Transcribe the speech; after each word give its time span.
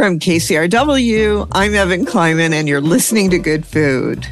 From 0.00 0.18
KCRW, 0.18 1.48
I'm 1.52 1.74
Evan 1.74 2.06
Kleiman, 2.06 2.54
and 2.54 2.66
you're 2.66 2.80
listening 2.80 3.28
to 3.32 3.38
Good 3.38 3.66
Food. 3.66 4.26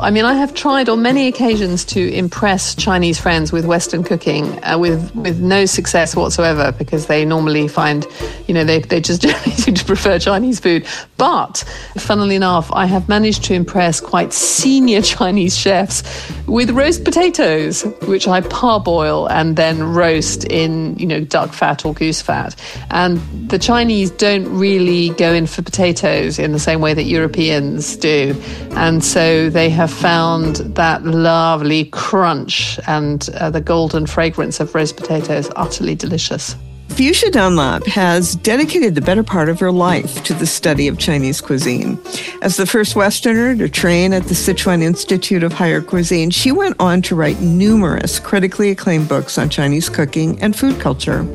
I 0.00 0.10
mean, 0.10 0.24
I 0.24 0.34
have 0.34 0.54
tried 0.54 0.88
on 0.88 1.02
many 1.02 1.26
occasions 1.26 1.84
to 1.86 2.12
impress 2.14 2.74
Chinese 2.76 3.18
friends 3.18 3.50
with 3.50 3.64
Western 3.64 4.04
cooking 4.04 4.62
uh, 4.64 4.78
with, 4.78 5.12
with 5.16 5.40
no 5.40 5.66
success 5.66 6.14
whatsoever 6.14 6.70
because 6.70 7.06
they 7.06 7.24
normally 7.24 7.66
find, 7.66 8.06
you 8.46 8.54
know, 8.54 8.62
they, 8.62 8.78
they 8.78 9.00
just 9.00 9.22
generally 9.22 9.50
seem 9.56 9.74
to 9.74 9.84
prefer 9.84 10.18
Chinese 10.18 10.60
food. 10.60 10.86
But 11.16 11.64
funnily 11.96 12.36
enough, 12.36 12.70
I 12.72 12.86
have 12.86 13.08
managed 13.08 13.44
to 13.44 13.54
impress 13.54 14.00
quite 14.00 14.32
senior 14.32 15.02
Chinese 15.18 15.56
chefs 15.56 16.02
with 16.46 16.70
roast 16.70 17.04
potatoes, 17.04 17.82
which 18.06 18.28
I 18.28 18.40
parboil 18.40 19.26
and 19.26 19.56
then 19.56 19.82
roast 19.82 20.44
in, 20.44 20.96
you 20.96 21.06
know, 21.06 21.20
duck 21.20 21.52
fat 21.52 21.84
or 21.84 21.92
goose 21.92 22.22
fat. 22.22 22.54
And 22.90 23.18
the 23.50 23.58
Chinese 23.58 24.12
don't 24.12 24.46
really 24.48 25.10
go 25.10 25.32
in 25.32 25.46
for 25.46 25.62
potatoes 25.62 26.38
in 26.38 26.52
the 26.52 26.60
same 26.60 26.80
way 26.80 26.94
that 26.94 27.04
Europeans 27.04 27.96
do. 27.96 28.40
And 28.72 29.02
so 29.02 29.50
they 29.50 29.68
have 29.70 29.87
have 29.88 29.98
found 29.98 30.56
that 30.76 31.02
lovely 31.04 31.86
crunch 31.86 32.78
and 32.86 33.30
uh, 33.34 33.48
the 33.48 33.60
golden 33.60 34.06
fragrance 34.06 34.60
of 34.60 34.74
roast 34.74 34.96
potatoes 34.96 35.50
utterly 35.56 35.94
delicious. 35.94 36.56
Fuchsia 36.88 37.30
Dunlop 37.30 37.86
has 37.86 38.34
dedicated 38.36 38.94
the 38.94 39.00
better 39.00 39.22
part 39.22 39.48
of 39.48 39.60
her 39.60 39.70
life 39.70 40.22
to 40.24 40.34
the 40.34 40.46
study 40.46 40.88
of 40.88 40.98
Chinese 40.98 41.40
cuisine. 41.40 41.98
As 42.42 42.56
the 42.56 42.66
first 42.66 42.96
Westerner 42.96 43.56
to 43.56 43.68
train 43.68 44.12
at 44.12 44.24
the 44.24 44.34
Sichuan 44.34 44.82
Institute 44.82 45.42
of 45.42 45.52
Higher 45.52 45.80
Cuisine, 45.80 46.30
she 46.30 46.50
went 46.50 46.76
on 46.80 47.00
to 47.02 47.14
write 47.14 47.40
numerous 47.40 48.18
critically 48.18 48.70
acclaimed 48.70 49.08
books 49.08 49.38
on 49.38 49.48
Chinese 49.48 49.88
cooking 49.88 50.40
and 50.42 50.56
food 50.56 50.80
culture. 50.80 51.26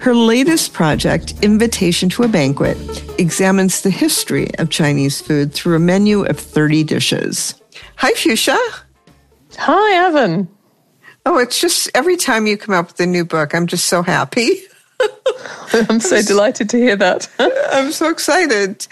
Her 0.00 0.14
latest 0.14 0.72
project, 0.72 1.34
Invitation 1.42 2.08
to 2.10 2.24
a 2.24 2.28
Banquet, 2.28 2.76
examines 3.18 3.82
the 3.82 3.90
history 3.90 4.50
of 4.58 4.70
Chinese 4.70 5.20
food 5.20 5.54
through 5.54 5.76
a 5.76 5.80
menu 5.80 6.24
of 6.24 6.38
30 6.38 6.82
dishes. 6.84 7.54
Hi, 7.96 8.12
Fuchsia. 8.12 8.58
Hi, 9.58 10.06
Evan. 10.06 10.48
Oh, 11.24 11.38
it's 11.38 11.60
just 11.60 11.90
every 11.94 12.16
time 12.16 12.46
you 12.46 12.56
come 12.56 12.74
up 12.74 12.88
with 12.88 13.00
a 13.00 13.06
new 13.06 13.24
book, 13.24 13.54
I'm 13.54 13.66
just 13.66 13.86
so 13.86 14.02
happy. 14.02 14.62
I'm 15.72 16.00
so 16.00 16.22
delighted 16.22 16.70
to 16.70 16.78
hear 16.78 16.96
that. 16.96 17.28
I'm 17.72 17.92
so 17.92 18.08
excited. 18.10 18.86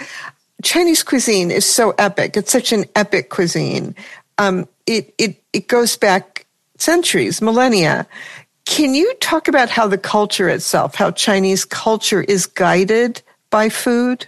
Chinese 0.63 1.03
cuisine 1.03 1.51
is 1.51 1.65
so 1.65 1.95
epic. 1.99 2.37
It's 2.37 2.51
such 2.51 2.73
an 2.73 2.87
epic 2.97 3.31
cuisine. 3.31 3.95
Um, 4.39 4.67
it, 4.87 5.15
it, 5.19 5.43
it 5.53 5.69
goes 5.69 5.97
back 5.97 6.47
centuries, 6.79 7.41
millennia. 7.41 8.07
Can 8.65 8.95
you 8.95 9.15
talk 9.21 9.47
about 9.47 9.69
how 9.69 9.87
the 9.87 9.99
culture 9.99 10.49
itself, 10.49 10.95
how 10.95 11.11
Chinese 11.11 11.65
culture 11.65 12.23
is 12.23 12.47
guided 12.47 13.23
by 13.51 13.69
food? 13.69 14.27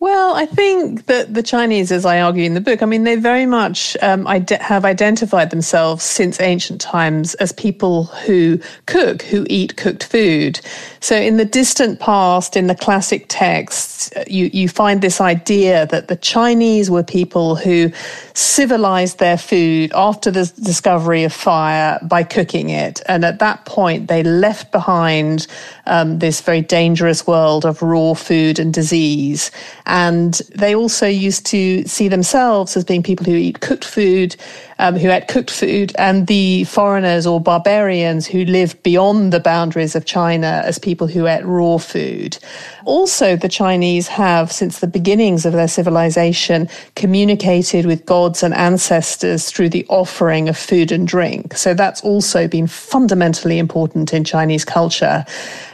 Well, 0.00 0.34
I 0.34 0.46
think 0.46 1.06
that 1.06 1.34
the 1.34 1.42
Chinese, 1.42 1.92
as 1.92 2.06
I 2.06 2.22
argue 2.22 2.44
in 2.44 2.54
the 2.54 2.60
book, 2.62 2.82
I 2.82 2.86
mean, 2.86 3.04
they 3.04 3.16
very 3.16 3.44
much 3.44 3.98
um, 4.00 4.26
ide- 4.26 4.48
have 4.48 4.86
identified 4.86 5.50
themselves 5.50 6.04
since 6.04 6.40
ancient 6.40 6.80
times 6.80 7.34
as 7.34 7.52
people 7.52 8.04
who 8.04 8.60
cook, 8.86 9.20
who 9.20 9.46
eat 9.50 9.76
cooked 9.76 10.04
food. 10.04 10.58
So, 11.00 11.16
in 11.16 11.36
the 11.36 11.44
distant 11.44 12.00
past, 12.00 12.56
in 12.56 12.66
the 12.66 12.74
classic 12.74 13.26
texts, 13.28 14.10
you, 14.26 14.48
you 14.54 14.70
find 14.70 15.02
this 15.02 15.20
idea 15.20 15.86
that 15.88 16.08
the 16.08 16.16
Chinese 16.16 16.90
were 16.90 17.02
people 17.02 17.56
who 17.56 17.92
civilized 18.32 19.18
their 19.18 19.36
food 19.36 19.92
after 19.94 20.30
the 20.30 20.50
discovery 20.62 21.24
of 21.24 21.32
fire 21.34 21.98
by 22.02 22.22
cooking 22.22 22.70
it. 22.70 23.02
And 23.06 23.22
at 23.22 23.38
that 23.40 23.66
point, 23.66 24.08
they 24.08 24.22
left 24.22 24.72
behind 24.72 25.46
um, 25.86 26.20
this 26.20 26.40
very 26.40 26.62
dangerous 26.62 27.26
world 27.26 27.66
of 27.66 27.82
raw 27.82 28.14
food 28.14 28.58
and 28.58 28.72
disease. 28.72 29.50
And 29.90 30.34
they 30.54 30.72
also 30.72 31.06
used 31.06 31.44
to 31.46 31.82
see 31.84 32.06
themselves 32.06 32.76
as 32.76 32.84
being 32.84 33.02
people 33.02 33.26
who 33.26 33.34
eat 33.34 33.58
cooked 33.58 33.84
food 33.84 34.36
um, 34.80 34.96
who 34.96 35.10
ate 35.10 35.28
cooked 35.28 35.50
food, 35.50 35.92
and 35.98 36.26
the 36.26 36.64
foreigners 36.64 37.26
or 37.26 37.38
barbarians 37.40 38.26
who 38.26 38.44
lived 38.46 38.82
beyond 38.82 39.32
the 39.32 39.38
boundaries 39.38 39.94
of 39.94 40.06
China 40.06 40.62
as 40.64 40.78
people 40.78 41.06
who 41.06 41.26
ate 41.26 41.44
raw 41.44 41.76
food. 41.76 42.38
Also, 42.86 43.36
the 43.36 43.48
Chinese 43.48 44.08
have, 44.08 44.50
since 44.50 44.80
the 44.80 44.86
beginnings 44.86 45.44
of 45.44 45.52
their 45.52 45.68
civilization, 45.68 46.66
communicated 46.96 47.84
with 47.84 48.06
gods 48.06 48.42
and 48.42 48.54
ancestors 48.54 49.50
through 49.50 49.68
the 49.68 49.86
offering 49.88 50.48
of 50.48 50.56
food 50.56 50.90
and 50.90 51.06
drink. 51.06 51.54
So 51.54 51.74
that's 51.74 52.00
also 52.00 52.48
been 52.48 52.66
fundamentally 52.66 53.58
important 53.58 54.14
in 54.14 54.24
Chinese 54.24 54.64
culture. 54.64 55.26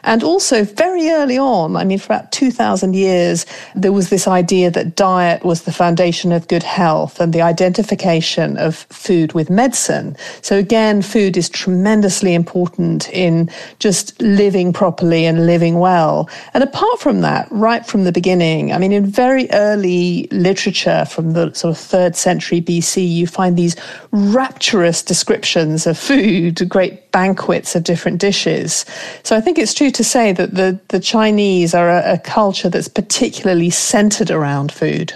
And 0.03 0.25
also, 0.25 0.65
very 0.65 1.11
early 1.11 1.39
on, 1.39 1.77
I 1.77 1.85
mean, 1.85 1.99
for 1.99 2.13
about 2.13 2.33
2,000 2.33 2.95
years, 2.95 3.47
there 3.77 3.93
was 3.93 4.11
this 4.11 4.27
idea 4.27 4.71
that 4.73 4.97
diet 4.97 5.45
was 5.45 5.63
the 5.63 5.73
foundation 5.73 6.33
of 6.33 6.49
good 6.49 6.63
health 6.65 7.21
and 7.21 7.33
the 7.33 7.43
identification 7.43 8.57
of 8.57 8.87
food 8.97 9.33
with 9.33 9.51
medicine. 9.51 10.17
So 10.43 10.57
again, 10.57 11.03
food 11.03 11.37
is 11.37 11.49
tremendously 11.49 12.35
important 12.35 13.09
in 13.11 13.51
just 13.79 14.21
living 14.21 14.73
properly 14.73 15.25
and 15.25 15.47
living 15.47 15.79
well. 15.79 16.29
And 16.55 16.65
apart 16.65 17.01
from 17.01 17.21
that, 17.21 17.49
right 17.51 17.87
from 17.87 18.05
the 18.05 18.13
beginning, 18.13 18.73
I 18.73 18.79
mean, 18.79 18.93
in 18.93 19.07
very 19.07 19.51
early 19.53 20.29
literature 20.31 21.05
from 21.05 21.33
the 21.33 21.53
sort 21.55 21.73
of 21.73 21.79
third 21.79 22.17
century 22.17 22.61
BC, 22.61 23.09
you 23.09 23.27
find 23.27 23.57
these 23.57 23.77
rapturous 24.11 25.03
descriptions 25.03 25.87
of 25.87 25.99
food, 25.99 26.69
great 26.69 27.13
banquets 27.13 27.77
of 27.77 27.85
different 27.85 28.21
dishes. 28.21 28.85
So 29.23 29.37
I 29.37 29.41
think 29.41 29.59
it's 29.59 29.75
true 29.75 29.91
to 29.91 30.05
say 30.05 30.33
that 30.33 30.55
the, 30.55 30.79
the 30.89 31.01
Chinese 31.01 31.75
are 31.75 31.91
a, 31.91 32.15
a 32.15 32.19
culture 32.19 32.69
that's 32.69 32.89
particularly 32.89 33.71
centered 33.71 34.31
around 34.31 34.73
food 34.73 35.13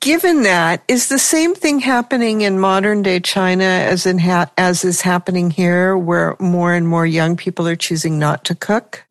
given 0.00 0.42
that, 0.42 0.82
is 0.88 1.08
the 1.08 1.18
same 1.18 1.54
thing 1.54 1.80
happening 1.80 2.42
in 2.42 2.58
modern 2.58 3.02
day 3.02 3.20
China 3.20 3.64
as 3.64 4.06
in 4.06 4.18
ha- 4.18 4.50
as 4.58 4.84
is 4.84 5.00
happening 5.02 5.50
here, 5.50 5.96
where 5.96 6.36
more 6.38 6.74
and 6.74 6.86
more 6.86 7.06
young 7.06 7.36
people 7.36 7.66
are 7.66 7.76
choosing 7.76 8.18
not 8.18 8.44
to 8.44 8.54
cook? 8.54 9.06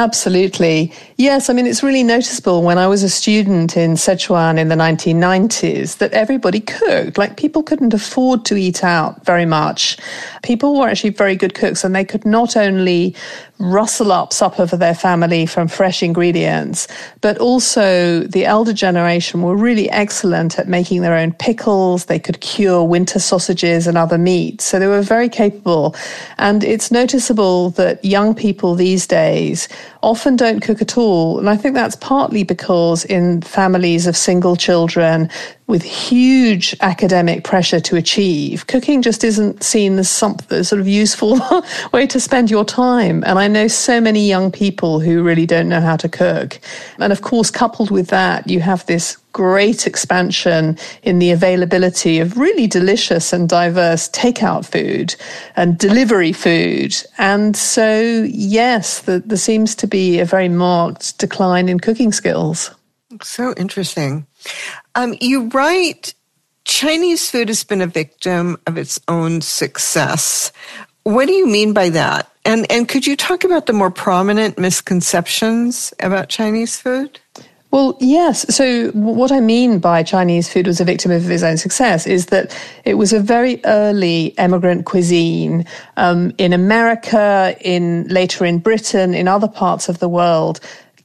Absolutely. 0.00 0.90
Yes, 1.18 1.50
I 1.50 1.52
mean, 1.52 1.66
it's 1.66 1.82
really 1.82 2.02
noticeable 2.02 2.62
when 2.62 2.78
I 2.78 2.86
was 2.86 3.02
a 3.02 3.10
student 3.10 3.76
in 3.76 3.96
Sichuan 3.96 4.58
in 4.58 4.68
the 4.68 4.74
1990s 4.74 5.98
that 5.98 6.14
everybody 6.14 6.60
cooked. 6.60 7.18
Like, 7.18 7.36
people 7.36 7.62
couldn't 7.62 7.92
afford 7.92 8.46
to 8.46 8.56
eat 8.56 8.82
out 8.82 9.22
very 9.26 9.44
much. 9.44 9.98
People 10.42 10.80
were 10.80 10.88
actually 10.88 11.10
very 11.10 11.36
good 11.36 11.52
cooks, 11.52 11.84
and 11.84 11.94
they 11.94 12.06
could 12.06 12.24
not 12.24 12.56
only 12.56 13.14
rustle 13.60 14.10
up 14.10 14.32
supper 14.32 14.66
for 14.66 14.78
their 14.78 14.94
family 14.94 15.44
from 15.44 15.68
fresh 15.68 16.02
ingredients, 16.02 16.88
but 17.20 17.36
also 17.36 18.20
the 18.20 18.46
elder 18.46 18.72
generation 18.72 19.42
were 19.42 19.54
really 19.54 19.90
excellent 19.90 20.58
at 20.58 20.66
making 20.66 21.02
their 21.02 21.14
own 21.14 21.32
pickles. 21.34 22.06
They 22.06 22.18
could 22.18 22.40
cure 22.40 22.82
winter 22.82 23.18
sausages 23.18 23.86
and 23.86 23.98
other 23.98 24.16
meats. 24.16 24.64
So 24.64 24.78
they 24.78 24.86
were 24.86 25.02
very 25.02 25.28
capable. 25.28 25.94
And 26.38 26.64
it's 26.64 26.90
noticeable 26.90 27.70
that 27.72 28.02
young 28.02 28.34
people 28.34 28.74
these 28.74 29.06
days 29.06 29.68
often 30.02 30.36
don't 30.36 30.60
cook 30.60 30.80
at 30.80 30.96
all. 30.96 31.38
And 31.38 31.48
I 31.48 31.56
think 31.56 31.74
that's 31.74 31.96
partly 31.96 32.42
because 32.42 33.04
in 33.04 33.42
families 33.42 34.06
of 34.06 34.16
single 34.16 34.56
children 34.56 35.30
with 35.66 35.82
huge 35.82 36.74
academic 36.80 37.44
pressure 37.44 37.80
to 37.80 37.96
achieve, 37.96 38.66
cooking 38.66 39.02
just 39.02 39.22
isn't 39.22 39.62
seen 39.62 39.98
as 39.98 40.10
some 40.10 40.36
sort 40.48 40.80
of 40.80 40.88
useful 40.88 41.38
way 41.92 42.06
to 42.06 42.18
spend 42.18 42.50
your 42.50 42.64
time. 42.64 43.22
And 43.26 43.38
I 43.38 43.46
know 43.46 43.68
so 43.68 44.00
many 44.00 44.26
young 44.26 44.50
people 44.50 45.00
who 45.00 45.22
really 45.22 45.46
don't 45.46 45.68
know 45.68 45.80
how 45.80 45.96
to 45.96 46.08
cook. 46.08 46.60
And 46.98 47.12
of 47.12 47.22
course, 47.22 47.50
coupled 47.50 47.90
with 47.90 48.08
that, 48.08 48.48
you 48.48 48.60
have 48.60 48.84
this 48.86 49.16
great 49.32 49.86
expansion 49.86 50.78
in 51.02 51.18
the 51.18 51.30
availability 51.30 52.18
of 52.18 52.36
really 52.36 52.66
delicious 52.66 53.32
and 53.32 53.48
diverse 53.48 54.08
takeout 54.08 54.66
food 54.66 55.14
and 55.56 55.78
delivery 55.78 56.32
food. 56.32 56.94
And 57.18 57.56
so, 57.56 58.26
yes, 58.28 59.00
the, 59.02 59.20
there 59.20 59.38
seems 59.38 59.74
to 59.76 59.86
be 59.86 60.20
a 60.20 60.24
very 60.24 60.48
marked 60.48 61.18
decline 61.18 61.68
in 61.68 61.80
cooking 61.80 62.12
skills. 62.12 62.70
So 63.22 63.54
interesting. 63.56 64.26
Um, 64.94 65.14
you 65.20 65.48
write 65.48 66.14
Chinese 66.64 67.30
food 67.30 67.48
has 67.48 67.64
been 67.64 67.80
a 67.80 67.86
victim 67.86 68.56
of 68.66 68.78
its 68.78 69.00
own 69.08 69.40
success. 69.40 70.52
What 71.02 71.26
do 71.26 71.32
you 71.32 71.46
mean 71.46 71.72
by 71.72 71.88
that? 71.90 72.30
And 72.44 72.70
and 72.70 72.88
could 72.88 73.06
you 73.06 73.16
talk 73.16 73.44
about 73.44 73.66
the 73.66 73.72
more 73.72 73.90
prominent 73.90 74.58
misconceptions 74.58 75.92
about 76.00 76.28
Chinese 76.28 76.80
food? 76.80 77.19
Well, 77.70 77.96
yes. 78.00 78.52
So, 78.54 78.90
what 78.92 79.30
I 79.30 79.38
mean 79.38 79.78
by 79.78 80.02
Chinese 80.02 80.52
food 80.52 80.66
was 80.66 80.80
a 80.80 80.84
victim 80.84 81.12
of 81.12 81.30
its 81.30 81.44
own 81.44 81.56
success 81.56 82.06
is 82.06 82.26
that 82.26 82.56
it 82.84 82.94
was 82.94 83.12
a 83.12 83.20
very 83.20 83.60
early 83.64 84.34
emigrant 84.38 84.86
cuisine 84.86 85.64
um, 85.96 86.32
in 86.38 86.52
America, 86.52 87.56
in 87.60 88.08
later 88.08 88.44
in 88.44 88.58
Britain, 88.58 89.14
in 89.14 89.28
other 89.28 89.48
parts 89.48 89.88
of 89.88 90.00
the 90.00 90.08
world 90.08 90.60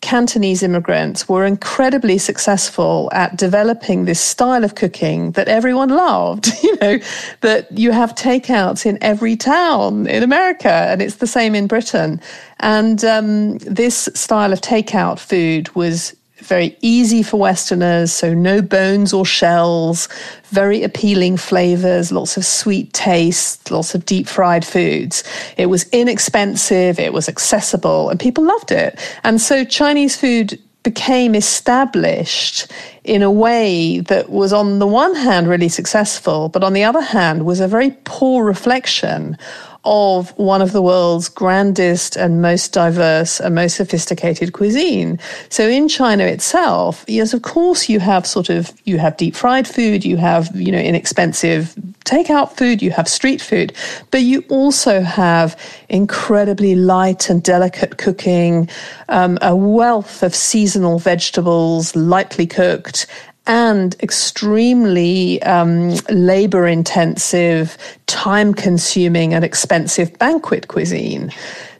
Cantonese 0.05 0.61
immigrants 0.61 1.27
were 1.27 1.45
incredibly 1.45 2.19
successful 2.19 3.09
at 3.11 3.37
developing 3.37 4.05
this 4.05 4.19
style 4.19 4.63
of 4.63 4.75
cooking 4.75 5.31
that 5.31 5.47
everyone 5.47 5.89
loved. 5.89 6.51
You 6.65 6.77
know, 6.81 6.99
that 7.41 7.71
you 7.77 7.91
have 7.91 8.15
takeouts 8.15 8.85
in 8.85 8.97
every 9.01 9.35
town 9.35 10.07
in 10.07 10.23
America, 10.23 10.69
and 10.69 11.01
it's 11.01 11.17
the 11.17 11.27
same 11.27 11.53
in 11.55 11.67
Britain. 11.67 12.19
And 12.59 13.05
um, 13.05 13.59
this 13.59 14.09
style 14.13 14.51
of 14.51 14.61
takeout 14.61 15.19
food 15.19 15.73
was 15.75 16.15
very 16.45 16.77
easy 16.81 17.23
for 17.23 17.37
Westerners, 17.37 18.11
so 18.11 18.33
no 18.33 18.61
bones 18.61 19.13
or 19.13 19.25
shells, 19.25 20.07
very 20.45 20.83
appealing 20.83 21.37
flavors, 21.37 22.11
lots 22.11 22.37
of 22.37 22.45
sweet 22.45 22.93
taste, 22.93 23.71
lots 23.71 23.95
of 23.95 24.05
deep 24.05 24.27
fried 24.27 24.65
foods. 24.65 25.23
It 25.57 25.67
was 25.67 25.89
inexpensive, 25.89 26.99
it 26.99 27.13
was 27.13 27.27
accessible, 27.27 28.09
and 28.09 28.19
people 28.19 28.43
loved 28.43 28.71
it. 28.71 28.99
And 29.23 29.41
so 29.41 29.65
Chinese 29.65 30.15
food 30.15 30.59
became 30.83 31.33
established 31.33 32.71
in 33.03 33.23
a 33.23 33.31
way 33.31 33.99
that 34.01 34.29
was, 34.29 34.53
on 34.53 34.79
the 34.79 34.87
one 34.87 35.15
hand, 35.15 35.47
really 35.47 35.67
successful, 35.67 36.47
but 36.49 36.63
on 36.63 36.73
the 36.73 36.83
other 36.83 37.01
hand, 37.01 37.45
was 37.45 37.59
a 37.59 37.67
very 37.67 37.97
poor 38.03 38.45
reflection 38.45 39.37
of 39.85 40.37
one 40.37 40.61
of 40.61 40.71
the 40.71 40.81
world's 40.81 41.29
grandest 41.29 42.15
and 42.15 42.41
most 42.41 42.73
diverse 42.73 43.39
and 43.39 43.55
most 43.55 43.75
sophisticated 43.75 44.53
cuisine. 44.53 45.19
So 45.49 45.67
in 45.67 45.87
China 45.87 46.23
itself, 46.25 47.05
yes, 47.07 47.33
of 47.33 47.41
course 47.43 47.87
you 47.87 47.99
have 47.99 48.25
sort 48.25 48.49
of 48.49 48.73
you 48.85 48.97
have 48.97 49.17
deep 49.17 49.35
fried 49.35 49.67
food, 49.67 50.03
you 50.03 50.17
have, 50.17 50.53
you 50.55 50.71
know, 50.71 50.79
inexpensive 50.79 51.75
takeout 52.05 52.51
food, 52.55 52.81
you 52.81 52.91
have 52.91 53.07
street 53.07 53.41
food, 53.41 53.73
but 54.11 54.21
you 54.21 54.43
also 54.49 55.01
have 55.01 55.59
incredibly 55.89 56.75
light 56.75 57.29
and 57.29 57.43
delicate 57.43 57.97
cooking, 57.97 58.69
um, 59.09 59.37
a 59.41 59.55
wealth 59.55 60.23
of 60.23 60.33
seasonal 60.33 60.99
vegetables, 60.99 61.95
lightly 61.95 62.47
cooked, 62.47 63.07
and 63.47 63.95
extremely 64.01 65.41
um, 65.43 65.91
labor 66.09 66.65
intensive, 66.65 67.77
time 68.07 68.53
consuming, 68.53 69.33
and 69.33 69.43
expensive 69.43 70.17
banquet 70.19 70.67
cuisine. 70.67 71.31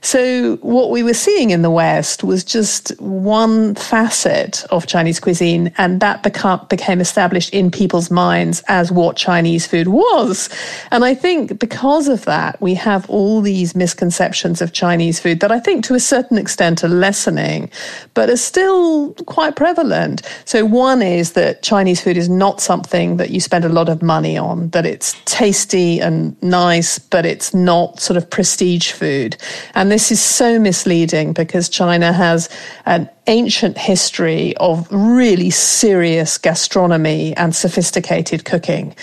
So, 0.06 0.56
what 0.58 0.90
we 0.90 1.02
were 1.02 1.14
seeing 1.14 1.50
in 1.50 1.62
the 1.62 1.70
West 1.70 2.22
was 2.22 2.44
just 2.44 2.90
one 3.00 3.74
facet 3.74 4.64
of 4.70 4.86
Chinese 4.86 5.18
cuisine, 5.18 5.72
and 5.78 5.98
that 6.00 6.22
become, 6.22 6.64
became 6.68 7.00
established 7.00 7.52
in 7.52 7.72
people's 7.72 8.08
minds 8.08 8.62
as 8.68 8.92
what 8.92 9.16
Chinese 9.16 9.66
food 9.66 9.88
was. 9.88 10.48
And 10.92 11.04
I 11.04 11.12
think 11.12 11.58
because 11.58 12.06
of 12.06 12.24
that, 12.24 12.60
we 12.60 12.74
have 12.74 13.10
all 13.10 13.40
these 13.40 13.74
misconceptions 13.74 14.62
of 14.62 14.72
Chinese 14.72 15.18
food 15.18 15.40
that 15.40 15.50
I 15.50 15.58
think 15.58 15.84
to 15.86 15.94
a 15.94 16.00
certain 16.00 16.38
extent 16.38 16.84
are 16.84 16.88
lessening, 16.88 17.68
but 18.14 18.30
are 18.30 18.36
still 18.36 19.12
quite 19.26 19.56
prevalent. 19.56 20.22
So, 20.44 20.64
one 20.64 21.02
is 21.02 21.32
that 21.32 21.64
Chinese 21.64 22.00
food 22.00 22.16
is 22.16 22.28
not 22.28 22.60
something 22.60 23.16
that 23.16 23.30
you 23.30 23.40
spend 23.40 23.64
a 23.64 23.70
lot 23.70 23.88
of 23.88 24.02
money 24.02 24.38
on, 24.38 24.68
that 24.68 24.86
it's 24.86 25.16
tasty 25.24 26.00
and 26.00 26.15
Um, 26.16 26.36
nice, 26.42 26.98
but 26.98 27.26
it's 27.26 27.52
not 27.52 28.00
sort 28.00 28.16
of 28.16 28.28
prestige 28.28 28.92
food. 28.92 29.36
And 29.74 29.90
this 29.90 30.10
is 30.10 30.20
so 30.20 30.58
misleading 30.58 31.32
because 31.32 31.68
China 31.68 32.12
has 32.12 32.48
an 32.86 33.08
ancient 33.26 33.76
history 33.76 34.56
of 34.56 34.88
really 34.90 35.50
serious 35.50 36.38
gastronomy 36.38 37.36
and 37.36 37.54
sophisticated 37.54 38.44
cooking. 38.44 38.94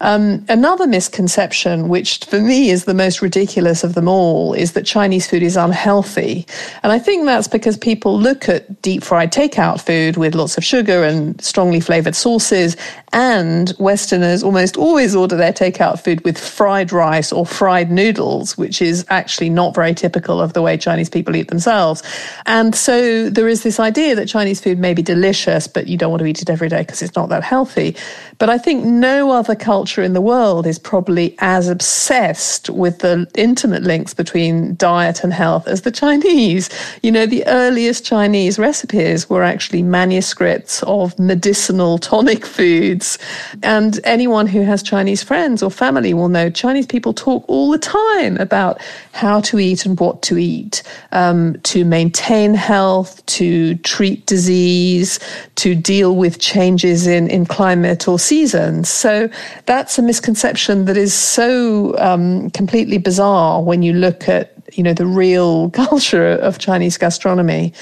Um, 0.00 0.44
another 0.48 0.86
misconception, 0.86 1.88
which 1.88 2.24
for 2.24 2.40
me 2.40 2.70
is 2.70 2.84
the 2.84 2.94
most 2.94 3.20
ridiculous 3.20 3.84
of 3.84 3.94
them 3.94 4.08
all, 4.08 4.54
is 4.54 4.72
that 4.72 4.86
Chinese 4.86 5.28
food 5.28 5.42
is 5.42 5.56
unhealthy. 5.56 6.46
And 6.82 6.92
I 6.92 6.98
think 6.98 7.26
that's 7.26 7.48
because 7.48 7.76
people 7.76 8.18
look 8.18 8.48
at 8.48 8.80
deep 8.82 9.02
fried 9.02 9.32
takeout 9.32 9.80
food 9.80 10.16
with 10.16 10.34
lots 10.34 10.56
of 10.56 10.64
sugar 10.64 11.04
and 11.04 11.40
strongly 11.42 11.80
flavored 11.80 12.14
sauces, 12.14 12.76
and 13.12 13.74
Westerners 13.78 14.42
almost 14.42 14.76
always 14.76 15.14
order 15.14 15.36
their 15.36 15.52
takeout 15.52 16.02
food 16.02 16.24
with 16.24 16.38
fried 16.38 16.92
rice 16.92 17.32
or 17.32 17.44
fried 17.44 17.90
noodles, 17.90 18.56
which 18.56 18.80
is 18.80 19.04
actually 19.10 19.50
not 19.50 19.74
very 19.74 19.94
typical 19.94 20.40
of 20.40 20.52
the 20.52 20.62
way 20.62 20.76
Chinese 20.76 21.10
people 21.10 21.36
eat 21.36 21.48
themselves. 21.48 22.02
And 22.46 22.74
so 22.74 23.28
there 23.28 23.48
is 23.48 23.62
this 23.62 23.80
idea 23.80 24.14
that 24.14 24.28
Chinese 24.28 24.60
food 24.60 24.78
may 24.78 24.94
be 24.94 25.02
delicious, 25.02 25.66
but 25.66 25.88
you 25.88 25.98
don't 25.98 26.10
want 26.10 26.20
to 26.20 26.26
eat 26.26 26.40
it 26.40 26.48
every 26.48 26.68
day 26.68 26.82
because 26.82 27.02
it's 27.02 27.16
not 27.16 27.28
that 27.28 27.42
healthy. 27.42 27.96
But 28.40 28.48
I 28.48 28.56
think 28.56 28.86
no 28.86 29.32
other 29.32 29.54
culture 29.54 30.02
in 30.02 30.14
the 30.14 30.20
world 30.22 30.66
is 30.66 30.78
probably 30.78 31.36
as 31.40 31.68
obsessed 31.68 32.70
with 32.70 33.00
the 33.00 33.30
intimate 33.34 33.82
links 33.82 34.14
between 34.14 34.76
diet 34.76 35.22
and 35.22 35.30
health 35.30 35.68
as 35.68 35.82
the 35.82 35.90
Chinese. 35.90 36.70
You 37.02 37.12
know, 37.12 37.26
the 37.26 37.46
earliest 37.46 38.06
Chinese 38.06 38.58
recipes 38.58 39.28
were 39.28 39.44
actually 39.44 39.82
manuscripts 39.82 40.82
of 40.84 41.18
medicinal 41.18 41.98
tonic 41.98 42.46
foods. 42.46 43.18
And 43.62 44.00
anyone 44.04 44.46
who 44.46 44.62
has 44.62 44.82
Chinese 44.82 45.22
friends 45.22 45.62
or 45.62 45.70
family 45.70 46.14
will 46.14 46.30
know 46.30 46.48
Chinese 46.48 46.86
people 46.86 47.12
talk 47.12 47.44
all 47.46 47.70
the 47.70 47.78
time 47.78 48.38
about 48.38 48.80
how 49.12 49.42
to 49.42 49.58
eat 49.58 49.84
and 49.84 50.00
what 50.00 50.22
to 50.22 50.38
eat 50.38 50.82
um, 51.12 51.60
to 51.64 51.84
maintain 51.84 52.54
health, 52.54 53.24
to 53.26 53.74
treat 53.76 54.24
disease, 54.24 55.20
to 55.56 55.74
deal 55.74 56.16
with 56.16 56.38
changes 56.38 57.06
in, 57.06 57.28
in 57.28 57.44
climate 57.44 58.08
or 58.08 58.18
seasons. 58.30 58.88
So 58.88 59.28
that's 59.66 59.98
a 59.98 60.02
misconception 60.02 60.84
that 60.84 60.96
is 60.96 61.12
so 61.12 61.98
um, 61.98 62.50
completely 62.50 62.98
bizarre 62.98 63.60
when 63.60 63.82
you 63.82 63.92
look 63.92 64.28
at 64.28 64.59
you 64.72 64.82
know 64.82 64.94
the 64.94 65.06
real 65.06 65.70
culture 65.86 66.32
of 66.32 66.58
Chinese 66.58 66.96
gastronomy. 66.98 67.72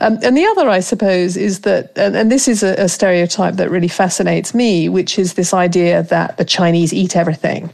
Um, 0.00 0.18
and 0.22 0.36
the 0.36 0.44
other, 0.46 0.68
I 0.68 0.80
suppose, 0.80 1.36
is 1.36 1.60
that, 1.60 1.96
and, 1.96 2.16
and 2.16 2.30
this 2.30 2.48
is 2.48 2.62
a, 2.62 2.74
a, 2.74 2.88
stereotype 2.88 3.54
that 3.54 3.70
really 3.70 3.88
fascinates 3.88 4.54
me, 4.54 4.88
which 4.88 5.18
is 5.18 5.34
this 5.34 5.54
idea 5.54 6.02
that 6.04 6.36
the 6.36 6.44
Chinese 6.44 6.92
eat 6.92 7.16
everything. 7.16 7.70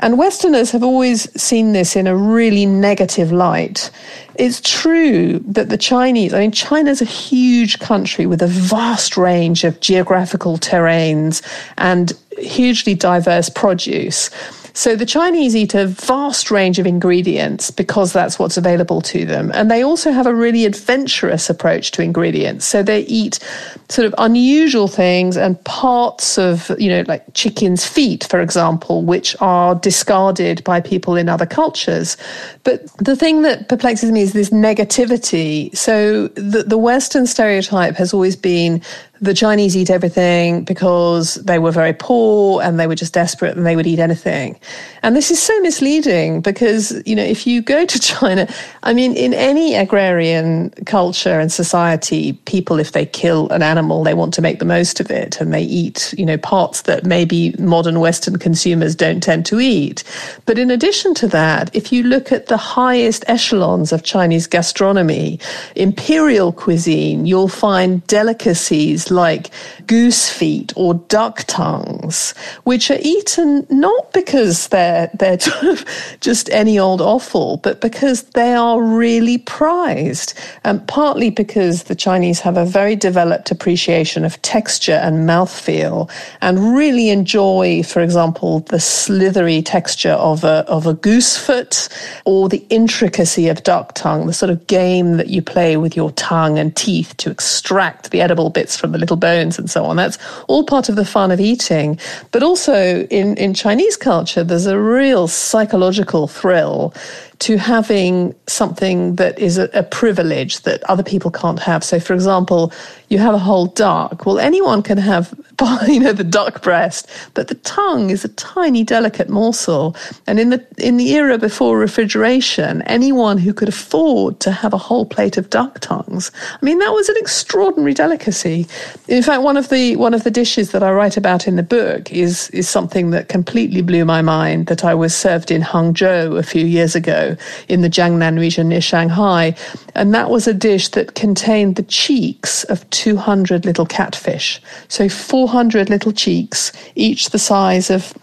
And 0.00 0.16
Westerners 0.16 0.70
have 0.70 0.84
always 0.84 1.28
seen 1.40 1.72
this 1.72 1.96
in 1.96 2.06
a 2.06 2.16
really 2.16 2.66
negative 2.66 3.32
light. 3.32 3.90
It's 4.36 4.60
true 4.60 5.40
that 5.40 5.70
the 5.70 5.76
Chinese, 5.76 6.32
I 6.32 6.40
mean, 6.40 6.52
China's 6.52 7.02
a 7.02 7.04
huge 7.04 7.80
country 7.80 8.24
with 8.24 8.40
a 8.40 8.46
vast 8.46 9.16
range 9.16 9.64
of 9.64 9.80
geographical 9.80 10.56
terrains 10.56 11.42
and 11.78 12.12
hugely 12.38 12.94
diverse 12.94 13.48
produce. 13.48 14.30
So 14.78 14.94
the 14.94 15.04
Chinese 15.04 15.56
eat 15.56 15.74
a 15.74 15.88
vast 15.88 16.52
range 16.52 16.78
of 16.78 16.86
ingredients 16.86 17.68
because 17.68 18.12
that's 18.12 18.38
what's 18.38 18.56
available 18.56 19.00
to 19.00 19.24
them. 19.24 19.50
And 19.52 19.72
they 19.72 19.82
also 19.82 20.12
have 20.12 20.24
a 20.24 20.32
really 20.32 20.64
adventurous 20.64 21.50
approach 21.50 21.90
to 21.92 22.02
ingredients. 22.02 22.64
So 22.64 22.84
they 22.84 23.00
eat 23.00 23.40
sort 23.88 24.06
of 24.06 24.14
unusual 24.18 24.86
things 24.86 25.36
and 25.36 25.62
parts 25.64 26.38
of, 26.38 26.70
you 26.78 26.90
know, 26.90 27.02
like 27.08 27.24
chicken's 27.34 27.84
feet, 27.84 28.28
for 28.30 28.40
example, 28.40 29.02
which 29.02 29.34
are 29.40 29.74
discarded 29.74 30.62
by 30.62 30.80
people 30.80 31.16
in 31.16 31.28
other 31.28 31.46
cultures. 31.46 32.16
But 32.62 32.86
the 32.98 33.16
thing 33.16 33.42
that 33.42 33.68
perplexes 33.68 34.12
me 34.12 34.20
is 34.20 34.32
this 34.32 34.50
negativity. 34.50 35.76
So 35.76 36.28
the, 36.28 36.62
the 36.62 36.78
Western 36.78 37.26
stereotype 37.26 37.96
has 37.96 38.14
always 38.14 38.36
been 38.36 38.80
the 39.20 39.34
Chinese 39.34 39.76
eat 39.76 39.90
everything 39.90 40.64
because 40.64 41.34
they 41.34 41.58
were 41.58 41.72
very 41.72 41.92
poor 41.92 42.62
and 42.62 42.78
they 42.78 42.86
were 42.86 42.94
just 42.94 43.12
desperate 43.12 43.56
and 43.56 43.66
they 43.66 43.74
would 43.74 43.86
eat 43.86 43.98
anything. 43.98 44.58
And 45.02 45.16
this 45.16 45.30
is 45.30 45.42
so 45.42 45.58
misleading 45.60 46.40
because, 46.40 47.02
you 47.06 47.16
know, 47.16 47.22
if 47.22 47.46
you 47.46 47.62
go 47.62 47.84
to 47.84 47.98
China, 48.00 48.48
I 48.82 48.92
mean, 48.92 49.16
in 49.16 49.34
any 49.34 49.74
agrarian 49.74 50.70
culture 50.86 51.40
and 51.40 51.50
society, 51.50 52.34
people, 52.44 52.78
if 52.78 52.92
they 52.92 53.06
kill 53.06 53.48
an 53.50 53.62
animal, 53.62 54.04
they 54.04 54.14
want 54.14 54.34
to 54.34 54.42
make 54.42 54.58
the 54.58 54.64
most 54.64 55.00
of 55.00 55.10
it 55.10 55.40
and 55.40 55.52
they 55.52 55.62
eat, 55.62 56.14
you 56.16 56.24
know, 56.24 56.38
parts 56.38 56.82
that 56.82 57.04
maybe 57.04 57.54
modern 57.58 58.00
Western 58.00 58.38
consumers 58.38 58.94
don't 58.94 59.22
tend 59.22 59.46
to 59.46 59.60
eat. 59.60 60.04
But 60.46 60.58
in 60.58 60.70
addition 60.70 61.14
to 61.14 61.28
that, 61.28 61.74
if 61.74 61.92
you 61.92 62.02
look 62.04 62.30
at 62.30 62.46
the 62.46 62.56
highest 62.56 63.24
echelons 63.26 63.92
of 63.92 64.02
Chinese 64.02 64.46
gastronomy, 64.46 65.40
imperial 65.74 66.52
cuisine, 66.52 67.26
you'll 67.26 67.48
find 67.48 68.06
delicacies 68.06 69.07
like 69.10 69.50
goose 69.86 70.28
feet 70.28 70.72
or 70.76 70.94
duck 70.94 71.44
tongues, 71.46 72.34
which 72.64 72.90
are 72.90 72.98
eaten 73.00 73.66
not 73.70 74.12
because 74.12 74.68
they're, 74.68 75.10
they're 75.14 75.38
just 76.20 76.50
any 76.50 76.78
old 76.78 77.00
offal, 77.00 77.58
but 77.58 77.80
because 77.80 78.22
they 78.22 78.54
are 78.54 78.82
really 78.82 79.38
prized. 79.38 80.34
And 80.64 80.86
partly 80.88 81.30
because 81.30 81.84
the 81.84 81.94
Chinese 81.94 82.40
have 82.40 82.56
a 82.56 82.64
very 82.64 82.96
developed 82.96 83.50
appreciation 83.50 84.24
of 84.24 84.40
texture 84.42 85.00
and 85.02 85.28
mouthfeel 85.28 86.10
and 86.40 86.76
really 86.76 87.10
enjoy, 87.10 87.82
for 87.82 88.00
example, 88.00 88.60
the 88.60 88.80
slithery 88.80 89.62
texture 89.62 90.12
of 90.12 90.44
a, 90.44 90.64
of 90.68 90.86
a 90.86 90.94
goose 90.94 91.36
foot 91.36 91.88
or 92.24 92.48
the 92.48 92.64
intricacy 92.70 93.48
of 93.48 93.62
duck 93.62 93.94
tongue, 93.94 94.26
the 94.26 94.32
sort 94.32 94.50
of 94.50 94.66
game 94.66 95.16
that 95.16 95.28
you 95.28 95.42
play 95.42 95.76
with 95.76 95.96
your 95.96 96.10
tongue 96.12 96.58
and 96.58 96.76
teeth 96.76 97.16
to 97.18 97.30
extract 97.30 98.10
the 98.10 98.20
edible 98.20 98.50
bits 98.50 98.76
from 98.76 98.92
the 98.92 98.97
the 98.98 99.00
little 99.00 99.16
bones 99.16 99.58
and 99.58 99.70
so 99.70 99.84
on. 99.84 99.96
That's 99.96 100.18
all 100.48 100.64
part 100.64 100.88
of 100.88 100.96
the 100.96 101.04
fun 101.04 101.30
of 101.30 101.40
eating. 101.40 101.98
But 102.32 102.42
also 102.42 103.02
in, 103.04 103.36
in 103.36 103.54
Chinese 103.54 103.96
culture, 103.96 104.44
there's 104.44 104.66
a 104.66 104.78
real 104.78 105.28
psychological 105.28 106.26
thrill 106.26 106.92
to 107.40 107.56
having 107.56 108.34
something 108.48 109.14
that 109.16 109.38
is 109.38 109.58
a, 109.58 109.70
a, 109.72 109.84
privilege 109.84 110.62
that 110.62 110.82
other 110.84 111.04
people 111.04 111.30
can't 111.30 111.60
have. 111.60 111.84
So, 111.84 112.00
for 112.00 112.12
example, 112.12 112.72
you 113.10 113.18
have 113.18 113.32
a 113.32 113.38
whole 113.38 113.66
duck. 113.66 114.26
Well, 114.26 114.40
anyone 114.40 114.82
can 114.82 114.98
have, 114.98 115.32
you 115.86 116.00
know, 116.00 116.12
the 116.12 116.24
duck 116.24 116.62
breast, 116.62 117.08
but 117.34 117.46
the 117.46 117.54
tongue 117.54 118.10
is 118.10 118.24
a 118.24 118.28
tiny, 118.30 118.82
delicate 118.82 119.28
morsel. 119.28 119.94
And 120.26 120.40
in 120.40 120.50
the 120.50 120.66
in 120.78 120.96
the 120.96 121.14
era 121.14 121.38
before 121.38 121.78
refrigeration, 121.78 122.82
anyone 122.82 123.38
who 123.38 123.54
could 123.54 123.68
afford 123.68 124.40
to 124.40 124.50
have 124.50 124.72
a 124.72 124.78
whole 124.78 125.06
plate 125.06 125.36
of 125.36 125.48
duck 125.48 125.78
tongues, 125.78 126.32
I 126.60 126.64
mean, 126.64 126.80
that 126.80 126.92
was 126.92 127.08
an 127.08 127.16
extraordinary 127.18 127.94
delicacy. 127.94 128.66
In 129.06 129.22
fact, 129.22 129.42
one 129.42 129.56
of 129.56 129.68
the 129.68 129.94
one 129.96 130.12
of 130.12 130.24
the 130.24 130.30
dishes 130.30 130.72
that 130.72 130.82
I 130.82 130.90
write 130.90 131.16
about 131.16 131.46
in 131.46 131.54
the 131.54 131.62
book 131.62 132.10
is 132.10 132.50
is 132.50 132.68
something 132.68 133.10
that 133.10 133.28
completely 133.28 133.82
blew 133.82 134.04
my 134.04 134.22
mind. 134.22 134.66
That 134.66 134.84
I 134.84 134.94
was 134.94 135.14
served 135.14 135.52
in 135.52 135.62
Hangzhou 135.62 136.36
a 136.36 136.42
few 136.42 136.66
years 136.66 136.96
ago 136.96 137.27
in 137.68 137.82
the 137.82 137.90
Jiangnan 137.90 138.38
region 138.38 138.68
near 138.68 138.80
Shanghai. 138.80 139.54
And 139.94 140.14
that 140.14 140.30
was 140.30 140.46
a 140.46 140.54
dish 140.54 140.88
that 140.88 141.14
contained 141.14 141.76
the 141.76 141.82
cheeks 141.82 142.64
of 142.64 142.88
200 142.90 143.64
little 143.64 143.86
catfish. 143.86 144.60
So 144.88 145.08
400 145.08 145.90
little 145.90 146.12
cheeks, 146.12 146.72
each 146.94 147.30
the 147.30 147.38
size 147.38 147.90
of 147.90 148.14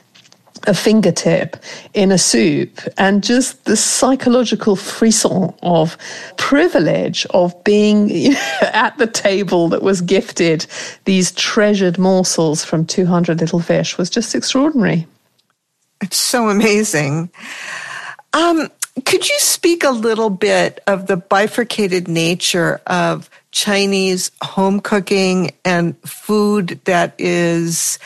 a 0.68 0.74
fingertip 0.74 1.58
in 1.94 2.12
a 2.12 2.18
soup 2.18 2.80
and 2.98 3.24
just 3.24 3.66
the 3.66 3.76
psychological 3.76 4.76
frisson 4.76 5.54
of 5.62 5.98
privilege 6.38 7.26
of 7.28 7.62
being 7.64 8.36
at 8.62 8.98
the 8.98 9.08
table 9.08 9.70
that 9.70 9.82
was 9.82 10.02
gifted 10.02 10.66
these 11.06 11.32
treasured 11.34 11.98
morsels 11.98 12.64
from 12.64 12.86
200 12.86 13.40
little 13.40 13.60
fish 13.60 13.98
was 13.98 14.10
just 14.10 14.34
extraordinary. 14.36 15.06
It's 16.02 16.18
so 16.18 16.50
amazing. 16.50 17.30
Um, 18.34 18.70
could 19.04 19.28
you 19.28 19.38
speak 19.40 19.84
a 19.84 19.92
little 19.92 20.30
bit 20.30 20.82
of 20.88 21.08
the 21.08 21.18
bifurcated 21.18 22.08
nature 22.08 22.80
of 22.88 23.30
Chinese 23.52 24.32
home 24.42 24.80
cooking 24.80 25.52
and 25.66 25.98
food 26.08 26.80
that 26.86 27.14
is 27.18 28.00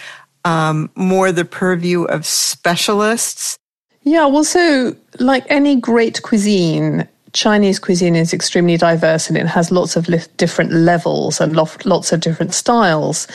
um, 0.46 0.90
more 0.96 1.32
the 1.32 1.46
purview 1.46 2.04
of 2.04 2.26
specialists? 2.26 3.58
Yeah, 4.04 4.26
well, 4.26 4.44
so 4.44 4.96
like 5.20 5.46
any 5.50 5.76
great 5.76 6.24
cuisine, 6.24 7.08
Chinese 7.34 7.78
cuisine 7.78 8.16
is 8.16 8.34
extremely 8.34 8.78
diverse 8.78 9.28
and 9.28 9.38
it 9.38 9.46
has 9.46 9.72
lots 9.72 9.96
of 9.96 10.10
li- 10.10 10.20
different 10.38 10.72
levels 10.72 11.40
and 11.40 11.56
lo- 11.56 11.68
lots 11.86 12.12
of 12.12 12.22
different 12.22 12.54
styles. 12.54 13.28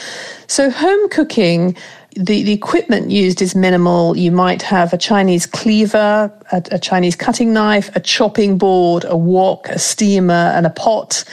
So, 0.49 0.71
home 0.71 1.09
cooking 1.11 1.77
the, 2.17 2.43
the 2.45 2.53
equipment 2.53 3.11
used 3.11 3.43
is 3.43 3.55
minimal. 3.55 4.17
You 4.17 4.31
might 4.31 4.63
have 4.63 4.93
a 4.93 4.99
Chinese 4.99 5.47
cleaver, 5.47 6.33
a, 6.53 6.63
a, 6.71 6.79
Chinese 6.79 7.17
cutting 7.17 7.53
knife, 7.53 7.95
a 7.97 8.01
chopping 8.01 8.57
board, 8.57 9.05
a 9.09 9.17
wok, 9.17 9.69
a 9.69 9.79
steamer, 9.79 10.33
and 10.55 10.65
a 10.67 10.71
pot. 10.71 11.25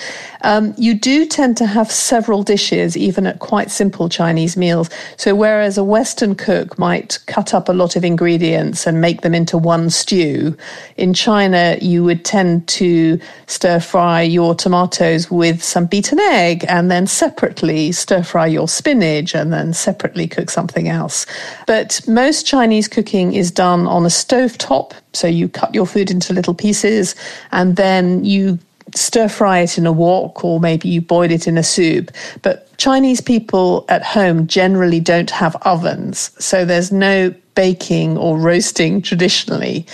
Um, 0.43 0.73
you 0.75 0.95
do 0.95 1.27
tend 1.27 1.55
to 1.57 1.67
have 1.67 1.91
several 1.91 2.41
dishes, 2.41 2.97
even 2.97 3.27
at 3.27 3.37
quite 3.37 3.69
simple 3.69 4.09
Chinese 4.09 4.57
meals. 4.57 4.89
So, 5.17 5.35
whereas 5.35 5.77
a 5.77 5.83
Western 5.83 6.33
cook 6.33 6.79
might 6.79 7.19
cut 7.27 7.53
up 7.53 7.69
a 7.69 7.73
lot 7.73 7.95
of 7.95 8.03
ingredients 8.03 8.87
and 8.87 8.99
make 8.99 9.21
them 9.21 9.35
into 9.35 9.59
one 9.59 9.91
stew, 9.91 10.57
in 10.97 11.13
China, 11.13 11.77
you 11.79 12.03
would 12.03 12.25
tend 12.25 12.67
to 12.69 13.19
stir 13.45 13.79
fry 13.79 14.23
your 14.23 14.55
tomatoes 14.55 15.29
with 15.29 15.63
some 15.63 15.85
beaten 15.85 16.19
egg 16.19 16.65
and 16.67 16.89
then 16.89 17.05
separately 17.05 17.91
stir 17.91 18.23
fry 18.23 18.47
your 18.47 18.67
spinach 18.67 19.35
and 19.35 19.53
then 19.53 19.73
separately 19.73 20.27
cook 20.27 20.49
something 20.49 20.70
else. 20.87 21.25
But 21.67 22.01
most 22.07 22.45
Chinese 22.45 22.87
cooking 22.87 23.33
is 23.33 23.51
done 23.51 23.87
on 23.87 24.05
a 24.05 24.09
stove 24.09 24.57
top. 24.57 24.93
So, 25.13 25.27
you 25.27 25.49
cut 25.49 25.73
your 25.73 25.85
food 25.85 26.11
into 26.11 26.33
little 26.33 26.53
pieces 26.53 27.15
and 27.51 27.75
then 27.75 28.23
you 28.23 28.59
stir 28.95 29.27
fry 29.27 29.59
it 29.59 29.77
in 29.77 29.85
a 29.85 29.91
wok 29.91 30.43
or 30.43 30.59
maybe 30.59 30.89
you 30.89 31.01
boil 31.01 31.31
it 31.31 31.47
in 31.47 31.57
a 31.57 31.63
soup. 31.63 32.11
But 32.41 32.75
Chinese 32.77 33.21
people 33.21 33.85
at 33.89 34.03
home 34.03 34.47
generally 34.47 34.99
don't 34.99 35.29
have 35.29 35.55
ovens, 35.63 36.31
so 36.43 36.65
there's 36.65 36.91
no 36.91 37.33
baking 37.55 38.17
or 38.17 38.37
roasting 38.37 39.01
traditionally. 39.09 39.85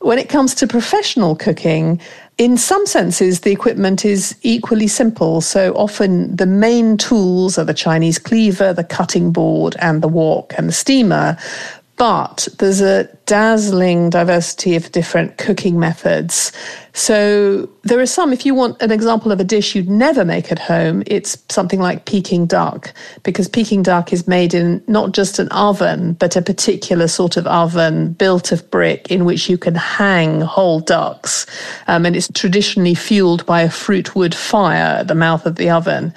When 0.00 0.18
it 0.18 0.28
comes 0.28 0.54
to 0.56 0.66
professional 0.66 1.36
cooking, 1.36 2.00
in 2.40 2.56
some 2.56 2.86
senses, 2.86 3.40
the 3.40 3.52
equipment 3.52 4.02
is 4.02 4.34
equally 4.40 4.86
simple. 4.86 5.42
So 5.42 5.74
often 5.74 6.34
the 6.34 6.46
main 6.46 6.96
tools 6.96 7.58
are 7.58 7.66
the 7.66 7.74
Chinese 7.74 8.18
cleaver, 8.18 8.72
the 8.72 8.82
cutting 8.82 9.30
board, 9.30 9.76
and 9.78 10.02
the 10.02 10.08
wok 10.08 10.54
and 10.56 10.66
the 10.66 10.72
steamer. 10.72 11.36
But 12.00 12.48
there's 12.58 12.80
a 12.80 13.04
dazzling 13.26 14.08
diversity 14.08 14.74
of 14.74 14.90
different 14.90 15.36
cooking 15.36 15.78
methods. 15.78 16.50
So 16.94 17.68
there 17.82 18.00
are 18.00 18.06
some, 18.06 18.32
if 18.32 18.46
you 18.46 18.54
want 18.54 18.80
an 18.80 18.90
example 18.90 19.32
of 19.32 19.38
a 19.38 19.44
dish 19.44 19.74
you'd 19.74 19.90
never 19.90 20.24
make 20.24 20.50
at 20.50 20.58
home, 20.58 21.02
it's 21.06 21.36
something 21.50 21.78
like 21.78 22.06
Peking 22.06 22.46
duck, 22.46 22.94
because 23.22 23.48
Peking 23.48 23.82
duck 23.82 24.14
is 24.14 24.26
made 24.26 24.54
in 24.54 24.82
not 24.86 25.12
just 25.12 25.38
an 25.38 25.48
oven, 25.48 26.14
but 26.14 26.36
a 26.36 26.40
particular 26.40 27.06
sort 27.06 27.36
of 27.36 27.46
oven 27.46 28.14
built 28.14 28.50
of 28.50 28.70
brick 28.70 29.10
in 29.10 29.26
which 29.26 29.50
you 29.50 29.58
can 29.58 29.74
hang 29.74 30.40
whole 30.40 30.80
ducks. 30.80 31.44
Um, 31.86 32.06
and 32.06 32.16
it's 32.16 32.32
traditionally 32.32 32.94
fueled 32.94 33.44
by 33.44 33.60
a 33.60 33.70
fruit 33.70 34.16
wood 34.16 34.34
fire 34.34 35.00
at 35.00 35.08
the 35.08 35.14
mouth 35.14 35.44
of 35.44 35.56
the 35.56 35.68
oven. 35.68 36.14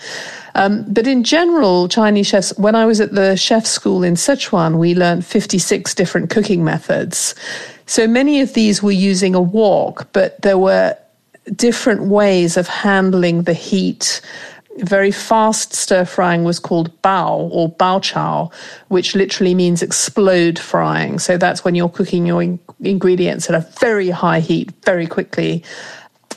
Um, 0.55 0.85
but 0.87 1.07
in 1.07 1.23
general, 1.23 1.87
Chinese 1.87 2.27
chefs, 2.27 2.57
when 2.57 2.75
I 2.75 2.85
was 2.85 3.01
at 3.01 3.13
the 3.13 3.35
chef 3.35 3.65
school 3.65 4.03
in 4.03 4.15
Sichuan, 4.15 4.77
we 4.77 4.93
learned 4.93 5.25
56 5.25 5.95
different 5.95 6.29
cooking 6.29 6.63
methods. 6.63 7.35
So 7.85 8.07
many 8.07 8.41
of 8.41 8.53
these 8.53 8.81
were 8.81 8.91
using 8.91 9.35
a 9.35 9.41
wok, 9.41 10.07
but 10.13 10.41
there 10.41 10.57
were 10.57 10.95
different 11.55 12.03
ways 12.03 12.55
of 12.55 12.67
handling 12.67 13.43
the 13.43 13.53
heat. 13.53 14.21
Very 14.77 15.11
fast 15.11 15.73
stir 15.73 16.05
frying 16.05 16.43
was 16.43 16.59
called 16.59 16.89
bao 17.01 17.49
or 17.51 17.71
bao 17.71 18.01
chao, 18.01 18.49
which 18.87 19.13
literally 19.13 19.53
means 19.53 19.83
explode 19.83 20.57
frying. 20.57 21.19
So 21.19 21.37
that's 21.37 21.63
when 21.63 21.75
you're 21.75 21.89
cooking 21.89 22.25
your 22.25 22.41
in- 22.41 22.59
ingredients 22.81 23.49
at 23.49 23.55
a 23.55 23.67
very 23.79 24.09
high 24.09 24.39
heat 24.39 24.71
very 24.83 25.05
quickly. 25.05 25.63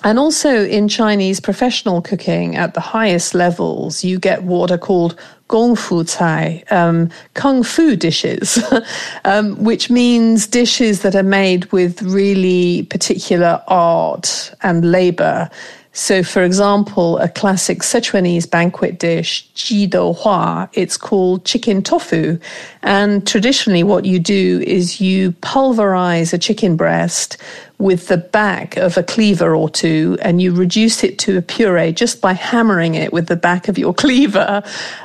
And 0.04 0.18
also 0.18 0.64
in 0.64 0.88
Chinese 0.88 1.40
professional 1.40 2.02
cooking 2.02 2.56
at 2.56 2.74
the 2.74 2.80
highest 2.80 3.34
levels, 3.34 4.04
you 4.04 4.18
get 4.18 4.42
what 4.42 4.70
are 4.70 4.78
called 4.78 5.16
gongfu 5.48 6.04
cai, 6.16 6.62
um, 6.70 7.08
kung 7.34 7.62
fu 7.62 7.96
dishes, 7.96 8.58
um, 9.24 9.62
which 9.62 9.90
means 9.90 10.46
dishes 10.46 11.02
that 11.02 11.14
are 11.14 11.22
made 11.22 11.70
with 11.72 12.02
really 12.02 12.84
particular 12.84 13.62
art 13.68 14.52
and 14.62 14.90
labor. 14.90 15.48
So, 15.96 16.22
for 16.22 16.42
example, 16.42 17.16
a 17.18 17.28
classic 17.28 17.78
Sichuanese 17.78 18.50
banquet 18.50 18.98
dish, 18.98 19.48
ji 19.54 19.86
dou 19.86 20.12
hua, 20.12 20.68
it's 20.74 20.98
called 20.98 21.46
chicken 21.46 21.82
tofu. 21.82 22.38
And 22.82 23.26
traditionally, 23.26 23.82
what 23.82 24.04
you 24.04 24.18
do 24.18 24.62
is 24.66 25.00
you 25.00 25.32
pulverize 25.40 26.34
a 26.34 26.38
chicken 26.38 26.76
breast 26.76 27.38
with 27.78 28.08
the 28.08 28.16
back 28.16 28.76
of 28.76 28.96
a 28.96 29.02
cleaver 29.02 29.54
or 29.54 29.68
two 29.68 30.16
and 30.22 30.40
you 30.40 30.54
reduce 30.54 31.04
it 31.04 31.18
to 31.18 31.36
a 31.36 31.42
puree 31.42 31.92
just 31.92 32.20
by 32.22 32.32
hammering 32.32 32.94
it 32.94 33.12
with 33.12 33.26
the 33.26 33.36
back 33.36 33.68
of 33.68 33.76
your 33.76 33.92
cleaver. 34.02 34.62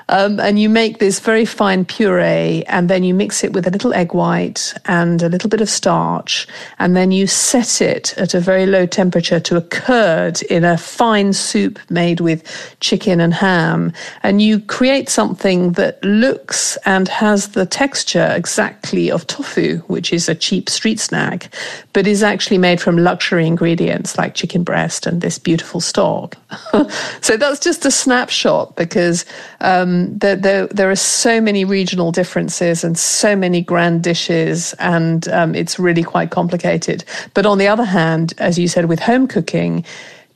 Um, 0.07 0.39
and 0.39 0.59
you 0.59 0.69
make 0.69 0.99
this 0.99 1.19
very 1.19 1.45
fine 1.45 1.85
puree 1.85 2.63
and 2.67 2.89
then 2.89 3.03
you 3.03 3.13
mix 3.13 3.43
it 3.43 3.53
with 3.53 3.67
a 3.67 3.71
little 3.71 3.93
egg 3.93 4.13
white 4.13 4.73
and 4.85 5.21
a 5.21 5.29
little 5.29 5.49
bit 5.49 5.61
of 5.61 5.69
starch. 5.69 6.47
And 6.79 6.95
then 6.95 7.11
you 7.11 7.27
set 7.27 7.81
it 7.81 8.17
at 8.17 8.33
a 8.33 8.39
very 8.39 8.65
low 8.65 8.85
temperature 8.85 9.39
to 9.41 9.57
a 9.57 9.61
curd 9.61 10.41
in 10.43 10.63
a 10.63 10.77
fine 10.77 11.33
soup 11.33 11.79
made 11.89 12.21
with 12.21 12.75
chicken 12.79 13.19
and 13.19 13.33
ham. 13.33 13.91
And 14.23 14.41
you 14.41 14.59
create 14.59 15.09
something 15.09 15.73
that 15.73 16.03
looks 16.03 16.77
and 16.85 17.07
has 17.09 17.49
the 17.49 17.65
texture 17.65 18.33
exactly 18.35 19.11
of 19.11 19.27
tofu, 19.27 19.79
which 19.87 20.13
is 20.13 20.29
a 20.29 20.35
cheap 20.35 20.69
street 20.69 20.99
snack, 20.99 21.53
but 21.93 22.07
is 22.07 22.23
actually 22.23 22.60
made 22.61 22.79
from 22.79 22.97
luxury 22.97 23.45
ingredients 23.45 24.17
like 24.17 24.35
chicken 24.35 24.63
breast 24.63 25.05
and 25.05 25.21
this 25.21 25.37
beautiful 25.37 25.81
stock. 25.81 26.37
so 27.21 27.35
that's 27.35 27.59
just 27.59 27.85
a 27.85 27.91
snapshot 27.91 28.75
because 28.75 29.25
um, 29.59 30.17
there, 30.17 30.35
there, 30.35 30.67
there, 30.67 30.89
are 30.89 30.95
so 30.95 31.41
many 31.41 31.65
regional 31.65 32.11
differences 32.11 32.83
and 32.83 32.97
so 32.97 33.35
many 33.35 33.61
grand 33.61 34.03
dishes, 34.03 34.73
and 34.79 35.27
um, 35.29 35.55
it's 35.55 35.79
really 35.79 36.03
quite 36.03 36.29
complicated. 36.31 37.03
But 37.33 37.45
on 37.45 37.57
the 37.57 37.67
other 37.67 37.83
hand, 37.85 38.33
as 38.37 38.57
you 38.57 38.67
said, 38.67 38.85
with 38.85 38.99
home 38.99 39.27
cooking, 39.27 39.83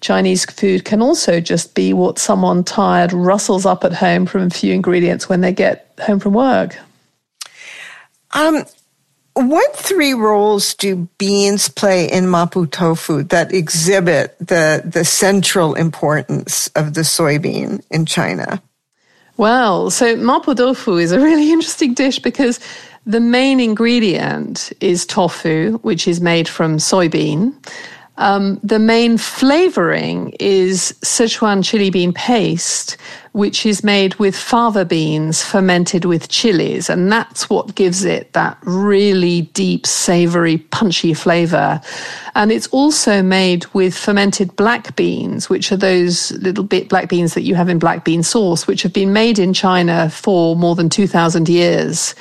Chinese 0.01 0.45
food 0.45 0.85
can 0.85 1.01
also 1.01 1.39
just 1.39 1.75
be 1.75 1.93
what 1.93 2.19
someone 2.19 2.63
tired 2.63 3.13
rustles 3.13 3.65
up 3.65 3.83
at 3.83 3.93
home 3.93 4.25
from 4.25 4.43
a 4.43 4.49
few 4.49 4.73
ingredients 4.73 5.29
when 5.29 5.41
they 5.41 5.53
get 5.53 5.91
home 6.01 6.19
from 6.19 6.33
work. 6.33 6.77
Um, 8.33 8.65
what 9.35 9.75
three 9.75 10.13
roles 10.13 10.73
do 10.73 11.07
beans 11.17 11.67
play 11.67 12.09
in 12.09 12.25
mapo 12.25 12.69
tofu 12.69 13.23
that 13.23 13.53
exhibit 13.53 14.37
the, 14.39 14.81
the 14.85 15.03
central 15.03 15.75
importance 15.75 16.67
of 16.75 16.93
the 16.93 17.01
soybean 17.01 17.83
in 17.91 18.05
China? 18.05 18.61
Well, 19.37 19.89
so 19.89 20.15
mapo 20.15 20.55
tofu 20.55 20.95
is 20.95 21.11
a 21.11 21.19
really 21.19 21.51
interesting 21.51 21.93
dish 21.93 22.19
because 22.19 22.59
the 23.05 23.19
main 23.19 23.59
ingredient 23.59 24.71
is 24.79 25.05
tofu, 25.05 25.79
which 25.79 26.07
is 26.07 26.21
made 26.21 26.47
from 26.47 26.77
soybean. 26.77 27.53
Um, 28.17 28.59
the 28.63 28.79
main 28.79 29.17
flavoring 29.17 30.33
is 30.39 30.93
Sichuan 31.01 31.63
chili 31.63 31.89
bean 31.89 32.13
paste, 32.13 32.97
which 33.33 33.65
is 33.65 33.83
made 33.83 34.15
with 34.15 34.33
fava 34.37 34.85
beans 34.85 35.43
fermented 35.43 36.05
with 36.05 36.29
chilies. 36.29 36.89
And 36.89 37.11
that's 37.11 37.49
what 37.49 37.75
gives 37.75 38.05
it 38.05 38.31
that 38.31 38.57
really 38.63 39.41
deep, 39.53 39.85
savory, 39.85 40.59
punchy 40.59 41.13
flavor. 41.13 41.81
And 42.35 42.53
it's 42.53 42.67
also 42.67 43.21
made 43.21 43.65
with 43.73 43.93
fermented 43.93 44.55
black 44.55 44.95
beans, 44.95 45.49
which 45.49 45.69
are 45.73 45.77
those 45.77 46.31
little 46.33 46.63
bit 46.63 46.87
black 46.87 47.09
beans 47.09 47.33
that 47.33 47.41
you 47.41 47.55
have 47.55 47.67
in 47.67 47.79
black 47.79 48.05
bean 48.05 48.23
sauce, 48.23 48.67
which 48.67 48.83
have 48.83 48.93
been 48.93 49.11
made 49.11 49.37
in 49.37 49.53
China 49.53 50.09
for 50.09 50.55
more 50.55 50.75
than 50.75 50.87
2,000 50.87 51.49
years. 51.49 52.15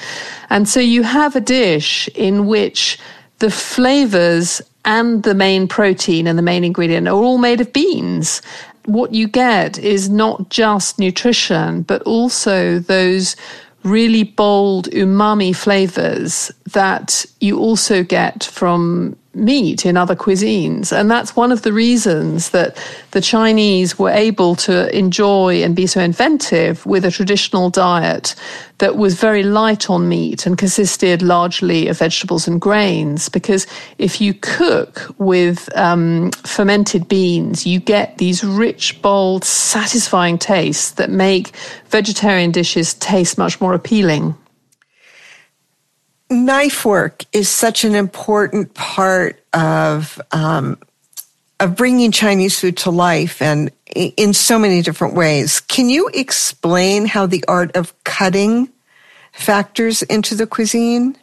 And 0.51 0.69
so 0.69 0.81
you 0.81 1.05
have 1.05 1.37
a 1.37 1.41
dish 1.41 2.09
in 2.17 2.47
which 2.47 2.99
the 3.39 3.51
flavors 3.51 4.63
and 4.85 5.23
the 5.23 5.35
main 5.35 5.67
protein 5.69 6.27
and 6.27 6.39
the 6.39 6.43
main 6.43 6.65
ingredient 6.65 7.09
are 7.09 7.17
all 7.17 7.39
made 7.39 7.61
of 7.61 7.73
beans. 7.73 8.43
What 8.85 9.15
you 9.15 9.27
get 9.27 9.79
is 9.79 10.09
not 10.09 10.51
just 10.51 10.99
nutrition, 10.99 11.83
but 11.83 12.03
also 12.03 12.79
those 12.79 13.35
really 13.83 14.25
bold 14.25 14.89
umami 14.91 15.55
flavors 15.55 16.51
that 16.73 17.25
you 17.45 17.59
also 17.59 18.03
get 18.03 18.45
from 18.45 19.17
meat 19.35 19.85
in 19.85 19.97
other 19.97 20.17
cuisines. 20.17 20.97
And 20.97 21.11
that's 21.11 21.37
one 21.37 21.53
of 21.53 21.63
the 21.63 21.73
reasons 21.73 22.51
that 22.51 22.77
the 23.11 23.21
Chinese 23.21 23.99
were 23.99 24.11
able 24.11 24.55
to 24.57 24.97
enjoy 24.97 25.63
and 25.63 25.77
be 25.77 25.87
so 25.87 26.01
inventive 26.01 26.87
with 26.87 27.05
a 27.05 27.11
traditional 27.11 27.69
diet 27.69 28.35
that 28.79 28.97
was 28.97 29.15
very 29.15 29.43
light 29.43 29.91
on 29.91 30.09
meat 30.09 30.47
and 30.47 30.57
consisted 30.57 31.21
largely 31.21 31.89
of 31.89 31.99
vegetables 31.99 32.49
and 32.49 32.61
grains. 32.61 33.29
Because 33.29 33.67
if 33.99 34.21
you 34.21 34.35
cook 34.35 35.15
with 35.19 35.69
um, 35.77 36.31
fermented 36.47 37.09
beans, 37.09 37.67
you 37.67 37.81
get 37.81 38.19
these 38.19 38.43
rich, 38.43 39.03
bold, 39.03 39.45
satisfying 39.45 40.39
tastes 40.39 40.93
that 40.93 41.11
make 41.11 41.55
vegetarian 41.89 42.53
dishes 42.53 42.95
taste 42.95 43.37
much 43.37 43.61
more 43.61 43.75
appealing 43.75 44.35
knife 46.35 46.85
work 46.85 47.25
is 47.33 47.49
such 47.49 47.85
an 47.85 47.95
important 47.95 48.75
part 48.75 49.41
of 49.53 50.21
um, 50.33 50.79
of 51.61 51.77
bringing 51.77 52.11
Chinese 52.11 52.59
food 52.59 52.77
to 52.79 52.91
life, 52.91 53.41
and 53.41 53.71
in 53.95 54.35
so 54.35 54.59
many 54.59 54.83
different 54.83 55.15
ways. 55.15 55.61
Can 55.61 55.89
you 55.89 56.11
explain 56.13 57.07
how 57.07 57.27
the 57.27 57.45
art 57.49 57.75
of 57.77 57.95
cutting 58.05 58.69
factors 59.33 60.03
into 60.03 60.35
the 60.35 60.47
cuisine? 60.47 61.17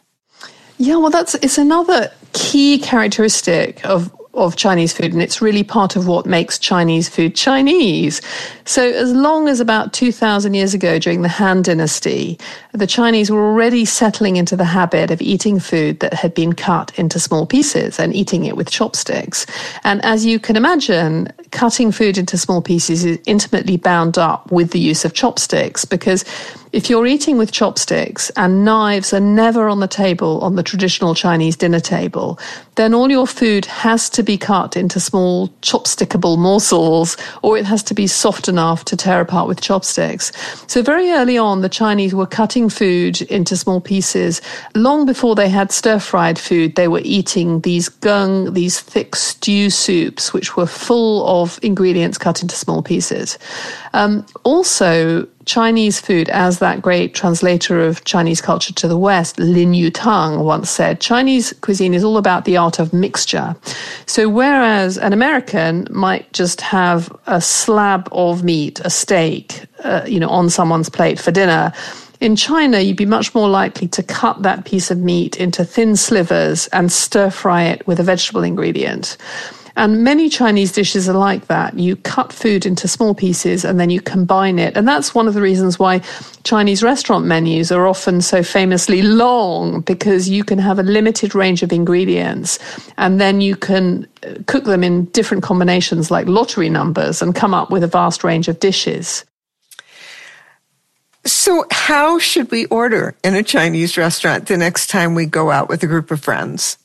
Yeah, 0.78 0.96
well, 0.96 1.10
that's 1.10 1.34
it's 1.36 1.58
another 1.58 2.10
key 2.32 2.78
characteristic 2.78 3.84
of 3.84 4.10
of 4.34 4.56
Chinese 4.56 4.92
food, 4.92 5.12
and 5.12 5.22
it's 5.22 5.42
really 5.42 5.62
part 5.62 5.94
of 5.94 6.06
what 6.06 6.24
makes 6.24 6.58
Chinese 6.58 7.08
food 7.08 7.34
Chinese. 7.34 8.20
So, 8.64 8.82
as 8.90 9.12
long 9.12 9.48
as 9.48 9.60
about 9.60 9.92
2,000 9.92 10.54
years 10.54 10.72
ago, 10.72 10.98
during 10.98 11.22
the 11.22 11.28
Han 11.28 11.62
Dynasty, 11.62 12.38
the 12.72 12.86
Chinese 12.86 13.30
were 13.30 13.44
already 13.44 13.84
settling 13.84 14.36
into 14.36 14.56
the 14.56 14.64
habit 14.64 15.10
of 15.10 15.20
eating 15.20 15.60
food 15.60 16.00
that 16.00 16.14
had 16.14 16.34
been 16.34 16.54
cut 16.54 16.98
into 16.98 17.20
small 17.20 17.46
pieces 17.46 17.98
and 17.98 18.14
eating 18.14 18.44
it 18.44 18.56
with 18.56 18.70
chopsticks. 18.70 19.44
And 19.84 20.02
as 20.04 20.24
you 20.24 20.38
can 20.38 20.56
imagine, 20.56 21.30
cutting 21.50 21.92
food 21.92 22.16
into 22.16 22.38
small 22.38 22.62
pieces 22.62 23.04
is 23.04 23.18
intimately 23.26 23.76
bound 23.76 24.16
up 24.16 24.50
with 24.50 24.70
the 24.70 24.80
use 24.80 25.04
of 25.04 25.12
chopsticks 25.12 25.84
because 25.84 26.24
if 26.72 26.88
you're 26.88 27.06
eating 27.06 27.36
with 27.36 27.52
chopsticks 27.52 28.30
and 28.36 28.64
knives 28.64 29.12
are 29.12 29.20
never 29.20 29.68
on 29.68 29.80
the 29.80 29.86
table 29.86 30.40
on 30.40 30.56
the 30.56 30.62
traditional 30.62 31.14
Chinese 31.14 31.54
dinner 31.54 31.80
table, 31.80 32.38
then 32.76 32.94
all 32.94 33.10
your 33.10 33.26
food 33.26 33.66
has 33.66 34.08
to 34.08 34.22
be 34.22 34.38
cut 34.38 34.74
into 34.74 34.98
small 34.98 35.48
chopstickable 35.60 36.38
morsels 36.38 37.18
or 37.42 37.58
it 37.58 37.66
has 37.66 37.82
to 37.82 37.92
be 37.92 38.06
soft 38.06 38.48
enough 38.48 38.86
to 38.86 38.96
tear 38.96 39.20
apart 39.20 39.46
with 39.46 39.60
chopsticks. 39.60 40.32
So 40.66 40.82
very 40.82 41.10
early 41.10 41.36
on, 41.36 41.60
the 41.60 41.68
Chinese 41.68 42.14
were 42.14 42.26
cutting 42.26 42.70
food 42.70 43.20
into 43.22 43.54
small 43.54 43.80
pieces. 43.80 44.40
Long 44.74 45.04
before 45.04 45.34
they 45.34 45.50
had 45.50 45.72
stir 45.72 45.98
fried 45.98 46.38
food, 46.38 46.76
they 46.76 46.88
were 46.88 47.02
eating 47.04 47.60
these 47.60 47.90
gung, 47.90 48.54
these 48.54 48.80
thick 48.80 49.14
stew 49.14 49.68
soups, 49.68 50.32
which 50.32 50.56
were 50.56 50.66
full 50.66 51.42
of 51.42 51.58
ingredients 51.62 52.16
cut 52.16 52.40
into 52.40 52.56
small 52.56 52.82
pieces. 52.82 53.38
Um, 53.92 54.24
also, 54.44 55.28
Chinese 55.44 56.00
food, 56.00 56.28
as 56.28 56.58
that 56.58 56.82
great 56.82 57.14
translator 57.14 57.80
of 57.80 58.04
Chinese 58.04 58.40
culture 58.40 58.72
to 58.74 58.88
the 58.88 58.98
West, 58.98 59.38
Lin 59.38 59.72
Yutang, 59.72 60.44
once 60.44 60.70
said, 60.70 61.00
Chinese 61.00 61.52
cuisine 61.60 61.94
is 61.94 62.04
all 62.04 62.16
about 62.16 62.44
the 62.44 62.56
art 62.56 62.78
of 62.78 62.92
mixture. 62.92 63.56
So, 64.06 64.28
whereas 64.28 64.98
an 64.98 65.12
American 65.12 65.86
might 65.90 66.32
just 66.32 66.60
have 66.60 67.14
a 67.26 67.40
slab 67.40 68.08
of 68.12 68.44
meat, 68.44 68.80
a 68.84 68.90
steak, 68.90 69.66
uh, 69.84 70.04
you 70.06 70.20
know, 70.20 70.28
on 70.28 70.50
someone's 70.50 70.88
plate 70.88 71.18
for 71.18 71.30
dinner, 71.30 71.72
in 72.22 72.36
China, 72.36 72.78
you'd 72.78 72.96
be 72.96 73.04
much 73.04 73.34
more 73.34 73.48
likely 73.48 73.88
to 73.88 74.02
cut 74.02 74.42
that 74.42 74.64
piece 74.64 74.92
of 74.92 74.98
meat 74.98 75.36
into 75.38 75.64
thin 75.64 75.96
slivers 75.96 76.68
and 76.68 76.92
stir 76.92 77.30
fry 77.30 77.64
it 77.64 77.84
with 77.88 77.98
a 77.98 78.04
vegetable 78.04 78.44
ingredient. 78.44 79.16
And 79.76 80.04
many 80.04 80.28
Chinese 80.28 80.72
dishes 80.72 81.08
are 81.08 81.16
like 81.16 81.46
that. 81.46 81.78
You 81.78 81.96
cut 81.96 82.32
food 82.32 82.66
into 82.66 82.86
small 82.86 83.14
pieces 83.14 83.64
and 83.64 83.80
then 83.80 83.90
you 83.90 84.00
combine 84.00 84.58
it. 84.58 84.76
And 84.76 84.86
that's 84.86 85.14
one 85.14 85.26
of 85.26 85.34
the 85.34 85.40
reasons 85.40 85.78
why 85.78 86.00
Chinese 86.44 86.82
restaurant 86.82 87.24
menus 87.24 87.72
are 87.72 87.86
often 87.86 88.20
so 88.20 88.42
famously 88.42 89.02
long 89.02 89.80
because 89.80 90.28
you 90.28 90.44
can 90.44 90.58
have 90.58 90.78
a 90.78 90.82
limited 90.82 91.34
range 91.34 91.62
of 91.62 91.72
ingredients 91.72 92.58
and 92.98 93.20
then 93.20 93.40
you 93.40 93.56
can 93.56 94.06
uh, 94.26 94.34
cook 94.46 94.64
them 94.64 94.84
in 94.84 95.06
different 95.06 95.42
combinations 95.42 96.10
like 96.10 96.26
lottery 96.26 96.68
numbers 96.68 97.22
and 97.22 97.34
come 97.34 97.54
up 97.54 97.70
with 97.70 97.82
a 97.82 97.88
vast 97.88 98.24
range 98.24 98.48
of 98.48 98.60
dishes. 98.60 99.24
So, 101.24 101.64
how 101.70 102.18
should 102.18 102.50
we 102.50 102.66
order 102.66 103.14
in 103.22 103.36
a 103.36 103.44
Chinese 103.44 103.96
restaurant 103.96 104.48
the 104.48 104.56
next 104.56 104.88
time 104.88 105.14
we 105.14 105.24
go 105.24 105.52
out 105.52 105.68
with 105.68 105.82
a 105.84 105.86
group 105.86 106.10
of 106.10 106.20
friends? 106.20 106.78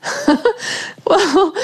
well, 1.06 1.54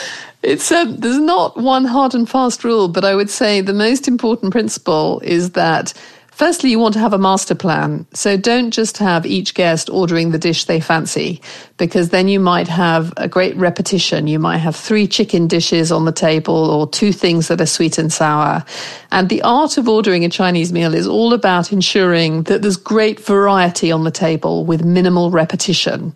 it's 0.42 0.68
there's 0.68 1.18
not 1.18 1.56
one 1.56 1.84
hard 1.84 2.14
and 2.14 2.28
fast 2.28 2.64
rule, 2.64 2.88
but 2.88 3.04
I 3.04 3.14
would 3.14 3.30
say 3.30 3.60
the 3.60 3.72
most 3.72 4.08
important 4.08 4.52
principle 4.52 5.20
is 5.20 5.52
that 5.52 5.92
Firstly, 6.36 6.68
you 6.68 6.78
want 6.78 6.92
to 6.92 7.00
have 7.00 7.14
a 7.14 7.18
master 7.18 7.54
plan. 7.54 8.06
So 8.12 8.36
don't 8.36 8.70
just 8.70 8.98
have 8.98 9.24
each 9.24 9.54
guest 9.54 9.88
ordering 9.88 10.32
the 10.32 10.38
dish 10.38 10.66
they 10.66 10.80
fancy, 10.80 11.40
because 11.78 12.10
then 12.10 12.28
you 12.28 12.38
might 12.40 12.68
have 12.68 13.10
a 13.16 13.26
great 13.26 13.56
repetition. 13.56 14.26
You 14.26 14.38
might 14.38 14.58
have 14.58 14.76
three 14.76 15.06
chicken 15.06 15.46
dishes 15.48 15.90
on 15.90 16.04
the 16.04 16.12
table 16.12 16.68
or 16.68 16.86
two 16.90 17.10
things 17.10 17.48
that 17.48 17.62
are 17.62 17.64
sweet 17.64 17.96
and 17.96 18.12
sour. 18.12 18.62
And 19.12 19.30
the 19.30 19.40
art 19.40 19.78
of 19.78 19.88
ordering 19.88 20.26
a 20.26 20.28
Chinese 20.28 20.74
meal 20.74 20.92
is 20.92 21.06
all 21.06 21.32
about 21.32 21.72
ensuring 21.72 22.42
that 22.42 22.60
there's 22.60 22.76
great 22.76 23.18
variety 23.18 23.90
on 23.90 24.04
the 24.04 24.10
table 24.10 24.66
with 24.66 24.84
minimal 24.84 25.30
repetition. 25.30 26.12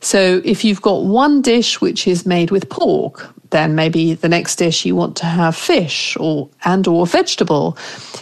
So 0.00 0.42
if 0.44 0.64
you've 0.64 0.82
got 0.82 1.04
one 1.04 1.42
dish 1.42 1.80
which 1.80 2.08
is 2.08 2.26
made 2.26 2.50
with 2.50 2.70
pork, 2.70 3.32
then 3.50 3.74
maybe 3.74 4.14
the 4.14 4.28
next 4.28 4.56
dish 4.56 4.84
you 4.84 4.96
want 4.96 5.16
to 5.16 5.26
have 5.26 5.56
fish 5.56 6.16
or 6.18 6.48
and 6.64 6.86
or 6.86 7.06
vegetable. 7.06 7.76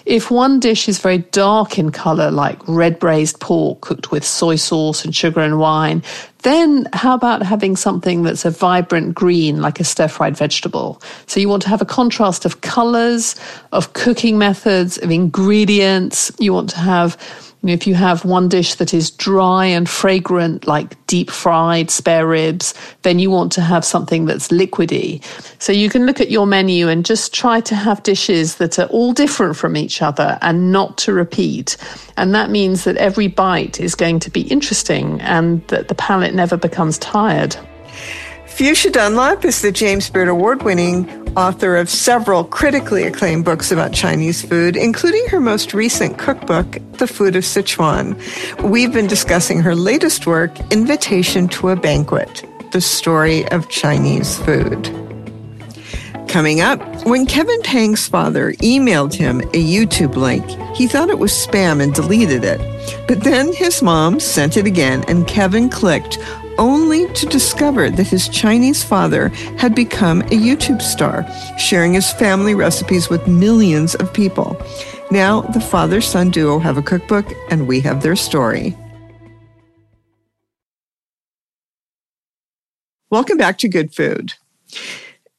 If 0.07 0.31
one 0.31 0.61
dish 0.61 0.89
is 0.89 0.99
very 0.99 1.19
dark 1.19 1.79
in 1.79 1.93
color 1.93 2.31
like 2.31 2.59
red 2.67 2.99
braised 2.99 3.41
pork 3.41 3.81
cooked 3.81 4.11
with 4.11 4.25
soy 4.25 4.57
sauce 4.57 5.05
and 5.05 5.15
sugar 5.15 5.41
and 5.41 5.59
wine, 5.59 6.03
then 6.43 6.87
how 6.93 7.15
about 7.15 7.43
having 7.43 7.77
something 7.77 8.23
that's 8.23 8.45
a 8.45 8.51
vibrant 8.51 9.15
green 9.15 9.61
like 9.61 9.81
a 9.81 9.85
stir-fried 9.85 10.37
vegetable? 10.37 11.03
So 11.27 11.41
you 11.41 11.49
want 11.49 11.63
to 11.63 11.69
have 11.69 11.83
a 11.83 11.87
contrast 11.87 12.45
of 12.45 12.61
colors, 12.61 13.35
of 13.73 13.93
cooking 13.93 14.39
methods, 14.39 14.99
of 14.99 15.11
ingredients. 15.11 16.31
You 16.39 16.53
want 16.53 16.71
to 16.71 16.79
have 16.79 17.17
if 17.63 17.87
you 17.87 17.95
have 17.95 18.25
one 18.25 18.49
dish 18.49 18.77
that 18.77 18.95
is 18.95 19.11
dry 19.11 19.67
and 19.67 19.89
fragrant, 19.89 20.67
like 20.67 20.95
deep 21.07 21.31
fried 21.31 21.91
spare 21.91 22.27
ribs, 22.27 22.75
then 23.03 23.19
you 23.19 23.31
want 23.31 23.51
to 23.53 23.61
have 23.61 23.85
something 23.85 24.27
that's 24.27 24.49
liquidy. 24.49 25.23
So 25.61 25.73
you 25.73 25.91
can 25.91 26.07
look 26.07 26.21
at 26.21 26.31
your 26.31 26.47
menu 26.47 26.89
and 26.89 27.05
just 27.05 27.35
try 27.35 27.61
to 27.63 27.75
have 27.75 28.03
dishes 28.05 28.57
that 28.57 28.79
are 28.79 28.87
all 28.87 29.13
different 29.13 29.57
from 29.57 29.77
each 29.77 30.03
other 30.03 30.39
and 30.41 30.71
not 30.71 30.99
to 30.99 31.13
repeat. 31.13 31.77
And 32.17 32.35
that 32.35 32.51
means 32.51 32.85
that 32.85 32.97
every 32.97 33.27
bite 33.27 33.81
is 33.81 33.95
going 33.95 34.21
to 34.21 34.31
be 34.31 34.43
interesting 34.43 35.21
and 35.23 35.67
that 35.69 35.89
the 35.89 35.95
palate 35.95 36.35
never 36.35 36.57
becomes 36.57 36.99
tired. 36.99 37.57
Fuchsia 38.59 38.91
Dunlop 38.91 39.45
is 39.45 39.63
the 39.63 39.71
James 39.71 40.11
Beard 40.11 40.27
Award 40.27 40.65
winning 40.65 41.09
author 41.39 41.77
of 41.77 41.89
several 41.89 42.43
critically 42.43 43.05
acclaimed 43.05 43.45
books 43.45 43.71
about 43.71 43.93
Chinese 43.93 44.45
food, 44.45 44.75
including 44.77 45.25
her 45.29 45.39
most 45.39 45.73
recent 45.75 46.19
cookbook, 46.19 46.79
The 46.95 47.07
Food 47.07 47.37
of 47.37 47.45
Sichuan. 47.45 48.21
We've 48.69 48.93
been 48.93 49.07
discussing 49.07 49.61
her 49.61 49.77
latest 49.77 50.27
work, 50.27 50.59
Invitation 50.73 51.47
to 51.51 51.69
a 51.69 51.77
Banquet 51.77 52.45
The 52.73 52.81
Story 52.81 53.47
of 53.53 53.69
Chinese 53.69 54.41
Food. 54.41 54.93
Coming 56.27 56.61
up, 56.61 56.81
when 57.07 57.27
Kevin 57.27 57.63
Pang's 57.63 58.09
father 58.09 58.53
emailed 58.55 59.15
him 59.15 59.41
a 59.41 59.65
YouTube 59.65 60.17
link, 60.17 60.45
he 60.77 60.89
thought 60.89 61.11
it 61.11 61.19
was 61.21 61.33
spam 61.33 61.81
and 61.81 61.95
deleted 61.95 62.43
it. 62.45 62.61
But 63.07 63.23
then 63.23 63.53
his 63.55 63.83
mom 63.83 64.21
sent 64.21 64.57
it 64.57 64.67
again, 64.67 65.05
and 65.09 65.27
Kevin 65.27 65.71
clicked 65.71 66.19
only 66.59 67.07
to 67.15 67.27
discover 67.27 67.91
that 67.91 68.07
his 68.07 68.29
Chinese 68.29 68.85
father 68.85 69.29
had 69.57 69.75
become 69.75 70.21
a 70.23 70.37
YouTube 70.37 70.83
star, 70.83 71.27
sharing 71.59 71.95
his 71.95 72.11
family 72.13 72.55
recipes 72.55 73.09
with 73.09 73.27
millions 73.27 73.95
of 73.95 74.13
people. 74.13 74.61
Now, 75.11 75.41
the 75.41 75.61
father 75.61 76.01
son 76.01 76.31
duo 76.31 76.59
have 76.59 76.77
a 76.77 76.83
cookbook, 76.83 77.27
and 77.51 77.67
we 77.67 77.81
have 77.81 78.03
their 78.03 78.17
story. 78.17 78.77
Welcome 83.11 83.39
back 83.39 83.57
to 83.59 83.69
Good 83.69 83.95
Food. 83.95 84.35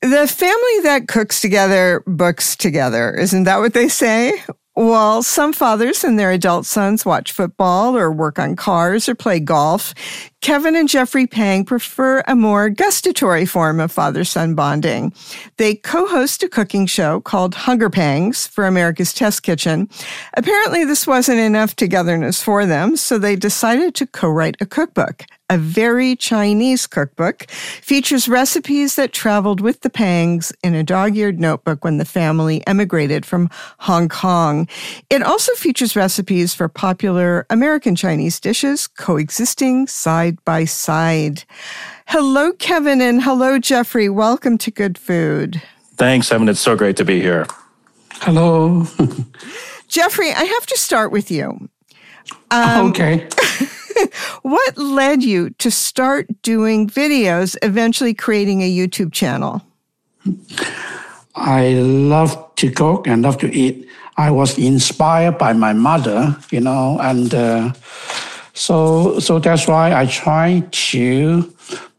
The 0.02 0.28
family 0.28 0.80
that 0.84 1.08
cooks 1.08 1.40
together 1.40 2.02
books 2.08 2.56
together. 2.56 3.14
Isn't 3.14 3.44
that 3.44 3.60
what 3.60 3.74
they 3.74 3.90
say? 3.90 4.42
While 4.80 5.24
some 5.24 5.52
fathers 5.52 6.06
and 6.06 6.18
their 6.18 6.32
adult 6.32 6.66
sons 6.66 7.06
watch 7.06 7.34
football 7.34 7.98
or 7.98 8.10
work 8.10 8.40
on 8.40 8.56
cars 8.56 9.10
or 9.10 9.14
play 9.14 9.42
golf, 9.42 9.94
Kevin 10.40 10.74
and 10.74 10.88
Jeffrey 10.88 11.28
Pang 11.28 11.66
prefer 11.66 12.24
a 12.30 12.34
more 12.34 12.70
gustatory 12.70 13.46
form 13.46 13.82
of 13.82 13.92
father 13.92 14.24
son 14.24 14.56
bonding. 14.56 15.12
They 15.58 15.76
co 15.76 16.08
host 16.08 16.44
a 16.44 16.48
cooking 16.48 16.86
show 16.86 17.20
called 17.20 17.56
Hunger 17.56 17.90
Pangs 17.90 18.48
for 18.48 18.66
America's 18.66 19.12
Test 19.12 19.44
Kitchen. 19.44 19.90
Apparently, 20.38 20.86
this 20.86 21.06
wasn't 21.06 21.40
enough 21.40 21.76
togetherness 21.76 22.42
for 22.42 22.66
them, 22.66 22.96
so 22.96 23.18
they 23.18 23.36
decided 23.36 23.96
to 23.96 24.08
co 24.08 24.30
write 24.30 24.56
a 24.62 24.66
cookbook 24.66 25.26
a 25.50 25.58
very 25.58 26.16
Chinese 26.16 26.86
cookbook, 26.86 27.50
features 27.50 28.30
recipes 28.30 28.96
that 28.96 29.14
traveled 29.14 29.62
with 29.62 29.82
the 29.82 29.90
Pangs 29.90 30.54
in 30.64 30.76
a 30.76 30.84
dog 30.84 31.18
eared 31.18 31.40
notebook 31.40 31.84
when 31.84 31.98
the 31.98 32.06
family 32.06 32.66
emigrated 32.68 33.26
from 33.26 33.50
Hong 33.80 34.08
Kong. 34.08 34.68
It 35.10 35.24
also 35.24 35.54
features 35.56 35.96
recipes 35.96 36.54
for 36.54 36.68
popular 36.68 37.46
American 37.50 37.96
Chinese 37.96 38.40
dishes 38.40 38.88
coexisting 38.88 39.88
side 39.88 40.44
by 40.46 40.66
side. 40.66 41.44
Hello, 42.08 42.54
Kevin, 42.54 43.02
and 43.02 43.22
hello, 43.22 43.60
Jeffrey. 43.60 44.10
Welcome 44.10 44.58
to 44.60 44.72
Good 44.72 44.98
Food. 44.98 45.62
Thanks, 45.96 46.32
Evan. 46.32 46.48
It's 46.48 46.60
so 46.60 46.76
great 46.76 46.98
to 46.98 47.06
be 47.06 47.22
here. 47.22 47.46
Hello. 48.14 48.86
Jeffrey, 49.88 50.32
I 50.32 50.44
have 50.44 50.66
to 50.68 50.78
start 50.78 51.12
with 51.12 51.32
you. 51.32 51.70
Um, 52.52 52.90
okay. 52.90 53.28
what 54.42 54.78
led 54.78 55.24
you 55.24 55.50
to 55.52 55.72
start 55.72 56.28
doing 56.42 56.88
videos, 56.88 57.58
eventually 57.62 58.14
creating 58.14 58.62
a 58.62 58.70
YouTube 58.70 59.14
channel? 59.14 59.62
I 61.36 61.74
love 61.74 62.56
to 62.56 62.72
cook 62.72 63.08
and 63.08 63.22
love 63.22 63.38
to 63.40 63.54
eat. 63.54 63.88
I 64.18 64.32
was 64.32 64.58
inspired 64.58 65.38
by 65.38 65.54
my 65.54 65.74
mother, 65.74 66.36
you 66.52 66.60
know, 66.60 67.00
and 67.00 67.34
uh, 67.34 67.74
so 68.54 69.20
so 69.20 69.40
that's 69.40 69.66
why 69.68 69.94
I 69.94 70.06
try 70.08 70.64
to 70.70 71.54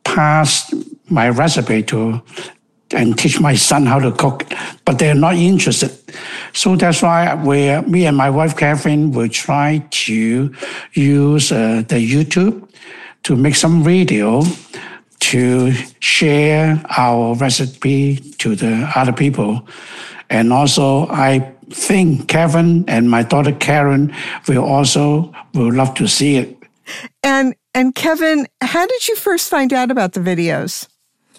pass 0.05 0.73
my 1.09 1.31
recipe 1.31 1.83
to 1.85 2.21
and 2.93 3.17
teach 3.19 3.41
my 3.41 3.55
son 3.55 3.87
how 3.87 3.99
to 3.99 4.13
cook, 4.13 4.45
but 4.85 4.99
they're 4.99 5.15
not 5.15 5.37
interested. 5.37 5.91
So 6.53 6.77
that's 6.77 7.03
why 7.03 7.35
we, 7.35 7.81
me 7.83 8.07
and 8.07 8.17
my 8.17 8.31
wife 8.31 8.57
Catherine 8.57 9.13
will 9.13 9.29
try 9.29 9.87
to 9.91 10.55
use 10.95 11.53
uh, 11.53 11.83
the 11.89 11.97
YouTube 11.97 12.69
to 13.23 13.37
make 13.37 13.55
some 13.55 13.85
video 13.85 14.43
to 15.21 15.73
share 16.01 16.83
our 16.97 17.35
recipe 17.37 18.17
to 18.39 18.57
the 18.57 18.91
other 18.95 19.13
people. 19.13 19.67
And 20.31 20.53
also, 20.53 21.07
I 21.09 21.53
think 21.71 22.29
Kevin 22.29 22.85
and 22.89 23.11
my 23.11 23.23
daughter 23.23 23.53
Karen 23.53 24.15
will 24.49 24.65
also 24.65 25.33
will 25.55 25.73
love 25.73 25.95
to 25.95 26.09
see 26.09 26.37
it. 26.37 26.57
And 27.23 27.55
and 27.75 27.95
Kevin, 27.95 28.47
how 28.61 28.87
did 28.87 29.09
you 29.09 29.17
first 29.17 29.49
find 29.49 29.73
out 29.73 29.91
about 29.91 30.13
the 30.13 30.21
videos? 30.21 30.89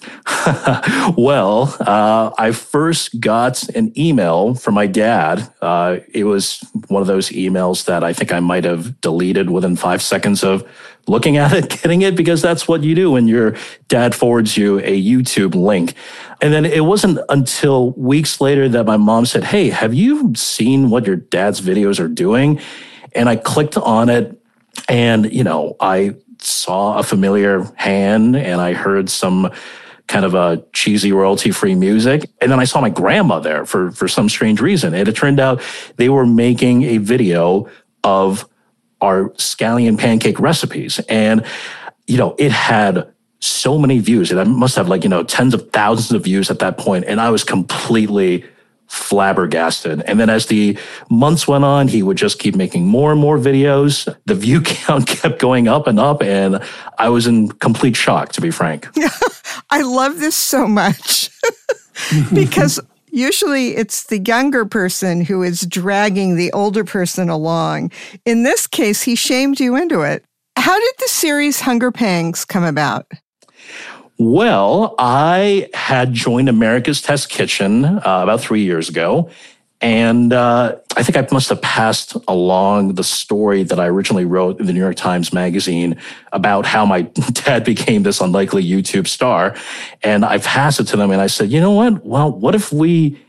well, 1.18 1.76
uh, 1.80 2.32
I 2.38 2.52
first 2.52 3.20
got 3.20 3.68
an 3.70 3.98
email 3.98 4.56
from 4.56 4.74
my 4.74 4.88
dad. 4.88 5.52
Uh, 5.62 5.98
it 6.14 6.24
was 6.24 6.64
one 6.88 7.02
of 7.02 7.08
those 7.08 7.30
emails 7.30 7.86
that 7.86 8.04
I 8.04 8.14
think 8.14 8.32
I 8.32 8.40
might 8.40 8.64
have 8.64 9.00
deleted 9.02 9.50
within 9.50 9.76
five 9.76 10.02
seconds 10.02 10.44
of 10.44 10.68
looking 11.08 11.38
at 11.38 11.54
it, 11.54 11.70
getting 11.82 12.02
it, 12.02 12.16
because 12.16 12.42
that's 12.42 12.68
what 12.68 12.84
you 12.84 12.96
do 12.96 13.12
when 13.12 13.28
your 13.28 13.56
dad 13.88 14.16
forwards 14.16 14.58
you 14.58 14.80
a 14.80 15.02
YouTube 15.02 15.56
link. 15.56 15.94
And 16.42 16.54
then 16.54 16.66
it 16.66 16.86
wasn't 16.86 17.20
until 17.30 17.92
weeks 17.92 18.42
later 18.42 18.68
that 18.70 18.86
my 18.86 18.98
mom 18.98 19.26
said, 19.26 19.44
Hey, 19.44 19.70
have 19.70 19.94
you 19.94 20.34
seen 20.36 20.90
what 20.90 21.06
your 21.06 21.18
dad's 21.18 21.62
videos 21.62 22.00
are 22.00 22.08
doing? 22.08 22.60
And 23.14 23.30
I 23.30 23.36
clicked 23.36 23.78
on 23.78 24.10
it 24.10 24.42
and, 24.88 25.32
you 25.32 25.44
know, 25.44 25.76
I 25.80 26.16
saw 26.40 26.98
a 26.98 27.04
familiar 27.04 27.64
hand 27.76 28.36
and 28.36 28.60
I 28.60 28.74
heard 28.74 29.10
some 29.10 29.52
kind 30.12 30.26
of 30.26 30.34
a 30.34 30.62
cheesy 30.74 31.14
royalty 31.14 31.52
free 31.52 31.74
music. 31.74 32.30
And 32.42 32.52
then 32.52 32.60
I 32.60 32.66
saw 32.66 32.82
my 32.82 32.90
grandma 32.90 33.40
there 33.40 33.66
for, 33.66 33.92
for 33.92 34.10
some 34.10 34.28
strange 34.28 34.60
reason. 34.60 34.94
And 34.94 35.08
it 35.08 35.16
turned 35.16 35.40
out 35.40 35.62
they 35.96 36.10
were 36.10 36.26
making 36.26 36.84
a 36.84 36.98
video 36.98 37.70
of 38.04 38.48
our 39.00 39.30
scallion 39.32 39.98
pancake 39.98 40.38
recipes. 40.38 41.00
And, 41.08 41.46
you 42.08 42.18
know, 42.18 42.36
it 42.38 42.52
had 42.52 43.08
so 43.40 43.78
many 43.78 44.00
views. 44.00 44.34
It 44.34 44.46
must 44.46 44.76
have 44.76 44.90
like, 44.90 45.04
you 45.04 45.10
know, 45.10 45.24
tens 45.24 45.54
of 45.54 45.72
thousands 45.72 46.12
of 46.12 46.26
views 46.26 46.52
at 46.52 46.60
that 46.60 46.78
point. 46.78 47.06
And 47.06 47.22
I 47.22 47.30
was 47.30 47.46
completely 47.46 48.44
flabbergasted. 48.88 50.02
And 50.02 50.20
then 50.20 50.30
as 50.30 50.48
the 50.48 50.78
months 51.10 51.48
went 51.48 51.64
on, 51.64 51.88
he 51.88 52.04
would 52.04 52.18
just 52.18 52.38
keep 52.38 52.58
making 52.58 52.86
more 52.86 53.14
and 53.14 53.22
more 53.22 53.38
videos. 53.38 54.14
The 54.26 54.36
view 54.36 54.60
count 54.66 55.08
kept 55.08 55.40
going 55.40 55.70
up 55.70 55.88
and 55.88 55.98
up. 55.98 56.22
And 56.22 56.62
I 56.98 57.08
was 57.08 57.28
in 57.28 57.48
complete 57.48 57.96
shock, 57.96 58.34
to 58.34 58.42
be 58.42 58.52
frank. 58.52 58.90
I 59.72 59.82
love 59.82 60.20
this 60.20 60.36
so 60.36 60.68
much 60.68 61.30
because 62.34 62.80
usually 63.10 63.76
it's 63.78 64.04
the 64.04 64.20
younger 64.20 64.66
person 64.66 65.22
who 65.22 65.42
is 65.42 65.62
dragging 65.62 66.36
the 66.36 66.52
older 66.52 66.84
person 66.84 67.30
along. 67.30 67.92
In 68.26 68.44
this 68.44 68.68
case, 68.68 69.04
he 69.04 69.16
shamed 69.16 69.60
you 69.60 69.76
into 69.78 70.02
it. 70.02 70.26
How 70.58 70.78
did 70.78 70.94
the 71.00 71.08
series 71.08 71.62
Hunger 71.62 71.92
Pangs 71.92 72.44
come 72.44 72.64
about? 72.64 73.10
Well, 74.18 74.94
I 75.00 75.70
had 75.74 76.14
joined 76.14 76.50
America's 76.50 77.02
Test 77.02 77.30
Kitchen 77.30 77.86
uh, 77.86 78.02
about 78.04 78.42
three 78.42 78.62
years 78.62 78.90
ago. 78.90 79.32
And 79.82 80.32
uh, 80.32 80.76
I 80.96 81.02
think 81.02 81.18
I 81.18 81.28
must 81.34 81.50
have 81.50 81.62
passed 81.62 82.16
along 82.28 82.96
the 82.96 83.04
story 83.04 83.64
that 83.64 83.80
I 83.80 83.88
originally 83.88 84.26
wrote 84.26 84.60
in 84.60 84.68
the 84.68 84.74
New 84.74 84.80
York 84.80 84.96
Times 84.96 85.34
Magazine 85.34 86.00
about 86.32 86.68
how 86.68 86.86
my 86.86 87.02
dad 87.34 87.64
became 87.64 88.04
this 88.04 88.22
unlikely 88.22 88.64
YouTube 88.64 89.08
star. 89.08 89.56
And 90.04 90.24
I 90.24 90.38
passed 90.38 90.80
it 90.80 90.86
to 90.86 90.98
them 90.98 91.10
and 91.10 91.20
I 91.20 91.28
said, 91.28 91.52
you 91.52 91.60
know 91.60 91.72
what? 91.72 92.06
Well, 92.06 92.32
what 92.32 92.54
if 92.54 92.72
we 92.72 93.20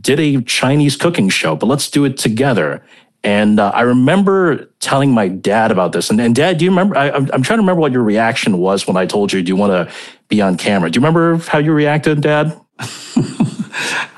did 0.00 0.20
a 0.20 0.40
Chinese 0.42 0.96
cooking 0.96 1.28
show, 1.28 1.56
but 1.56 1.66
let's 1.66 1.90
do 1.90 2.04
it 2.04 2.16
together. 2.16 2.82
And 3.22 3.60
uh, 3.60 3.70
I 3.74 3.82
remember 3.82 4.66
telling 4.80 5.12
my 5.12 5.28
dad 5.28 5.70
about 5.70 5.92
this. 5.92 6.08
And, 6.10 6.20
and 6.20 6.34
dad, 6.34 6.58
do 6.58 6.64
you 6.64 6.70
remember? 6.70 6.96
I, 6.96 7.08
am 7.08 7.26
trying 7.26 7.42
to 7.42 7.56
remember 7.56 7.80
what 7.80 7.92
your 7.92 8.02
reaction 8.02 8.58
was 8.58 8.86
when 8.86 8.96
I 8.96 9.04
told 9.04 9.32
you, 9.32 9.42
do 9.42 9.48
you 9.48 9.56
want 9.56 9.72
to 9.72 9.94
be 10.28 10.40
on 10.40 10.56
camera? 10.56 10.90
Do 10.90 10.96
you 10.96 11.04
remember 11.04 11.36
how 11.36 11.58
you 11.58 11.72
reacted, 11.72 12.22
dad? 12.22 12.58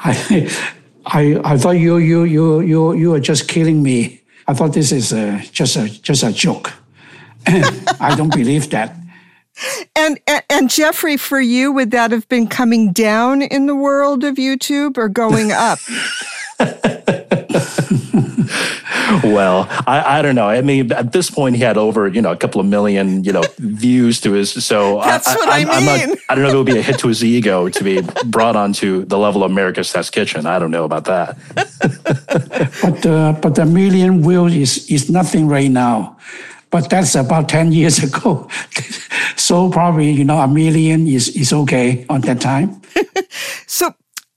I, 0.05 0.71
I, 1.06 1.40
I 1.44 1.56
thought 1.56 1.72
you, 1.72 1.96
you, 1.96 2.24
you, 2.24 2.60
you, 2.60 2.92
you 2.94 3.10
were 3.10 3.20
just 3.20 3.48
killing 3.48 3.82
me. 3.82 4.20
I 4.46 4.54
thought 4.54 4.72
this 4.72 4.92
is 4.92 5.12
a, 5.12 5.40
just 5.52 5.76
a, 5.76 5.88
just 5.88 6.22
a 6.22 6.32
joke. 6.32 6.72
I 7.46 8.14
don't 8.16 8.34
believe 8.34 8.70
that. 8.70 8.96
And, 9.94 10.18
and, 10.26 10.42
and 10.48 10.70
Jeffrey, 10.70 11.16
for 11.16 11.40
you, 11.40 11.72
would 11.72 11.90
that 11.90 12.10
have 12.10 12.28
been 12.28 12.46
coming 12.46 12.92
down 12.92 13.42
in 13.42 13.66
the 13.66 13.76
world 13.76 14.24
of 14.24 14.36
YouTube 14.36 14.96
or 14.96 15.08
going 15.08 15.52
up? 15.52 15.78
well, 19.22 19.66
I, 19.87 20.18
I 20.18 20.22
don't 20.22 20.35
know. 20.35 20.48
I 20.48 20.61
mean, 20.62 20.92
at 20.92 21.12
this 21.12 21.31
point, 21.31 21.57
he 21.57 21.62
had 21.62 21.77
over 21.77 22.09
you 22.09 22.22
know 22.22 22.33
a 22.33 22.37
couple 22.37 22.61
of 22.61 22.66
million 22.66 23.25
you 23.25 23.33
know 23.33 23.42
views 23.59 24.20
to 24.22 24.33
his. 24.33 24.51
So 24.64 25.01
that's 25.01 25.29
I, 25.29 25.35
what 25.35 25.48
I, 25.48 25.53
I 25.53 25.59
mean. 25.59 25.68
I'm 25.70 25.85
not, 25.85 26.18
I 26.29 26.35
don't 26.35 26.42
know 26.44 26.48
if 26.48 26.55
it 26.55 26.59
would 26.59 26.66
be 26.66 26.79
a 26.79 26.83
hit 26.83 26.98
to 27.01 27.09
his 27.09 27.25
ego 27.37 27.68
to 27.68 27.85
be 27.85 28.03
brought 28.27 28.57
onto 28.57 29.05
the 29.05 29.18
level 29.18 29.44
of 29.44 29.51
America's 29.51 29.92
Test 29.92 30.12
Kitchen. 30.12 30.46
I 30.46 30.59
don't 30.59 30.70
know 30.70 30.85
about 30.85 31.05
that. 31.05 31.37
but 32.83 33.07
uh, 33.07 33.33
but 33.40 33.55
the 33.55 33.66
million 33.66 34.22
views 34.22 34.55
is 34.55 34.90
is 34.90 35.11
nothing 35.11 35.48
right 35.48 35.70
now. 35.70 36.16
But 36.70 36.88
that's 36.88 37.14
about 37.14 37.48
ten 37.48 37.72
years 37.72 38.03
ago. 38.03 38.48
so 39.37 39.70
probably 39.70 40.11
you 40.11 40.25
know 40.25 40.38
a 40.38 40.48
million 40.48 41.07
is 41.07 41.29
is 41.37 41.53
okay 41.53 42.07
on 42.09 42.22
that 42.22 42.40
time. 42.40 42.81
so 43.66 43.94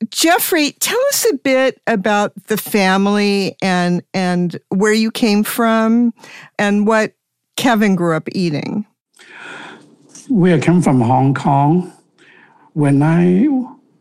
Jeffrey, 0.09 0.71
tell 0.79 0.99
us 1.09 1.25
a 1.31 1.35
bit 1.37 1.81
about 1.87 2.33
the 2.47 2.57
family 2.57 3.55
and 3.61 4.03
and 4.13 4.59
where 4.69 4.93
you 4.93 5.11
came 5.11 5.43
from 5.43 6.13
and 6.59 6.85
what 6.85 7.13
Kevin 7.55 7.95
grew 7.95 8.15
up 8.15 8.27
eating. 8.33 8.85
We 10.29 10.59
came 10.59 10.81
from 10.81 11.01
Hong 11.01 11.33
Kong. 11.33 11.91
When 12.73 13.01
I 13.01 13.47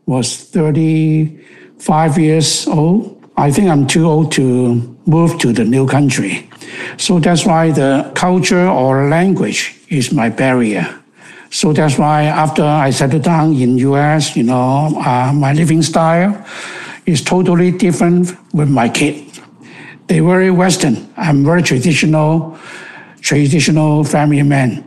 was 0.05 0.37
35 0.37 2.17
years 2.17 2.67
old. 2.67 3.11
I 3.37 3.51
think 3.51 3.69
I'm 3.69 3.85
too 3.85 4.07
old 4.07 4.31
to 4.33 4.97
move 5.05 5.39
to 5.39 5.51
the 5.51 5.65
new 5.65 5.87
country. 5.87 6.49
So 6.97 7.19
that's 7.19 7.45
why 7.45 7.71
the 7.71 8.11
culture 8.15 8.67
or 8.67 9.09
language 9.09 9.75
is 9.89 10.11
my 10.11 10.29
barrier. 10.29 10.87
So 11.55 11.71
that's 11.71 11.97
why 11.97 12.23
after 12.23 12.63
I 12.63 12.89
settled 12.89 13.23
down 13.23 13.55
in 13.55 13.77
US, 13.77 14.35
you 14.35 14.43
know, 14.43 14.91
uh, 14.99 15.31
my 15.33 15.53
living 15.53 15.81
style 15.83 16.35
is 17.05 17.21
totally 17.23 17.71
different 17.71 18.35
with 18.53 18.69
my 18.69 18.89
kid. 18.89 19.23
They're 20.07 20.21
very 20.21 20.51
Western. 20.51 21.07
I'm 21.15 21.45
very 21.45 21.63
traditional, 21.63 22.59
traditional 23.21 24.03
family 24.03 24.43
man. 24.43 24.83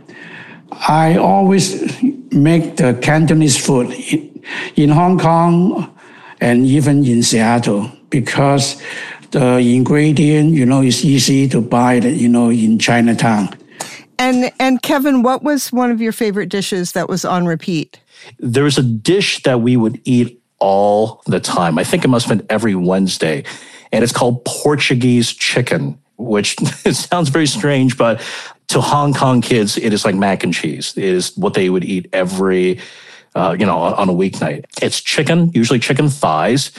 I 0.70 1.16
always 1.16 2.02
make 2.32 2.76
the 2.76 2.92
Cantonese 3.00 3.56
food 3.56 3.90
in 4.76 4.90
Hong 4.90 5.18
Kong 5.18 5.88
and 6.38 6.66
even 6.66 7.02
in 7.02 7.22
Seattle 7.22 7.90
because 8.10 8.76
the 9.30 9.56
ingredient, 9.56 10.50
you 10.52 10.66
know, 10.66 10.82
is 10.82 11.02
easy 11.02 11.48
to 11.48 11.62
buy, 11.62 11.94
you 11.94 12.28
know, 12.28 12.50
in 12.50 12.78
Chinatown. 12.78 13.57
And 14.18 14.52
and 14.58 14.82
Kevin, 14.82 15.22
what 15.22 15.42
was 15.42 15.72
one 15.72 15.90
of 15.90 16.00
your 16.00 16.12
favorite 16.12 16.48
dishes 16.48 16.92
that 16.92 17.08
was 17.08 17.24
on 17.24 17.46
repeat? 17.46 18.00
There 18.38 18.64
was 18.64 18.76
a 18.76 18.82
dish 18.82 19.42
that 19.44 19.60
we 19.60 19.76
would 19.76 20.00
eat 20.04 20.42
all 20.58 21.22
the 21.26 21.40
time. 21.40 21.78
I 21.78 21.84
think 21.84 22.04
it 22.04 22.08
must 22.08 22.28
have 22.28 22.38
been 22.38 22.46
every 22.50 22.74
Wednesday, 22.74 23.44
and 23.92 24.02
it's 24.02 24.12
called 24.12 24.44
Portuguese 24.44 25.32
chicken, 25.32 25.98
which 26.16 26.56
it 26.84 26.94
sounds 26.94 27.28
very 27.28 27.46
strange, 27.46 27.96
but 27.96 28.20
to 28.68 28.80
Hong 28.80 29.14
Kong 29.14 29.40
kids, 29.40 29.78
it 29.78 29.92
is 29.92 30.04
like 30.04 30.14
mac 30.14 30.44
and 30.44 30.52
cheese. 30.52 30.96
It 30.96 31.04
is 31.04 31.36
what 31.36 31.54
they 31.54 31.70
would 31.70 31.84
eat 31.84 32.08
every, 32.12 32.80
uh, 33.34 33.56
you 33.58 33.64
know, 33.64 33.78
on 33.78 34.08
a 34.08 34.12
weeknight. 34.12 34.64
It's 34.82 35.00
chicken, 35.00 35.50
usually 35.54 35.78
chicken 35.78 36.08
thighs, 36.08 36.72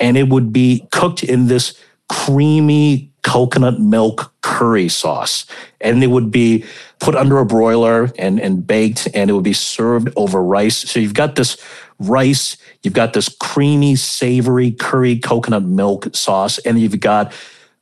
and 0.00 0.16
it 0.16 0.28
would 0.28 0.52
be 0.52 0.88
cooked 0.90 1.22
in 1.22 1.46
this 1.46 1.78
creamy 2.08 3.12
coconut 3.22 3.80
milk 3.80 4.32
curry 4.42 4.88
sauce. 4.88 5.46
And 5.80 6.02
it 6.02 6.08
would 6.08 6.30
be 6.30 6.64
put 6.98 7.14
under 7.14 7.38
a 7.38 7.46
broiler 7.46 8.10
and, 8.18 8.40
and 8.40 8.66
baked, 8.66 9.08
and 9.14 9.30
it 9.30 9.32
would 9.32 9.44
be 9.44 9.52
served 9.52 10.08
over 10.16 10.42
rice. 10.42 10.76
So 10.76 11.00
you've 11.00 11.14
got 11.14 11.34
this 11.34 11.56
rice, 11.98 12.56
you've 12.82 12.94
got 12.94 13.12
this 13.12 13.28
creamy, 13.28 13.96
savory 13.96 14.70
curry 14.72 15.18
coconut 15.18 15.64
milk 15.64 16.14
sauce, 16.14 16.58
and 16.58 16.78
you've 16.78 17.00
got 17.00 17.32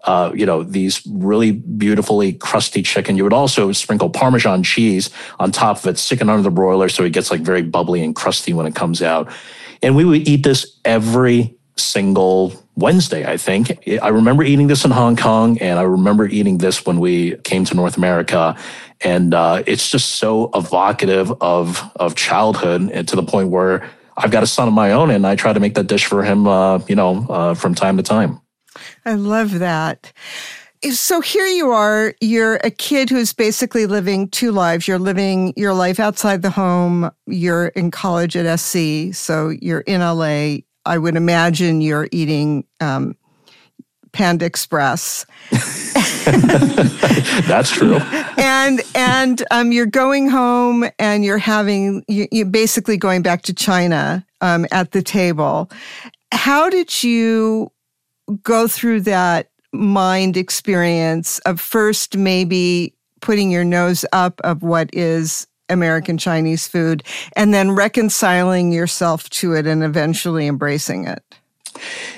uh, 0.05 0.31
you 0.35 0.45
know, 0.45 0.63
these 0.63 1.01
really 1.07 1.53
beautifully 1.53 2.35
crusty 2.35 2.83
chicken. 2.83 3.17
You 3.17 3.25
would 3.25 3.33
also 3.33 3.73
sprinkle 3.73 4.11
Parmesan 4.11 4.63
cheese 4.63 5.09
on 5.39 5.51
top 5.51 5.79
of 5.79 5.87
it, 5.87 5.99
stick 5.99 6.21
it 6.21 6.29
under 6.29 6.43
the 6.43 6.51
broiler 6.51 6.91
so 6.91 7.05
it 7.05 7.15
gets 7.15 7.31
like 7.31 7.41
very 7.41 7.63
bubbly 7.63 8.05
and 8.05 8.15
crusty 8.15 8.53
when 8.53 8.67
it 8.67 8.75
comes 8.75 9.01
out. 9.01 9.33
And 9.83 9.97
we 9.97 10.05
would 10.05 10.29
eat 10.29 10.43
this 10.45 10.79
every 10.85 11.57
single 11.77 12.53
Wednesday, 12.77 13.25
I 13.31 13.37
think. 13.37 13.89
I 14.03 14.09
remember 14.09 14.43
eating 14.43 14.67
this 14.67 14.85
in 14.85 14.91
Hong 14.91 15.17
Kong 15.17 15.59
and 15.59 15.79
I 15.79 15.83
remember 15.83 16.27
eating 16.27 16.59
this 16.59 16.85
when 16.85 16.99
we 16.99 17.37
came 17.39 17.65
to 17.67 17.75
North 17.75 17.97
America. 17.97 18.57
And 19.01 19.35
uh, 19.35 19.63
it's 19.67 19.91
just 19.91 20.17
so 20.17 20.51
evocative 20.55 21.33
of, 21.41 21.91
of 21.97 22.15
childhood 22.15 22.91
and 22.91 23.07
to 23.09 23.17
the 23.17 23.23
point 23.23 23.51
where 23.51 23.89
I've 24.17 24.31
got 24.31 24.43
a 24.43 24.47
son 24.47 24.69
of 24.69 24.75
my 24.75 24.93
own 24.93 25.11
and 25.11 25.27
I 25.27 25.37
try 25.37 25.53
to 25.53 25.61
make 25.61 25.75
that 25.75 25.87
dish 25.87 26.07
for 26.07 26.23
him, 26.23 26.47
uh, 26.47 26.79
you 26.89 26.97
know, 26.97 27.27
uh, 27.29 27.55
from 27.55 27.75
time 27.75 27.97
to 27.97 28.03
time. 28.03 28.41
I 29.05 29.15
love 29.15 29.59
that. 29.59 30.13
So 30.91 31.21
here 31.21 31.47
you 31.47 31.71
are, 31.71 32.15
you're 32.21 32.57
a 32.57 32.71
kid 32.71 33.09
who's 33.09 33.33
basically 33.33 33.87
living 33.87 34.29
two 34.29 34.53
lives. 34.53 34.87
You're 34.87 34.99
living 34.99 35.55
your 35.57 35.73
life 35.73 35.99
outside 35.99 36.43
the 36.43 36.51
home. 36.51 37.11
You're 37.27 37.69
in 37.69 37.91
college 37.91 38.37
at 38.37 38.59
SC. 38.59 39.15
So 39.15 39.49
you're 39.49 39.81
in 39.81 40.01
LA. 40.01 40.59
I 40.87 40.99
would 40.99 41.17
imagine 41.17 41.81
you're 41.81 42.09
eating 42.13 42.65
um, 42.81 43.17
Panda 44.13 44.45
Express. 44.47 45.27
That's 47.47 47.71
true. 47.71 47.97
and 48.39 48.81
and 48.95 49.45
um, 49.51 49.73
you're 49.73 49.87
going 49.87 50.29
home 50.29 50.87
and 50.99 51.25
you're 51.25 51.39
having 51.39 52.05
you, 52.09 52.29
are 52.41 52.45
basically 52.47 52.97
going 52.97 53.23
back 53.23 53.43
to 53.43 53.53
China 53.53 54.25
um, 54.41 54.67
at 54.73 54.93
the 54.93 55.03
table. 55.03 55.71
How 56.33 56.71
did 56.71 57.03
you 57.03 57.71
go 58.43 58.67
through 58.67 59.03
that 59.03 59.51
mind 59.73 60.37
experience 60.37 61.41
of 61.41 61.61
first 61.61 62.17
maybe 62.17 62.95
putting 63.21 63.51
your 63.51 63.65
nose 63.65 64.05
up 64.13 64.41
of 64.45 64.63
what 64.63 64.89
is 64.95 65.47
American 65.69 66.19
Chinese 66.19 66.67
food 66.67 67.03
and 67.37 67.53
then 67.55 67.73
reconciling 67.73 68.73
yourself 68.73 69.29
to 69.31 69.55
it 69.55 69.67
and 69.67 69.83
eventually 69.83 70.47
embracing 70.47 71.07
it? 71.07 71.23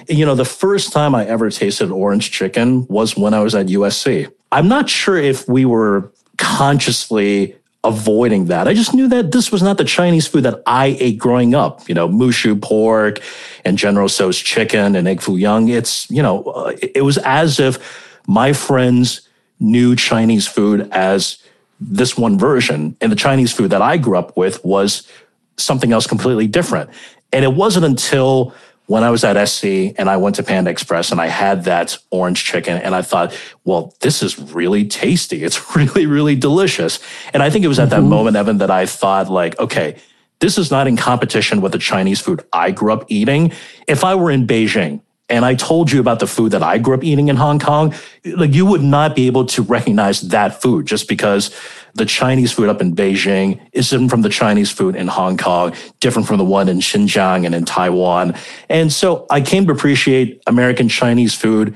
You 0.08 0.26
know, 0.26 0.34
the 0.34 0.44
first 0.44 0.92
time 0.92 1.14
I 1.14 1.26
ever 1.26 1.50
tasted 1.50 1.90
orange 1.90 2.30
chicken 2.30 2.86
was 2.88 3.16
when 3.16 3.34
I 3.34 3.40
was 3.40 3.54
at 3.54 3.66
USC. 3.66 4.30
I'm 4.52 4.68
not 4.68 4.88
sure 4.88 5.16
if 5.16 5.48
we 5.48 5.64
were 5.64 6.12
consciously 6.38 7.56
avoiding 7.82 8.46
that. 8.46 8.68
I 8.68 8.74
just 8.74 8.94
knew 8.94 9.08
that 9.08 9.32
this 9.32 9.52
was 9.52 9.62
not 9.62 9.78
the 9.78 9.84
Chinese 9.84 10.26
food 10.26 10.42
that 10.42 10.62
I 10.66 10.96
ate 10.98 11.18
growing 11.18 11.54
up. 11.54 11.88
You 11.88 11.94
know, 11.94 12.08
mushu 12.08 12.60
pork 12.60 13.20
and 13.64 13.78
General 13.78 14.08
Tso's 14.08 14.38
chicken 14.38 14.96
and 14.96 15.08
egg 15.08 15.22
foo 15.22 15.36
young. 15.36 15.68
It's, 15.68 16.10
you 16.10 16.22
know, 16.22 16.42
uh, 16.44 16.76
it 16.82 17.04
was 17.04 17.18
as 17.18 17.60
if 17.60 18.20
my 18.26 18.52
friends 18.52 19.28
knew 19.60 19.96
Chinese 19.96 20.46
food 20.46 20.88
as 20.92 21.38
this 21.80 22.16
one 22.16 22.38
version. 22.38 22.96
And 23.00 23.10
the 23.10 23.16
Chinese 23.16 23.52
food 23.52 23.70
that 23.70 23.82
I 23.82 23.96
grew 23.96 24.18
up 24.18 24.36
with 24.36 24.64
was 24.64 25.08
something 25.56 25.92
else 25.92 26.06
completely 26.06 26.46
different. 26.46 26.90
And 27.32 27.44
it 27.44 27.54
wasn't 27.54 27.84
until 27.84 28.54
when 28.86 29.02
I 29.02 29.10
was 29.10 29.24
at 29.24 29.42
SC 29.48 29.64
and 29.98 30.08
I 30.08 30.16
went 30.16 30.36
to 30.36 30.42
Panda 30.42 30.70
Express 30.70 31.10
and 31.10 31.20
I 31.20 31.26
had 31.26 31.64
that 31.64 31.98
orange 32.10 32.44
chicken 32.44 32.76
and 32.78 32.94
I 32.94 33.02
thought, 33.02 33.36
well, 33.64 33.94
this 34.00 34.22
is 34.22 34.38
really 34.38 34.86
tasty. 34.86 35.42
It's 35.42 35.76
really, 35.76 36.06
really 36.06 36.36
delicious. 36.36 37.00
And 37.32 37.42
I 37.42 37.50
think 37.50 37.64
it 37.64 37.68
was 37.68 37.78
at 37.78 37.88
mm-hmm. 37.88 38.02
that 38.02 38.08
moment, 38.08 38.36
Evan, 38.36 38.58
that 38.58 38.70
I 38.70 38.86
thought 38.86 39.28
like, 39.28 39.58
okay, 39.58 39.96
this 40.38 40.58
is 40.58 40.70
not 40.70 40.86
in 40.86 40.96
competition 40.96 41.60
with 41.60 41.72
the 41.72 41.78
Chinese 41.78 42.20
food 42.20 42.44
I 42.52 42.70
grew 42.70 42.92
up 42.92 43.04
eating. 43.08 43.52
If 43.88 44.04
I 44.04 44.14
were 44.14 44.30
in 44.30 44.46
Beijing 44.46 45.00
and 45.28 45.44
I 45.44 45.54
told 45.54 45.90
you 45.90 45.98
about 45.98 46.20
the 46.20 46.26
food 46.26 46.52
that 46.52 46.62
I 46.62 46.78
grew 46.78 46.94
up 46.94 47.02
eating 47.02 47.28
in 47.28 47.36
Hong 47.36 47.58
Kong, 47.58 47.94
like 48.24 48.54
you 48.54 48.64
would 48.64 48.82
not 48.82 49.16
be 49.16 49.26
able 49.26 49.44
to 49.46 49.62
recognize 49.62 50.20
that 50.20 50.62
food 50.62 50.86
just 50.86 51.08
because 51.08 51.54
the 51.94 52.04
Chinese 52.04 52.52
food 52.52 52.68
up 52.68 52.80
in 52.80 52.94
Beijing 52.94 53.60
is 53.72 53.90
different 53.90 54.10
from 54.10 54.22
the 54.22 54.28
Chinese 54.28 54.70
food 54.70 54.94
in 54.94 55.08
Hong 55.08 55.36
Kong, 55.36 55.74
different 55.98 56.28
from 56.28 56.38
the 56.38 56.44
one 56.44 56.68
in 56.68 56.78
Xinjiang 56.78 57.44
and 57.44 57.54
in 57.54 57.64
Taiwan. 57.64 58.34
And 58.68 58.92
so 58.92 59.26
I 59.30 59.40
came 59.40 59.66
to 59.66 59.72
appreciate 59.72 60.42
American 60.46 60.88
Chinese 60.88 61.34
food 61.34 61.74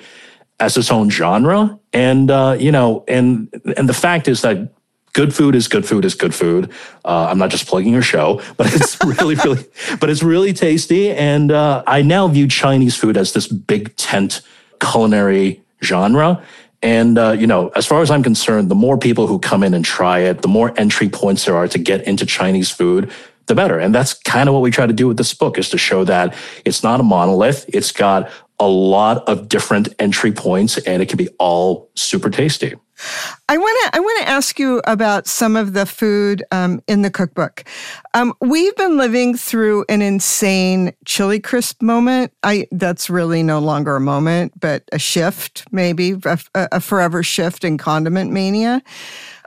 as 0.61 0.77
its 0.77 0.93
own 0.93 1.11
genre. 1.11 1.79
And, 1.93 2.31
uh, 2.31 2.57
you 2.59 2.71
know, 2.71 3.05
and, 3.09 3.49
and 3.77 3.89
the 3.89 3.95
fact 3.95 4.29
is 4.29 4.43
that 4.43 4.73
good 5.13 5.35
food 5.35 5.55
is 5.55 5.69
good 5.69 5.87
food 5.87 6.05
is 6.05 6.15
good 6.15 6.35
food. 6.35 6.71
Uh, 7.05 7.29
I'm 7.31 7.39
not 7.39 7.51
just 7.51 7.67
plugging 7.67 7.93
your 7.93 8.03
show, 8.03 8.41
but 8.57 8.73
it's 8.75 9.03
really, 9.05 9.35
really, 9.37 9.65
but 10.01 10.11
it's 10.11 10.23
really 10.23 10.53
tasty. 10.53 11.11
And 11.11 11.53
uh, 11.53 11.83
I 11.87 12.03
now 12.03 12.29
view 12.29 12.49
Chinese 12.49 12.97
food 12.97 13.17
as 13.17 13.33
this 13.33 13.47
big 13.47 13.97
tent 13.97 14.43
culinary 14.81 15.63
genre. 15.83 16.43
And 16.83 17.19
uh, 17.19 17.33
you 17.33 17.47
know, 17.47 17.69
as 17.77 17.87
far 17.87 18.01
as 18.01 18.11
I'm 18.11 18.23
concerned, 18.23 18.71
the 18.71 18.75
more 18.75 18.97
people 18.97 19.27
who 19.27 19.39
come 19.39 19.63
in 19.63 19.75
and 19.75 19.85
try 19.85 20.21
it, 20.21 20.43
the 20.43 20.49
more 20.49 20.73
entry 20.79 21.09
points 21.09 21.45
there 21.45 21.57
are 21.57 21.69
to 21.69 21.79
get 21.79 22.07
into 22.07 22.25
Chinese 22.25 22.71
food, 22.71 23.11
the 23.47 23.55
better. 23.55 23.79
And 23.79 23.95
that's 23.95 24.15
kind 24.15 24.49
of 24.49 24.55
what 24.55 24.63
we 24.63 24.71
try 24.71 24.87
to 24.87 24.93
do 24.93 25.07
with 25.07 25.19
this 25.19 25.35
book 25.35 25.59
is 25.59 25.69
to 25.71 25.79
show 25.79 26.05
that 26.05 26.35
it's 26.65 26.83
not 26.83 27.01
a 27.01 27.03
monolith. 27.03 27.67
It's 27.69 27.93
got 27.93 28.31
a 28.61 28.69
lot 28.69 29.27
of 29.29 29.49
different 29.49 29.89
entry 29.99 30.31
points 30.31 30.79
and 30.79 31.03
it 31.03 31.09
can 31.09 31.17
be 31.17 31.29
all 31.39 31.91
super 31.95 32.31
tasty. 32.31 32.75
I 33.49 33.57
want 33.57 33.79
to 33.85 33.97
I 33.97 34.01
want 34.01 34.23
to 34.23 34.29
ask 34.29 34.59
you 34.59 34.83
about 34.87 35.27
some 35.27 35.57
of 35.57 35.73
the 35.73 35.87
food 35.87 36.45
um, 36.51 36.83
in 36.87 37.01
the 37.01 37.11
cookbook. 37.11 37.65
Um, 38.13 38.35
we've 38.41 38.77
been 38.77 38.99
living 38.99 39.37
through 39.37 39.87
an 39.89 40.03
insane 40.03 40.93
chili 41.07 41.41
crisp 41.41 41.81
moment. 41.81 42.33
I 42.43 42.69
that's 42.71 43.09
really 43.09 43.43
no 43.43 43.59
longer 43.59 43.97
a 43.97 44.01
moment, 44.01 44.61
but 44.61 44.85
a 44.93 44.99
shift, 44.99 45.65
maybe 45.73 46.17
a, 46.25 46.39
a 46.55 46.81
forever 46.81 47.23
shift 47.23 47.65
in 47.65 47.79
condiment 47.79 48.33
mania. 48.33 48.83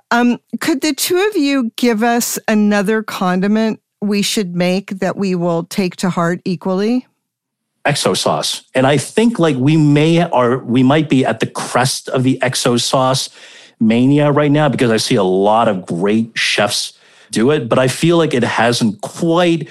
Um, 0.09 0.39
could 0.59 0.81
the 0.81 0.93
two 0.93 1.17
of 1.29 1.37
you 1.37 1.71
give 1.75 2.03
us 2.03 2.39
another 2.47 3.03
condiment 3.03 3.79
we 4.01 4.21
should 4.21 4.55
make 4.55 4.89
that 4.99 5.15
we 5.15 5.33
will 5.35 5.63
take 5.65 5.95
to 5.97 6.09
heart 6.09 6.41
equally? 6.43 7.07
XO 7.85 8.15
sauce. 8.15 8.63
And 8.73 8.87
I 8.87 8.97
think 8.97 9.39
like 9.39 9.57
we 9.57 9.75
may 9.77 10.25
or 10.25 10.59
we 10.59 10.83
might 10.83 11.09
be 11.09 11.25
at 11.25 11.39
the 11.39 11.47
crest 11.47 12.09
of 12.09 12.23
the 12.23 12.39
XO 12.41 12.79
sauce 12.79 13.29
mania 13.79 14.31
right 14.31 14.51
now 14.51 14.69
because 14.69 14.91
I 14.91 14.97
see 14.97 15.15
a 15.15 15.23
lot 15.23 15.67
of 15.67 15.85
great 15.85 16.31
chefs 16.37 16.97
do 17.31 17.51
it, 17.51 17.67
but 17.67 17.79
I 17.79 17.87
feel 17.87 18.17
like 18.17 18.33
it 18.33 18.43
hasn't 18.43 19.01
quite 19.01 19.67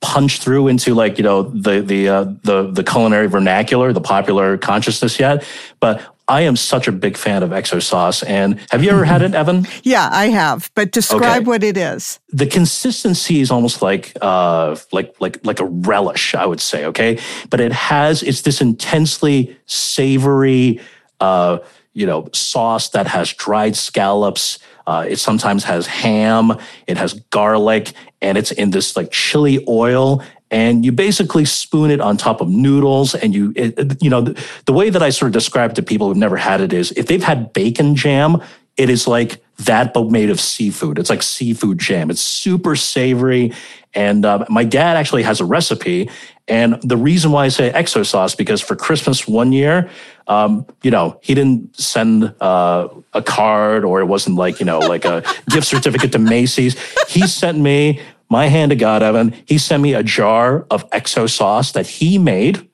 punched 0.00 0.42
through 0.42 0.68
into 0.68 0.94
like, 0.94 1.18
you 1.18 1.24
know, 1.24 1.42
the 1.42 1.80
the 1.80 2.08
uh, 2.08 2.24
the 2.44 2.70
the 2.70 2.84
culinary 2.84 3.26
vernacular, 3.26 3.92
the 3.92 4.00
popular 4.00 4.56
consciousness 4.56 5.18
yet. 5.18 5.44
But 5.80 6.02
I 6.28 6.42
am 6.42 6.56
such 6.56 6.86
a 6.86 6.92
big 6.92 7.16
fan 7.16 7.42
of 7.42 7.50
XO 7.50 7.82
sauce. 7.82 8.22
And 8.22 8.60
have 8.70 8.84
you 8.84 8.90
ever 8.90 9.04
had 9.04 9.22
it, 9.22 9.34
Evan? 9.34 9.66
Yeah, 9.82 10.10
I 10.12 10.26
have. 10.26 10.70
But 10.74 10.92
describe 10.92 11.42
okay. 11.42 11.44
what 11.44 11.64
it 11.64 11.76
is. 11.76 12.20
The 12.28 12.46
consistency 12.46 13.40
is 13.40 13.50
almost 13.50 13.80
like 13.80 14.12
uh, 14.20 14.76
like 14.92 15.14
like 15.20 15.44
like 15.44 15.60
a 15.60 15.64
relish, 15.64 16.34
I 16.34 16.44
would 16.44 16.60
say. 16.60 16.84
Okay, 16.86 17.18
but 17.48 17.60
it 17.60 17.72
has 17.72 18.22
it's 18.22 18.42
this 18.42 18.60
intensely 18.60 19.56
savory. 19.66 20.80
Uh, 21.20 21.58
you 21.94 22.06
know, 22.06 22.28
sauce 22.32 22.90
that 22.90 23.06
has 23.06 23.32
dried 23.32 23.76
scallops. 23.76 24.58
Uh, 24.86 25.04
it 25.08 25.16
sometimes 25.16 25.64
has 25.64 25.86
ham. 25.86 26.52
It 26.86 26.96
has 26.96 27.14
garlic, 27.30 27.92
and 28.20 28.36
it's 28.36 28.52
in 28.52 28.70
this 28.70 28.96
like 28.96 29.10
chili 29.10 29.64
oil. 29.68 30.22
And 30.50 30.84
you 30.84 30.92
basically 30.92 31.44
spoon 31.44 31.90
it 31.90 32.00
on 32.00 32.16
top 32.16 32.40
of 32.40 32.48
noodles, 32.48 33.14
and 33.14 33.34
you, 33.34 33.52
it, 33.54 34.02
you 34.02 34.08
know, 34.08 34.22
the, 34.22 34.44
the 34.64 34.72
way 34.72 34.88
that 34.88 35.02
I 35.02 35.10
sort 35.10 35.28
of 35.28 35.32
describe 35.34 35.74
to 35.74 35.82
people 35.82 36.08
who've 36.08 36.16
never 36.16 36.36
had 36.36 36.60
it 36.60 36.72
is, 36.72 36.90
if 36.92 37.06
they've 37.06 37.22
had 37.22 37.52
bacon 37.52 37.94
jam, 37.94 38.42
it 38.78 38.88
is 38.88 39.06
like 39.06 39.42
that, 39.58 39.92
but 39.92 40.10
made 40.10 40.30
of 40.30 40.40
seafood. 40.40 40.98
It's 40.98 41.10
like 41.10 41.22
seafood 41.22 41.78
jam. 41.78 42.10
It's 42.10 42.20
super 42.20 42.76
savory. 42.76 43.52
And 43.92 44.24
uh, 44.24 44.44
my 44.48 44.62
dad 44.64 44.96
actually 44.96 45.24
has 45.24 45.40
a 45.40 45.44
recipe. 45.44 46.08
And 46.46 46.80
the 46.82 46.96
reason 46.96 47.32
why 47.32 47.46
I 47.46 47.48
say 47.48 47.70
XO 47.72 48.06
sauce, 48.06 48.36
because 48.36 48.60
for 48.60 48.76
Christmas 48.76 49.26
one 49.26 49.50
year, 49.50 49.90
um, 50.28 50.64
you 50.82 50.90
know, 50.90 51.18
he 51.22 51.34
didn't 51.34 51.76
send 51.76 52.32
uh, 52.40 52.88
a 53.12 53.22
card 53.22 53.84
or 53.84 54.00
it 54.00 54.06
wasn't 54.06 54.36
like, 54.36 54.60
you 54.60 54.66
know, 54.66 54.78
like 54.78 55.04
a 55.04 55.24
gift 55.50 55.66
certificate 55.66 56.12
to 56.12 56.18
Macy's. 56.18 56.78
He 57.08 57.26
sent 57.26 57.58
me, 57.58 58.00
my 58.28 58.46
hand 58.46 58.70
to 58.70 58.76
God, 58.76 59.02
Evan, 59.02 59.34
he 59.46 59.58
sent 59.58 59.82
me 59.82 59.94
a 59.94 60.02
jar 60.02 60.66
of 60.70 60.88
XO 60.90 61.30
sauce 61.30 61.72
that 61.72 61.86
he 61.86 62.18
made 62.18 62.68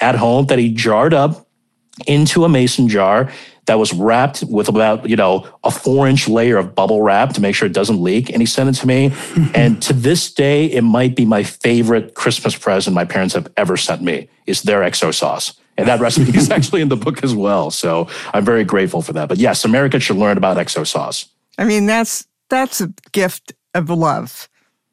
at 0.00 0.16
home 0.16 0.46
that 0.46 0.58
he 0.58 0.72
jarred 0.72 1.14
up 1.14 1.46
into 2.06 2.44
a 2.44 2.48
mason 2.48 2.88
jar 2.88 3.30
that 3.66 3.78
was 3.78 3.92
wrapped 3.92 4.42
with 4.44 4.68
about, 4.68 5.08
you 5.08 5.14
know, 5.14 5.46
a 5.62 5.70
four 5.70 6.08
inch 6.08 6.26
layer 6.28 6.56
of 6.56 6.74
bubble 6.74 7.02
wrap 7.02 7.32
to 7.34 7.40
make 7.40 7.54
sure 7.54 7.66
it 7.66 7.72
doesn't 7.72 8.02
leak. 8.02 8.30
And 8.30 8.42
he 8.42 8.46
sent 8.46 8.68
it 8.68 8.80
to 8.80 8.86
me. 8.86 9.12
and 9.54 9.80
to 9.82 9.92
this 9.92 10.32
day, 10.32 10.66
it 10.66 10.82
might 10.82 11.14
be 11.14 11.24
my 11.24 11.44
favorite 11.44 12.14
Christmas 12.14 12.56
present 12.56 12.94
my 12.94 13.04
parents 13.04 13.34
have 13.34 13.48
ever 13.56 13.76
sent 13.76 14.02
me 14.02 14.28
is 14.46 14.62
their 14.62 14.80
XO 14.80 15.14
sauce. 15.14 15.56
And 15.76 15.86
that 15.86 16.00
recipe 16.00 16.36
is 16.36 16.50
actually 16.56 16.80
in 16.80 16.88
the 16.88 16.96
book 16.96 17.22
as 17.22 17.34
well. 17.34 17.70
So 17.70 18.08
I'm 18.34 18.44
very 18.44 18.64
grateful 18.64 19.02
for 19.02 19.12
that. 19.12 19.28
But 19.28 19.38
yes, 19.38 19.64
America 19.64 20.00
should 20.00 20.16
learn 20.16 20.36
about 20.36 20.56
XO 20.56 20.86
sauce. 20.86 21.26
I 21.56 21.64
mean, 21.64 21.86
that's 21.86 22.26
that's 22.48 22.80
a 22.80 22.92
gift 23.12 23.52
of 23.74 23.88
love. 23.88 24.48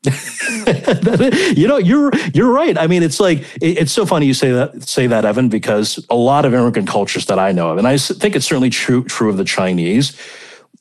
you 1.56 1.68
know, 1.68 1.78
you're 1.78 2.12
you're 2.34 2.52
right. 2.52 2.78
I 2.78 2.88
mean, 2.88 3.04
it's 3.04 3.20
like 3.20 3.40
it, 3.62 3.78
it's 3.80 3.92
so 3.92 4.06
funny 4.06 4.26
you 4.26 4.34
say 4.34 4.52
that 4.52 4.84
say 4.88 5.08
that, 5.08 5.26
Evan, 5.26 5.50
because 5.50 6.06
a 6.10 6.16
lot 6.16 6.46
of 6.46 6.54
immigrant 6.54 6.88
cultures 6.88 7.26
that 7.28 7.40
I 7.40 7.52
know 7.52 7.72
of, 7.72 7.78
and 7.78 7.88
I 7.88 7.98
think 7.98 8.36
it's 8.36 8.46
certainly 8.46 8.70
true 8.70 9.04
true 9.04 9.30
of 9.30 9.38
the 9.38 9.46
Chinese. 9.46 10.20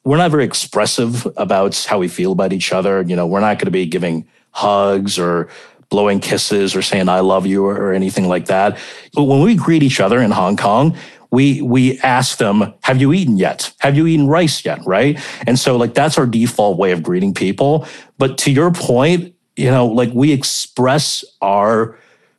We're 0.05 0.19
not 0.19 0.31
very 0.31 0.45
expressive 0.45 1.27
about 1.37 1.85
how 1.89 1.99
we 1.99 2.09
feel 2.09 2.33
about 2.33 2.53
each 2.53 2.73
other. 2.73 3.03
You 3.03 3.17
know, 3.17 3.27
we're 3.27 3.41
not 3.41 3.59
going 3.59 3.67
to 3.67 3.73
be 3.73 3.87
giving 3.87 4.27
hugs 4.53 5.19
or 5.19 5.49
blowing 5.89 6.21
kisses 6.21 6.77
or 6.77 6.83
saying 6.83 7.09
"I 7.09 7.21
love 7.21 7.47
you" 7.47 7.65
or, 7.65 7.77
or 7.77 7.93
anything 7.93 8.29
like 8.29 8.47
that. 8.47 8.79
But 9.15 9.25
when 9.25 9.43
we 9.43 9.55
greet 9.55 9.83
each 9.83 10.01
other 10.01 10.21
in 10.21 10.31
Hong 10.31 10.57
Kong, 10.57 10.97
we 11.31 11.63
we 11.63 11.99
ask 12.01 12.39
them, 12.39 12.75
"Have 12.83 13.01
you 13.01 13.13
eaten 13.13 13.37
yet? 13.37 13.73
Have 13.79 13.97
you 13.97 14.07
eaten 14.07 14.27
rice 14.27 14.65
yet?" 14.65 14.81
Right? 14.87 15.19
And 15.47 15.59
so 15.59 15.77
like 15.77 15.95
that's 15.95 16.19
our 16.19 16.27
default 16.27 16.79
way 16.79 16.93
of 16.93 17.03
greeting 17.03 17.35
people. 17.35 17.87
But 18.19 18.39
to 18.39 18.51
your 18.51 18.71
point, 18.71 19.35
you 19.57 19.71
know, 19.71 19.87
like 19.87 20.11
we 20.13 20.33
express 20.33 21.25
our 21.41 21.99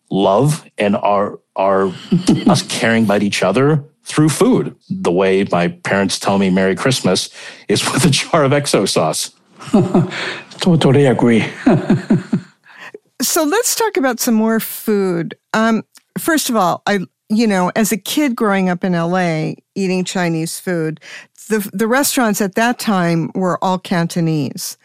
love 0.10 0.66
and 0.78 0.96
our 0.96 1.40
our 1.56 1.88
us 2.48 2.62
caring 2.64 3.04
about 3.06 3.24
each 3.24 3.44
other 3.44 3.84
through 4.04 4.30
food. 4.30 4.76
The 4.90 5.12
way 5.12 5.46
my 5.52 5.68
parents 5.68 6.18
tell 6.18 6.38
me 6.38 6.50
Merry 6.50 6.76
Christmas 6.76 7.30
is 7.68 7.84
with 7.92 8.06
a 8.06 8.10
jar 8.10 8.44
of 8.44 8.52
XO 8.52 8.88
sauce. 8.88 9.32
totally 10.60 11.06
agree. 11.06 11.46
so 13.22 13.44
let's 13.44 13.76
talk 13.76 13.98
about 13.98 14.20
some 14.20 14.34
more 14.34 14.60
food. 14.60 15.36
Um, 15.54 15.84
first 16.18 16.50
of 16.50 16.56
all, 16.56 16.84
I 16.88 17.00
you 17.30 17.48
know, 17.48 17.72
as 17.76 17.92
a 17.92 17.98
kid 17.98 18.36
growing 18.36 18.70
up 18.70 18.84
in 18.84 18.94
LA 18.94 19.54
eating 19.76 20.04
Chinese 20.04 20.60
food, 20.60 21.00
the 21.50 21.70
the 21.74 21.88
restaurants 21.88 22.42
at 22.42 22.56
that 22.56 22.80
time 22.80 23.32
were 23.36 23.62
all 23.64 23.80
Cantonese. 23.80 24.78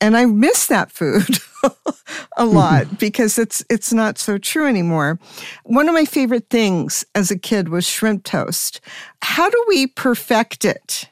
And 0.00 0.16
I 0.16 0.26
miss 0.26 0.66
that 0.66 0.90
food 0.90 1.38
a 1.62 1.68
mm-hmm. 1.68 2.56
lot 2.56 2.98
because 2.98 3.38
it's 3.38 3.64
it's 3.70 3.92
not 3.92 4.18
so 4.18 4.38
true 4.38 4.66
anymore. 4.66 5.18
One 5.64 5.88
of 5.88 5.94
my 5.94 6.04
favorite 6.04 6.50
things 6.50 7.04
as 7.14 7.30
a 7.30 7.38
kid 7.38 7.68
was 7.68 7.86
shrimp 7.86 8.24
toast. 8.24 8.80
How 9.22 9.48
do 9.48 9.64
we 9.68 9.86
perfect 9.86 10.64
it? 10.64 11.08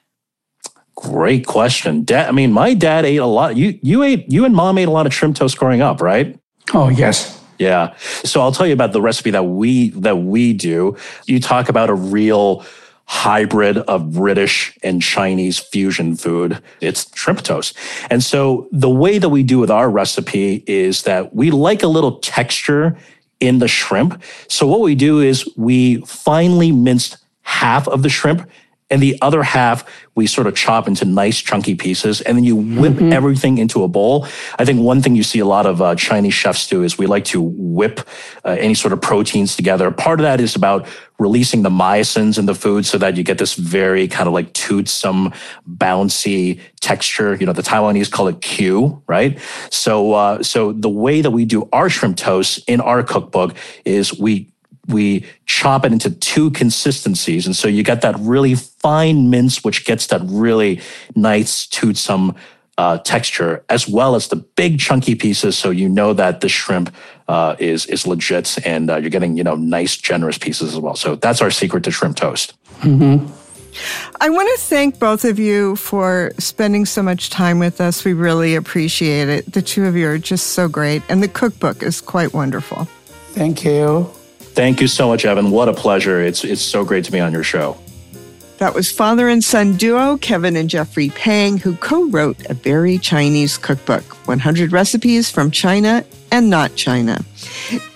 Great 0.97 1.47
question. 1.47 2.05
Dad, 2.05 2.29
I 2.29 2.33
mean, 2.33 2.53
my 2.53 2.75
dad 2.75 3.05
ate 3.05 3.17
a 3.17 3.27
lot. 3.27 3.57
You 3.57 3.79
you 3.83 4.03
ate 4.03 4.31
you 4.31 4.45
and 4.45 4.55
mom 4.55 4.77
ate 4.77 4.89
a 4.89 4.91
lot 4.91 5.07
of 5.07 5.15
shrimp 5.15 5.37
toast 5.37 5.57
growing 5.57 5.83
up, 5.83 6.01
right? 6.01 6.39
Oh, 6.75 6.89
yes. 6.89 7.40
Yeah. 7.61 7.95
So 8.25 8.41
I'll 8.41 8.53
tell 8.53 8.67
you 8.67 8.73
about 8.73 8.93
the 8.93 9.03
recipe 9.03 9.31
that 9.33 9.45
we 9.45 9.91
that 9.91 10.17
we 10.17 10.55
do. 10.55 10.97
You 11.27 11.41
talk 11.41 11.69
about 11.69 11.91
a 11.91 11.95
real 11.95 12.65
hybrid 13.05 13.77
of 13.77 14.13
British 14.13 14.79
and 14.83 15.03
Chinese 15.03 15.59
fusion 15.59 16.17
food. 16.17 16.63
It's 16.81 17.15
shrimp 17.15 17.43
toast. 17.43 17.77
And 18.09 18.23
so 18.23 18.67
the 18.73 18.89
way 18.89 19.19
that 19.19 19.29
we 19.29 19.43
do 19.43 19.59
with 19.59 19.71
our 19.71 19.91
recipe 19.91 20.65
is 20.67 21.03
that 21.03 21.35
we 21.35 21.51
like 21.51 21.83
a 21.83 21.87
little 21.87 22.19
texture 22.21 22.97
in 23.41 23.59
the 23.59 23.69
shrimp. 23.69 24.23
So 24.49 24.67
what 24.67 24.81
we 24.81 24.95
do 24.95 25.21
is 25.21 25.47
we 25.57 26.01
finely 26.03 26.73
minced 26.73 27.19
half 27.43 27.87
of 27.89 28.03
the 28.03 28.09
shrimp 28.09 28.49
and 28.91 29.03
the 29.03 29.17
other 29.23 29.43
half 29.43 29.85
we 30.15 30.27
sort 30.27 30.47
of 30.47 30.55
chop 30.55 30.89
into 30.89 31.05
nice 31.05 31.41
chunky 31.41 31.75
pieces 31.75 32.21
and 32.21 32.37
then 32.37 32.45
you 32.45 32.57
whip 32.57 32.95
mm-hmm. 32.95 33.13
everything 33.13 33.59
into 33.59 33.85
a 33.85 33.89
bowl. 33.89 34.27
I 34.59 34.65
think 34.65 34.81
one 34.81 35.01
thing 35.01 35.15
you 35.17 35.23
see 35.23 35.39
a 35.39 35.47
lot 35.47 35.67
of 35.67 35.81
uh, 35.81 35.95
chinese 35.95 36.35
chefs 36.35 36.69
do 36.69 36.83
is 36.83 36.99
we 36.99 37.07
like 37.07 37.25
to 37.27 37.41
whip 37.41 38.01
uh, 38.45 38.57
any 38.59 38.75
sort 38.75 38.93
of 38.93 39.01
proteins 39.01 39.57
together. 39.57 39.91
Part 39.91 40.21
of 40.21 40.25
that 40.25 40.41
is 40.41 40.57
about 40.57 40.87
releasing 41.19 41.63
the 41.63 41.71
myosins 41.71 42.39
in 42.39 42.47
the 42.47 42.55
food 42.55 42.87
so 42.87 42.99
that 42.99 43.17
you 43.17 43.23
get 43.23 43.39
this 43.39 43.55
very 43.55 44.09
kind 44.09 44.27
of 44.27 44.33
like 44.33 44.53
toothsome 44.55 45.33
bouncy 45.69 46.61
texture. 46.81 47.35
You 47.35 47.47
know 47.47 47.53
the 47.53 47.63
taiwanese 47.63 48.11
call 48.11 48.29
it 48.29 48.41
q 48.41 49.03
right? 49.07 49.39
So 49.71 50.13
uh, 50.13 50.43
so 50.43 50.73
the 50.73 50.89
way 50.89 51.21
that 51.21 51.31
we 51.31 51.45
do 51.45 51.69
our 51.73 51.89
shrimp 51.89 52.17
toast 52.17 52.61
in 52.67 52.81
our 52.81 53.03
cookbook 53.03 53.55
is 53.85 54.19
we 54.19 54.50
we 54.91 55.25
chop 55.47 55.85
it 55.85 55.93
into 55.93 56.11
two 56.11 56.51
consistencies. 56.51 57.47
And 57.47 57.57
so 57.57 57.69
you 57.69 57.83
get 57.83 58.03
that 58.03 58.17
really 58.19 58.55
fine 58.55 59.31
mince, 59.31 59.65
which 59.65 59.85
gets 59.85 60.07
that 60.09 60.21
really 60.25 60.81
nice, 61.15 61.67
toothsome 61.67 62.35
uh, 62.79 62.99
texture, 62.99 63.63
as 63.69 63.87
well 63.87 64.15
as 64.15 64.29
the 64.29 64.37
big 64.37 64.81
chunky 64.81 65.15
pieces. 65.15 65.59
So 65.59 65.69
you 65.71 65.89
know 65.89 66.15
that 66.15 66.41
the 66.41 66.49
shrimp 66.49 66.95
uh, 67.29 67.55
is 67.59 67.85
is 67.87 68.07
legit, 68.07 68.59
and 68.67 68.91
uh, 68.91 68.97
you're 68.97 69.11
getting 69.11 69.37
you 69.37 69.45
know 69.45 69.55
nice, 69.55 69.97
generous 69.97 70.39
pieces 70.39 70.73
as 70.73 70.81
well. 70.81 70.97
So 70.97 71.15
that's 71.15 71.43
our 71.43 71.51
secret 71.51 71.85
to 71.85 71.91
shrimp 71.91 72.17
toast. 72.17 72.55
Mm-hmm. 72.81 73.27
I 74.21 74.31
want 74.31 74.49
to 74.59 74.65
thank 74.65 74.99
both 74.99 75.25
of 75.25 75.39
you 75.39 75.77
for 75.77 76.33
spending 76.39 76.87
so 76.87 77.03
much 77.03 77.31
time 77.31 77.59
with 77.59 77.81
us. 77.81 78.05
We 78.05 78.15
really 78.15 78.55
appreciate 78.55 79.29
it. 79.29 79.53
The 79.53 79.63
two 79.63 79.85
of 79.85 79.95
you 79.95 80.09
are 80.09 80.19
just 80.19 80.49
so 80.49 80.67
great, 80.67 81.03
and 81.09 81.23
the 81.23 81.29
cookbook 81.29 81.83
is 81.83 82.01
quite 82.01 82.33
wonderful. 82.33 82.87
Thank 83.33 83.65
you. 83.65 84.11
Thank 84.61 84.83
you 84.83 84.89
so 84.89 85.09
much, 85.09 85.25
Evan. 85.25 85.51
What 85.51 85.71
a 85.71 85.73
pleasure. 85.73 86.21
It's, 86.21 86.45
it's 86.45 86.61
so 86.61 86.85
great 86.85 87.07
to 87.07 87.11
be 87.11 87.19
on 87.19 87.33
your 87.33 87.43
show. 87.43 87.79
That 88.59 88.75
was 88.75 88.93
father 88.93 89.27
and 89.27 89.43
son 89.43 89.73
duo 89.77 90.19
Kevin 90.19 90.55
and 90.55 90.69
Jeffrey 90.69 91.09
Pang, 91.09 91.57
who 91.57 91.77
co 91.77 92.11
wrote 92.11 92.37
a 92.51 92.53
very 92.53 92.99
Chinese 92.99 93.57
cookbook 93.57 94.03
100 94.29 94.71
recipes 94.71 95.31
from 95.31 95.51
China 95.51 96.05
and 96.31 96.51
not 96.51 96.77
China. 96.77 97.25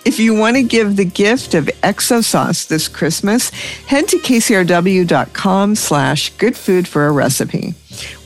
If 0.05 0.17
you 0.17 0.33
want 0.33 0.55
to 0.55 0.63
give 0.63 0.95
the 0.95 1.05
gift 1.05 1.53
of 1.53 1.65
XO 1.83 2.23
sauce 2.23 2.65
this 2.65 2.87
Christmas, 2.87 3.51
head 3.85 4.07
to 4.07 4.17
kcrw.com 4.17 5.75
slash 5.75 6.33
good 6.37 6.57
food 6.57 6.87
for 6.87 7.05
a 7.05 7.11
recipe. 7.11 7.75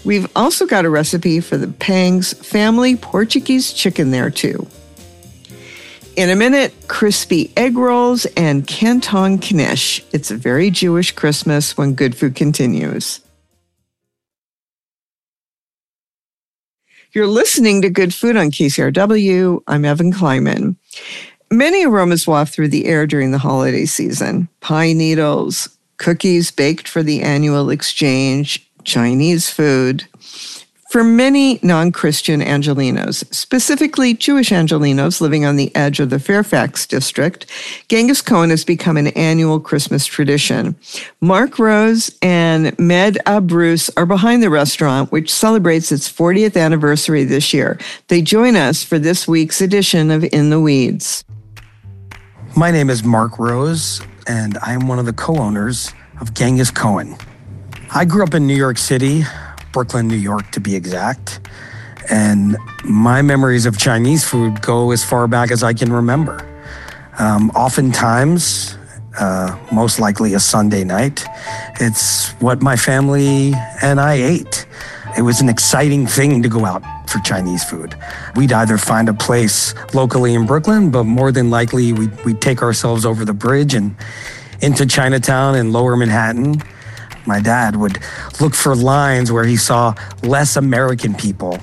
We've 0.06 0.32
also 0.34 0.66
got 0.66 0.86
a 0.86 0.90
recipe 0.90 1.42
for 1.42 1.58
the 1.58 1.68
Pang's 1.68 2.32
family 2.32 2.96
Portuguese 2.96 3.74
chicken 3.74 4.12
there 4.12 4.30
too. 4.30 4.66
In 6.20 6.30
a 6.30 6.36
minute, 6.36 6.74
crispy 6.90 7.50
egg 7.56 7.78
rolls 7.78 8.26
and 8.36 8.68
canton 8.68 9.38
knish. 9.38 10.04
It's 10.12 10.30
a 10.30 10.36
very 10.36 10.70
Jewish 10.70 11.14
Christmas 11.14 11.78
when 11.78 11.94
good 11.94 12.14
food 12.14 12.36
continues. 12.36 13.22
You're 17.14 17.26
listening 17.26 17.82
to 17.84 17.90
Good 17.90 18.14
Food 18.14 18.36
on 18.36 18.52
KCRW. 18.52 19.64
I'm 19.66 19.86
Evan 19.86 20.12
Kleiman. 20.12 20.76
Many 21.50 21.86
aromas 21.86 22.28
waft 22.28 22.54
through 22.54 22.68
the 22.68 22.88
air 22.88 23.08
during 23.08 23.32
the 23.32 23.38
holiday 23.38 23.86
season. 23.86 24.50
Pine 24.60 24.98
needles, 24.98 25.70
cookies 25.96 26.52
baked 26.52 26.90
for 26.90 27.02
the 27.02 27.22
annual 27.22 27.70
exchange, 27.70 28.70
Chinese 28.84 29.50
food, 29.50 30.06
For 30.90 31.04
many 31.04 31.60
non 31.62 31.92
Christian 31.92 32.42
Angelinos, 32.42 33.24
specifically 33.32 34.16
Jewish 34.16 34.50
Angelinos 34.50 35.22
living 35.22 35.46
on 35.46 35.56
the 35.56 35.74
edge 35.76 36.00
of 36.00 36.10
the 36.10 36.18
Fairfax 36.18 36.88
district, 36.88 37.46
Genghis 37.90 38.24
Cohen 38.24 38.50
has 38.50 38.66
become 38.66 38.98
an 38.98 39.10
annual 39.10 39.60
Christmas 39.60 40.08
tradition. 40.08 40.76
Marc 41.22 41.60
Rose 41.60 42.10
and 42.24 42.78
Med 42.80 43.20
Abrous 43.28 43.92
are 43.98 44.08
behind 44.08 44.42
the 44.42 44.50
restaurant, 44.50 45.12
which 45.12 45.32
celebrates 45.32 45.92
its 45.92 46.12
40th 46.12 46.60
anniversary 46.60 47.24
this 47.24 47.54
year. 47.54 47.78
They 48.08 48.24
join 48.24 48.56
us 48.56 48.84
for 48.84 48.98
this 48.98 49.28
week's 49.28 49.62
edition 49.62 50.10
of 50.10 50.24
In 50.24 50.50
the 50.50 50.60
Weeds. 50.60 51.24
My 52.58 52.72
name 52.72 52.90
is 52.90 53.04
Marc 53.04 53.38
Rose, 53.38 54.02
and 54.26 54.58
I 54.66 54.74
am 54.74 54.88
one 54.88 54.98
of 54.98 55.06
the 55.06 55.14
co 55.14 55.38
owners 55.38 55.94
of 56.20 56.34
Genghis 56.34 56.72
Cohen. 56.72 57.16
I 57.94 58.06
grew 58.06 58.24
up 58.24 58.34
in 58.34 58.48
New 58.48 58.56
York 58.56 58.80
City, 58.80 59.24
Brooklyn, 59.72 60.08
New 60.08 60.16
York 60.16 60.52
to 60.52 60.60
be 60.60 60.76
exact. 60.76 61.40
And 62.10 62.58
my 62.84 63.22
memories 63.22 63.66
of 63.66 63.78
Chinese 63.78 64.24
food 64.24 64.62
go 64.62 64.92
as 64.92 65.04
far 65.04 65.28
back 65.28 65.52
as 65.52 65.64
I 65.64 65.74
can 65.74 65.94
remember. 65.94 66.46
Um, 67.20 67.52
oftentimes, 67.52 68.78
uh, 69.20 69.58
most 69.72 70.00
likely 70.00 70.34
a 70.34 70.40
Sunday 70.40 70.84
night, 70.84 71.24
it's 71.80 72.32
what 72.42 72.62
my 72.62 72.76
family 72.76 73.54
and 73.82 74.00
I 74.00 74.14
ate. 74.14 74.66
It 75.18 75.24
was 75.24 75.42
an 75.42 75.50
exciting 75.50 76.08
thing 76.08 76.42
to 76.44 76.50
go 76.50 76.66
out 76.66 76.84
for 77.10 77.20
Chinese 77.20 77.64
food. 77.64 77.96
We'd 78.36 78.54
either 78.54 78.78
find 78.78 79.10
a 79.10 79.14
place 79.14 79.74
locally 79.94 80.34
in 80.34 80.46
Brooklyn, 80.46 80.92
but 80.92 81.04
more 81.04 81.32
than 81.32 81.50
likely 81.50 81.94
we'd, 81.94 82.26
we'd 82.26 82.42
take 82.42 82.62
ourselves 82.62 83.06
over 83.06 83.26
the 83.26 83.34
bridge 83.34 83.74
and 83.74 83.96
into 84.62 84.86
Chinatown 84.86 85.56
in 85.56 85.72
lower 85.72 85.96
Manhattan 85.96 86.62
my 87.30 87.40
dad 87.40 87.78
would 87.78 88.00
look 88.42 88.54
for 88.54 88.76
lines 88.76 89.32
where 89.32 89.46
he 89.46 89.56
saw 89.56 89.94
less 90.24 90.58
American 90.58 91.14
people 91.14 91.58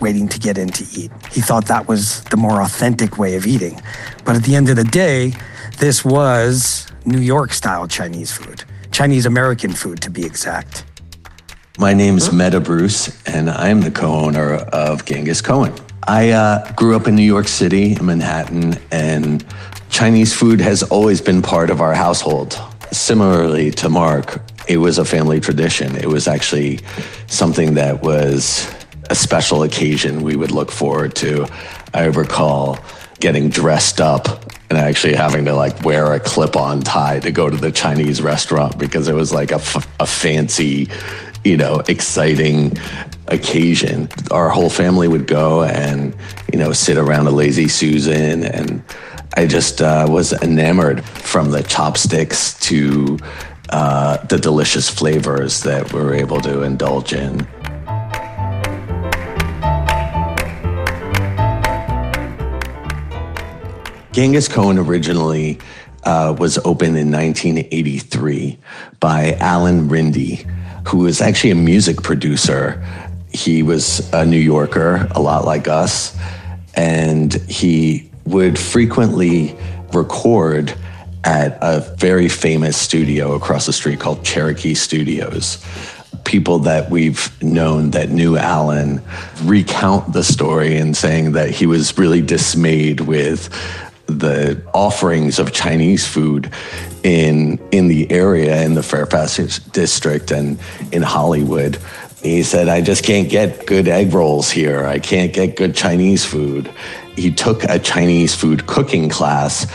waiting 0.00 0.28
to 0.28 0.38
get 0.38 0.56
in 0.56 0.68
to 0.68 0.84
eat. 0.98 1.10
He 1.30 1.40
thought 1.40 1.66
that 1.66 1.88
was 1.88 2.22
the 2.24 2.36
more 2.36 2.62
authentic 2.62 3.18
way 3.18 3.34
of 3.36 3.46
eating. 3.46 3.82
But 4.24 4.36
at 4.36 4.44
the 4.44 4.54
end 4.54 4.70
of 4.70 4.76
the 4.76 4.84
day, 4.84 5.34
this 5.78 6.04
was 6.04 6.86
New 7.04 7.20
York 7.20 7.52
style 7.52 7.86
Chinese 7.88 8.32
food, 8.32 8.64
Chinese 8.92 9.26
American 9.26 9.72
food 9.72 10.00
to 10.02 10.10
be 10.10 10.24
exact. 10.24 10.84
My 11.78 11.94
name 11.94 12.16
is 12.16 12.32
Med 12.32 12.54
Abrous, 12.54 12.98
and 13.26 13.50
I'm 13.50 13.80
the 13.80 13.90
co 13.90 14.12
owner 14.12 14.54
of 14.54 15.04
Genghis 15.04 15.40
Cohen. 15.40 15.74
I 16.06 16.30
uh, 16.30 16.72
grew 16.72 16.96
up 16.96 17.06
in 17.06 17.14
New 17.14 17.30
York 17.36 17.48
City, 17.48 17.92
in 17.92 18.06
Manhattan, 18.06 18.74
and 18.90 19.44
Chinese 19.90 20.34
food 20.34 20.60
has 20.60 20.82
always 20.84 21.20
been 21.20 21.42
part 21.42 21.70
of 21.70 21.80
our 21.80 21.94
household. 21.94 22.58
Similarly 22.90 23.70
to 23.72 23.88
Marc, 23.88 24.40
it 24.68 24.76
was 24.76 24.98
a 24.98 25.04
family 25.04 25.40
tradition. 25.40 25.96
It 25.96 26.06
was 26.06 26.28
actually 26.28 26.80
something 27.26 27.74
that 27.74 28.02
was 28.02 28.70
a 29.10 29.14
special 29.14 29.62
occasion 29.62 30.22
we 30.22 30.36
would 30.36 30.50
look 30.50 30.70
forward 30.70 31.14
to. 31.16 31.46
I 31.94 32.04
recall 32.04 32.78
getting 33.18 33.48
dressed 33.48 34.00
up 34.00 34.44
and 34.68 34.78
actually 34.78 35.14
having 35.14 35.46
to 35.46 35.54
like 35.54 35.82
wear 35.82 36.12
a 36.12 36.20
clip-on 36.20 36.82
tie 36.82 37.18
to 37.20 37.32
go 37.32 37.48
to 37.48 37.56
the 37.56 37.72
Chinese 37.72 38.20
restaurant 38.20 38.78
because 38.78 39.08
it 39.08 39.14
was 39.14 39.32
like 39.32 39.50
a, 39.50 39.56
f- 39.56 39.88
a 39.98 40.06
fancy, 40.06 40.88
you 41.42 41.56
know, 41.56 41.82
exciting 41.88 42.76
occasion. 43.28 44.08
Our 44.30 44.50
whole 44.50 44.68
family 44.68 45.08
would 45.08 45.26
go 45.26 45.62
and, 45.62 46.14
you 46.52 46.58
know, 46.58 46.72
sit 46.72 46.98
around 46.98 47.26
a 47.26 47.30
lazy 47.30 47.68
Susan 47.68 48.44
and 48.44 48.82
I 49.34 49.46
just 49.46 49.80
uh, 49.80 50.06
was 50.08 50.32
enamored 50.42 51.04
from 51.04 51.50
the 51.50 51.62
chopsticks 51.62 52.58
to 52.60 53.18
uh, 53.70 54.18
the 54.26 54.38
delicious 54.38 54.88
flavors 54.88 55.62
that 55.62 55.92
we're 55.92 56.14
able 56.14 56.40
to 56.40 56.62
indulge 56.62 57.12
in. 57.12 57.46
Genghis 64.12 64.48
Cohen 64.48 64.78
originally 64.78 65.60
uh, 66.04 66.34
was 66.38 66.58
opened 66.58 66.96
in 66.96 67.12
1983 67.12 68.58
by 68.98 69.34
Alan 69.34 69.88
Rinde, 69.88 70.44
who 70.88 70.98
was 70.98 71.20
actually 71.20 71.50
a 71.50 71.54
music 71.54 72.02
producer. 72.02 72.84
He 73.30 73.62
was 73.62 74.10
a 74.12 74.24
New 74.24 74.38
Yorker, 74.38 75.06
a 75.12 75.20
lot 75.20 75.44
like 75.44 75.68
us, 75.68 76.16
and 76.74 77.34
he 77.48 78.10
would 78.24 78.58
frequently 78.58 79.56
record 79.92 80.74
at 81.24 81.58
a 81.60 81.80
very 81.96 82.28
famous 82.28 82.76
studio 82.76 83.34
across 83.34 83.66
the 83.66 83.72
street 83.72 84.00
called 84.00 84.24
Cherokee 84.24 84.74
Studios. 84.74 85.64
People 86.24 86.58
that 86.60 86.90
we've 86.90 87.30
known 87.42 87.90
that 87.90 88.10
knew 88.10 88.36
Alan 88.36 89.02
recount 89.42 90.12
the 90.12 90.24
story 90.24 90.76
and 90.76 90.96
saying 90.96 91.32
that 91.32 91.50
he 91.50 91.66
was 91.66 91.96
really 91.96 92.22
dismayed 92.22 93.00
with 93.00 93.48
the 94.06 94.60
offerings 94.72 95.38
of 95.38 95.52
Chinese 95.52 96.06
food 96.06 96.50
in 97.02 97.58
in 97.72 97.88
the 97.88 98.10
area 98.10 98.62
in 98.62 98.74
the 98.74 98.82
Fairfax 98.82 99.36
district 99.70 100.30
and 100.30 100.58
in 100.92 101.02
Hollywood. 101.02 101.78
He 102.22 102.42
said, 102.42 102.68
I 102.68 102.80
just 102.80 103.04
can't 103.04 103.28
get 103.28 103.66
good 103.66 103.86
egg 103.86 104.12
rolls 104.12 104.50
here. 104.50 104.84
I 104.84 104.98
can't 104.98 105.32
get 105.32 105.56
good 105.56 105.76
Chinese 105.76 106.24
food. 106.24 106.68
He 107.14 107.32
took 107.32 107.64
a 107.64 107.78
Chinese 107.78 108.34
food 108.34 108.66
cooking 108.66 109.08
class 109.08 109.66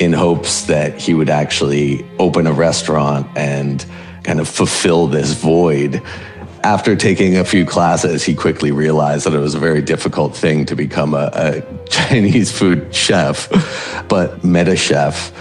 in 0.00 0.14
hopes 0.14 0.62
that 0.62 0.98
he 0.98 1.12
would 1.12 1.28
actually 1.28 2.04
open 2.18 2.46
a 2.46 2.52
restaurant 2.52 3.26
and 3.36 3.84
kind 4.24 4.40
of 4.40 4.48
fulfill 4.48 5.06
this 5.06 5.34
void. 5.34 6.02
After 6.62 6.96
taking 6.96 7.36
a 7.36 7.44
few 7.44 7.66
classes, 7.66 8.24
he 8.24 8.34
quickly 8.34 8.72
realized 8.72 9.26
that 9.26 9.34
it 9.34 9.38
was 9.38 9.54
a 9.54 9.58
very 9.58 9.82
difficult 9.82 10.34
thing 10.34 10.64
to 10.66 10.74
become 10.74 11.14
a, 11.14 11.30
a 11.34 11.84
Chinese 11.88 12.50
food 12.50 12.94
chef, 12.94 13.48
but 14.08 14.42
met 14.42 14.68
a 14.68 14.76
chef, 14.76 15.32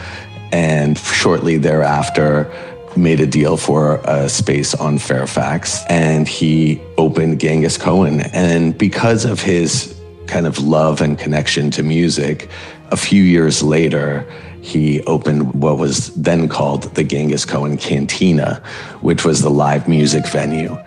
and 0.51 0.97
shortly 0.97 1.57
thereafter, 1.57 2.51
made 2.97 3.21
a 3.21 3.27
deal 3.27 3.55
for 3.55 4.01
a 4.03 4.27
space 4.27 4.73
on 4.73 4.97
Fairfax 4.97 5.85
and 5.89 6.27
he 6.27 6.81
opened 6.97 7.39
Genghis 7.39 7.77
Cohen. 7.77 8.21
And 8.33 8.77
because 8.77 9.25
of 9.25 9.39
his 9.39 9.95
kind 10.27 10.47
of 10.47 10.59
love 10.59 10.99
and 10.99 11.17
connection 11.17 11.69
to 11.71 11.83
music, 11.83 12.49
a 12.91 12.97
few 12.97 13.23
years 13.23 13.61
later, 13.61 14.25
he 14.61 15.01
opened 15.03 15.53
what 15.53 15.77
was 15.77 16.13
then 16.15 16.47
called 16.47 16.83
the 16.95 17.03
Genghis 17.03 17.45
Cohen 17.45 17.77
Cantina, 17.77 18.61
which 19.01 19.25
was 19.25 19.41
the 19.41 19.49
live 19.49 19.87
music 19.87 20.27
venue. 20.27 20.77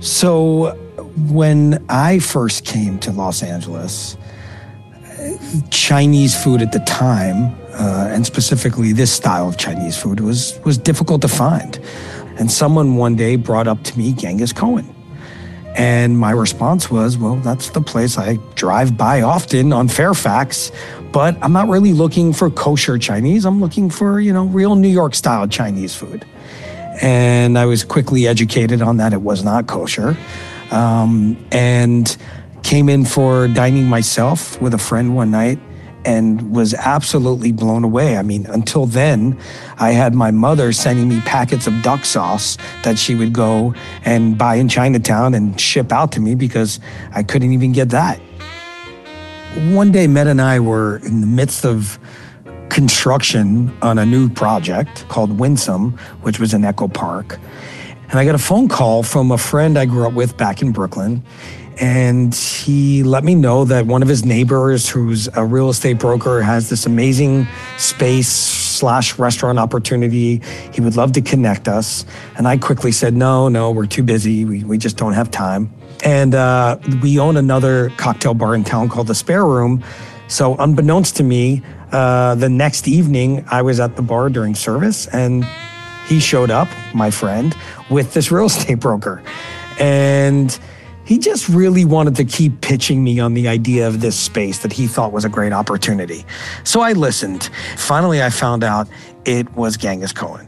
So, 0.00 0.76
when 1.30 1.84
I 1.88 2.20
first 2.20 2.64
came 2.64 2.98
to 3.00 3.10
Los 3.10 3.42
Angeles, 3.42 4.16
Chinese 5.70 6.40
food 6.42 6.62
at 6.62 6.72
the 6.72 6.78
time, 6.80 7.54
uh, 7.72 8.08
and 8.10 8.24
specifically 8.24 8.92
this 8.92 9.12
style 9.12 9.48
of 9.48 9.56
Chinese 9.56 9.96
food, 9.96 10.20
was 10.20 10.58
was 10.64 10.78
difficult 10.78 11.20
to 11.22 11.28
find. 11.28 11.78
And 12.38 12.50
someone 12.50 12.96
one 12.96 13.16
day 13.16 13.34
brought 13.36 13.66
up 13.66 13.82
to 13.84 13.98
me 13.98 14.12
Genghis 14.12 14.52
Cohen. 14.52 14.94
And 15.78 16.18
my 16.18 16.32
response 16.32 16.90
was, 16.90 17.16
well, 17.16 17.36
that's 17.36 17.70
the 17.70 17.80
place 17.80 18.18
I 18.18 18.36
drive 18.56 18.96
by 18.96 19.22
often 19.22 19.72
on 19.72 19.86
Fairfax 19.86 20.72
but 21.18 21.36
I'm 21.42 21.52
not 21.52 21.66
really 21.66 21.92
looking 21.92 22.32
for 22.32 22.48
kosher 22.48 22.96
Chinese. 22.96 23.44
I'm 23.44 23.60
looking 23.60 23.90
for, 23.90 24.20
you 24.20 24.32
know, 24.32 24.44
real 24.44 24.76
New 24.76 24.86
York 24.86 25.16
style 25.16 25.48
Chinese 25.48 25.92
food. 25.92 26.24
And 27.02 27.58
I 27.58 27.66
was 27.66 27.82
quickly 27.82 28.28
educated 28.28 28.82
on 28.82 28.98
that 28.98 29.12
it 29.12 29.20
was 29.20 29.42
not 29.42 29.66
kosher. 29.66 30.16
Um, 30.70 31.36
and 31.50 32.16
came 32.62 32.88
in 32.88 33.04
for 33.04 33.48
dining 33.48 33.86
myself 33.86 34.62
with 34.62 34.74
a 34.74 34.78
friend 34.78 35.16
one 35.16 35.32
night 35.32 35.58
and 36.04 36.54
was 36.54 36.72
absolutely 36.72 37.50
blown 37.50 37.82
away. 37.82 38.16
I 38.16 38.22
mean, 38.22 38.46
until 38.46 38.86
then, 38.86 39.36
I 39.76 39.90
had 39.90 40.14
my 40.14 40.30
mother 40.30 40.70
sending 40.70 41.08
me 41.08 41.20
packets 41.22 41.66
of 41.66 41.82
duck 41.82 42.04
sauce 42.04 42.56
that 42.84 42.96
she 42.96 43.16
would 43.16 43.32
go 43.32 43.74
and 44.04 44.38
buy 44.38 44.54
in 44.54 44.68
Chinatown 44.68 45.34
and 45.34 45.60
ship 45.60 45.90
out 45.90 46.12
to 46.12 46.20
me 46.20 46.36
because 46.36 46.78
I 47.10 47.24
couldn't 47.24 47.52
even 47.52 47.72
get 47.72 47.88
that. 47.88 48.20
One 49.58 49.90
day, 49.90 50.06
Med 50.06 50.28
and 50.28 50.40
I 50.40 50.60
were 50.60 50.98
in 50.98 51.20
the 51.20 51.26
midst 51.26 51.64
of 51.64 51.98
construction 52.68 53.76
on 53.82 53.98
a 53.98 54.06
new 54.06 54.28
project 54.28 55.06
called 55.08 55.36
Winsome, 55.36 55.98
which 56.22 56.38
was 56.38 56.54
in 56.54 56.64
Echo 56.64 56.86
Park. 56.86 57.40
And 58.08 58.20
I 58.20 58.24
got 58.24 58.36
a 58.36 58.38
phone 58.38 58.68
call 58.68 59.02
from 59.02 59.32
a 59.32 59.38
friend 59.38 59.76
I 59.76 59.84
grew 59.84 60.06
up 60.06 60.12
with 60.12 60.36
back 60.36 60.62
in 60.62 60.70
Brooklyn. 60.70 61.24
And 61.80 62.32
he 62.32 63.02
let 63.02 63.24
me 63.24 63.34
know 63.34 63.64
that 63.64 63.86
one 63.86 64.00
of 64.00 64.08
his 64.08 64.24
neighbors, 64.24 64.88
who's 64.88 65.28
a 65.34 65.44
real 65.44 65.70
estate 65.70 65.98
broker, 65.98 66.40
has 66.40 66.70
this 66.70 66.86
amazing 66.86 67.48
space 67.78 68.28
slash 68.28 69.18
restaurant 69.18 69.58
opportunity. 69.58 70.40
He 70.72 70.80
would 70.80 70.94
love 70.94 71.12
to 71.12 71.20
connect 71.20 71.66
us. 71.66 72.06
And 72.36 72.46
I 72.46 72.58
quickly 72.58 72.92
said, 72.92 73.12
no, 73.12 73.48
no, 73.48 73.72
we're 73.72 73.86
too 73.86 74.04
busy. 74.04 74.44
We, 74.44 74.62
we 74.62 74.78
just 74.78 74.96
don't 74.96 75.14
have 75.14 75.32
time. 75.32 75.72
And 76.04 76.34
uh, 76.34 76.78
we 77.02 77.18
own 77.18 77.36
another 77.36 77.90
cocktail 77.96 78.34
bar 78.34 78.54
in 78.54 78.64
town 78.64 78.88
called 78.88 79.08
the 79.08 79.14
Spare 79.14 79.44
Room. 79.44 79.82
So, 80.28 80.56
unbeknownst 80.56 81.16
to 81.16 81.22
me, 81.22 81.62
uh, 81.92 82.34
the 82.34 82.48
next 82.48 82.86
evening 82.86 83.44
I 83.50 83.62
was 83.62 83.80
at 83.80 83.96
the 83.96 84.02
bar 84.02 84.28
during 84.28 84.54
service 84.54 85.06
and 85.08 85.46
he 86.06 86.20
showed 86.20 86.50
up, 86.50 86.68
my 86.94 87.10
friend, 87.10 87.54
with 87.90 88.14
this 88.14 88.30
real 88.30 88.46
estate 88.46 88.80
broker. 88.80 89.22
And 89.78 90.58
he 91.04 91.18
just 91.18 91.48
really 91.48 91.86
wanted 91.86 92.16
to 92.16 92.24
keep 92.24 92.60
pitching 92.60 93.02
me 93.02 93.18
on 93.18 93.32
the 93.32 93.48
idea 93.48 93.86
of 93.86 94.00
this 94.00 94.14
space 94.14 94.58
that 94.58 94.72
he 94.72 94.86
thought 94.86 95.12
was 95.12 95.24
a 95.24 95.28
great 95.28 95.52
opportunity. 95.52 96.24
So 96.64 96.82
I 96.82 96.92
listened. 96.92 97.48
Finally, 97.76 98.22
I 98.22 98.28
found 98.28 98.62
out 98.62 98.88
it 99.24 99.50
was 99.54 99.78
Genghis 99.78 100.12
Cohen. 100.12 100.46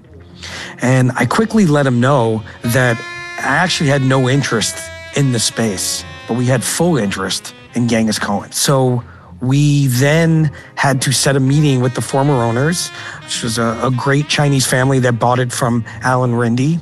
And 0.82 1.12
I 1.16 1.24
quickly 1.24 1.66
let 1.66 1.86
him 1.86 2.01
know 2.01 2.42
that 2.62 2.98
I 3.38 3.57
actually 3.57 3.88
had 3.88 4.03
no 4.03 4.28
interest 4.28 4.76
in 5.16 5.32
the 5.32 5.40
space, 5.40 6.04
but 6.28 6.36
we 6.36 6.46
had 6.46 6.62
full 6.62 6.96
interest 6.96 7.54
in 7.74 7.88
Genghis 7.88 8.18
Cohen. 8.18 8.52
So 8.52 9.02
we 9.40 9.86
then 9.86 10.52
had 10.74 11.00
to 11.02 11.12
set 11.12 11.36
a 11.36 11.40
meeting 11.40 11.80
with 11.80 11.94
the 11.94 12.02
former 12.02 12.34
owners, 12.34 12.88
which 13.22 13.42
was 13.42 13.58
a, 13.58 13.80
a 13.82 13.90
great 13.90 14.28
Chinese 14.28 14.66
family 14.66 14.98
that 15.00 15.18
bought 15.18 15.38
it 15.38 15.52
from 15.52 15.84
Alan 16.02 16.32
Rinde. 16.32 16.80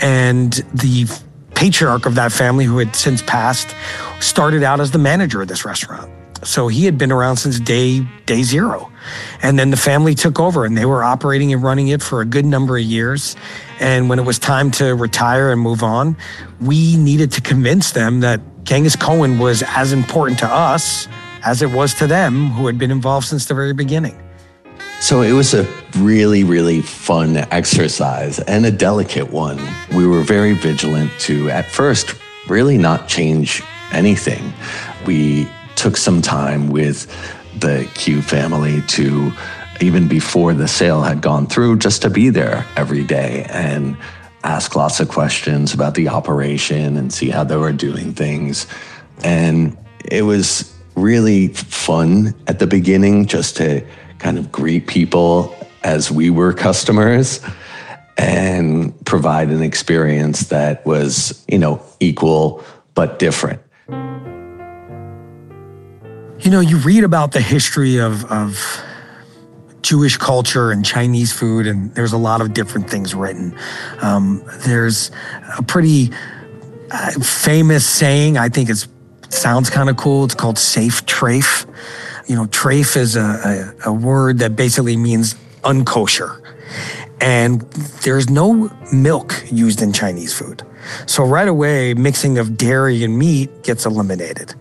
And 0.00 0.52
the 0.74 1.06
patriarch 1.54 2.06
of 2.06 2.14
that 2.14 2.30
family, 2.30 2.64
who 2.64 2.78
had 2.78 2.94
since 2.94 3.20
passed, 3.22 3.74
started 4.20 4.62
out 4.62 4.80
as 4.80 4.92
the 4.92 4.98
manager 4.98 5.42
of 5.42 5.48
this 5.48 5.64
restaurant. 5.64 6.08
So 6.44 6.68
he 6.68 6.84
had 6.84 6.96
been 6.98 7.10
around 7.10 7.38
since 7.38 7.58
day 7.58 8.00
day 8.26 8.44
zero. 8.44 8.92
And 9.42 9.58
then 9.58 9.70
the 9.70 9.76
family 9.76 10.14
took 10.14 10.38
over 10.38 10.64
and 10.64 10.78
they 10.78 10.84
were 10.84 11.02
operating 11.02 11.52
and 11.52 11.62
running 11.62 11.88
it 11.88 12.00
for 12.00 12.20
a 12.20 12.24
good 12.24 12.44
number 12.44 12.76
of 12.76 12.84
years. 12.84 13.34
And 13.80 14.08
when 14.08 14.18
it 14.18 14.24
was 14.24 14.38
time 14.38 14.70
to 14.72 14.94
retire 14.94 15.52
and 15.52 15.60
move 15.60 15.82
on, 15.82 16.16
we 16.60 16.96
needed 16.96 17.30
to 17.32 17.40
convince 17.40 17.92
them 17.92 18.20
that 18.20 18.40
Genghis 18.64 18.96
Cohen 18.96 19.38
was 19.38 19.62
as 19.66 19.92
important 19.92 20.38
to 20.40 20.46
us 20.46 21.08
as 21.44 21.62
it 21.62 21.70
was 21.70 21.94
to 21.94 22.06
them 22.06 22.50
who 22.50 22.66
had 22.66 22.78
been 22.78 22.90
involved 22.90 23.26
since 23.26 23.46
the 23.46 23.54
very 23.54 23.72
beginning. 23.72 24.20
So 25.00 25.22
it 25.22 25.32
was 25.32 25.54
a 25.54 25.64
really, 25.98 26.42
really 26.42 26.82
fun 26.82 27.36
exercise 27.52 28.40
and 28.40 28.66
a 28.66 28.72
delicate 28.72 29.30
one. 29.30 29.58
We 29.94 30.06
were 30.06 30.22
very 30.22 30.54
vigilant 30.54 31.12
to, 31.20 31.48
at 31.50 31.66
first, 31.66 32.16
really 32.48 32.78
not 32.78 33.08
change 33.08 33.62
anything. 33.92 34.52
We 35.06 35.48
took 35.76 35.96
some 35.96 36.20
time 36.20 36.70
with 36.70 37.06
the 37.60 37.88
Q 37.94 38.22
family 38.22 38.82
to, 38.82 39.32
even 39.80 40.08
before 40.08 40.54
the 40.54 40.68
sale 40.68 41.02
had 41.02 41.20
gone 41.20 41.46
through, 41.46 41.78
just 41.78 42.02
to 42.02 42.10
be 42.10 42.30
there 42.30 42.66
every 42.76 43.04
day 43.04 43.46
and 43.50 43.96
ask 44.44 44.76
lots 44.76 45.00
of 45.00 45.08
questions 45.08 45.74
about 45.74 45.94
the 45.94 46.08
operation 46.08 46.96
and 46.96 47.12
see 47.12 47.28
how 47.28 47.44
they 47.44 47.56
were 47.56 47.72
doing 47.72 48.12
things. 48.12 48.66
And 49.22 49.76
it 50.04 50.22
was 50.22 50.74
really 50.94 51.48
fun 51.48 52.34
at 52.46 52.58
the 52.58 52.66
beginning 52.66 53.26
just 53.26 53.56
to 53.56 53.84
kind 54.18 54.38
of 54.38 54.50
greet 54.50 54.86
people 54.86 55.54
as 55.84 56.10
we 56.10 56.30
were 56.30 56.52
customers 56.52 57.40
and 58.16 58.92
provide 59.04 59.48
an 59.50 59.62
experience 59.62 60.48
that 60.48 60.84
was, 60.84 61.44
you 61.46 61.58
know, 61.58 61.80
equal 62.00 62.64
but 62.94 63.18
different. 63.18 63.60
You 66.40 66.50
know, 66.50 66.60
you 66.60 66.78
read 66.78 67.04
about 67.04 67.32
the 67.32 67.40
history 67.40 67.98
of, 67.98 68.24
of 68.30 68.82
Jewish 69.82 70.16
culture 70.16 70.70
and 70.70 70.84
Chinese 70.84 71.32
food, 71.32 71.66
and 71.66 71.94
there's 71.94 72.12
a 72.12 72.18
lot 72.18 72.40
of 72.40 72.52
different 72.52 72.90
things 72.90 73.14
written. 73.14 73.56
Um, 74.00 74.42
there's 74.58 75.10
a 75.56 75.62
pretty 75.62 76.10
uh, 76.90 77.12
famous 77.20 77.86
saying, 77.86 78.38
I 78.38 78.48
think 78.48 78.70
it 78.70 78.86
sounds 79.28 79.70
kind 79.70 79.88
of 79.88 79.96
cool. 79.96 80.24
It's 80.24 80.34
called 80.34 80.58
safe 80.58 81.06
trafe. 81.06 81.66
You 82.26 82.36
know, 82.36 82.46
trafe 82.46 82.96
is 82.96 83.16
a, 83.16 83.74
a, 83.84 83.90
a 83.90 83.92
word 83.92 84.38
that 84.38 84.56
basically 84.56 84.96
means 84.96 85.34
unkosher. 85.62 86.42
And 87.20 87.62
there's 88.02 88.30
no 88.30 88.70
milk 88.92 89.42
used 89.50 89.82
in 89.82 89.92
Chinese 89.92 90.32
food. 90.32 90.62
So 91.06 91.24
right 91.24 91.48
away, 91.48 91.94
mixing 91.94 92.38
of 92.38 92.56
dairy 92.56 93.04
and 93.04 93.18
meat 93.18 93.62
gets 93.62 93.86
eliminated. 93.86 94.54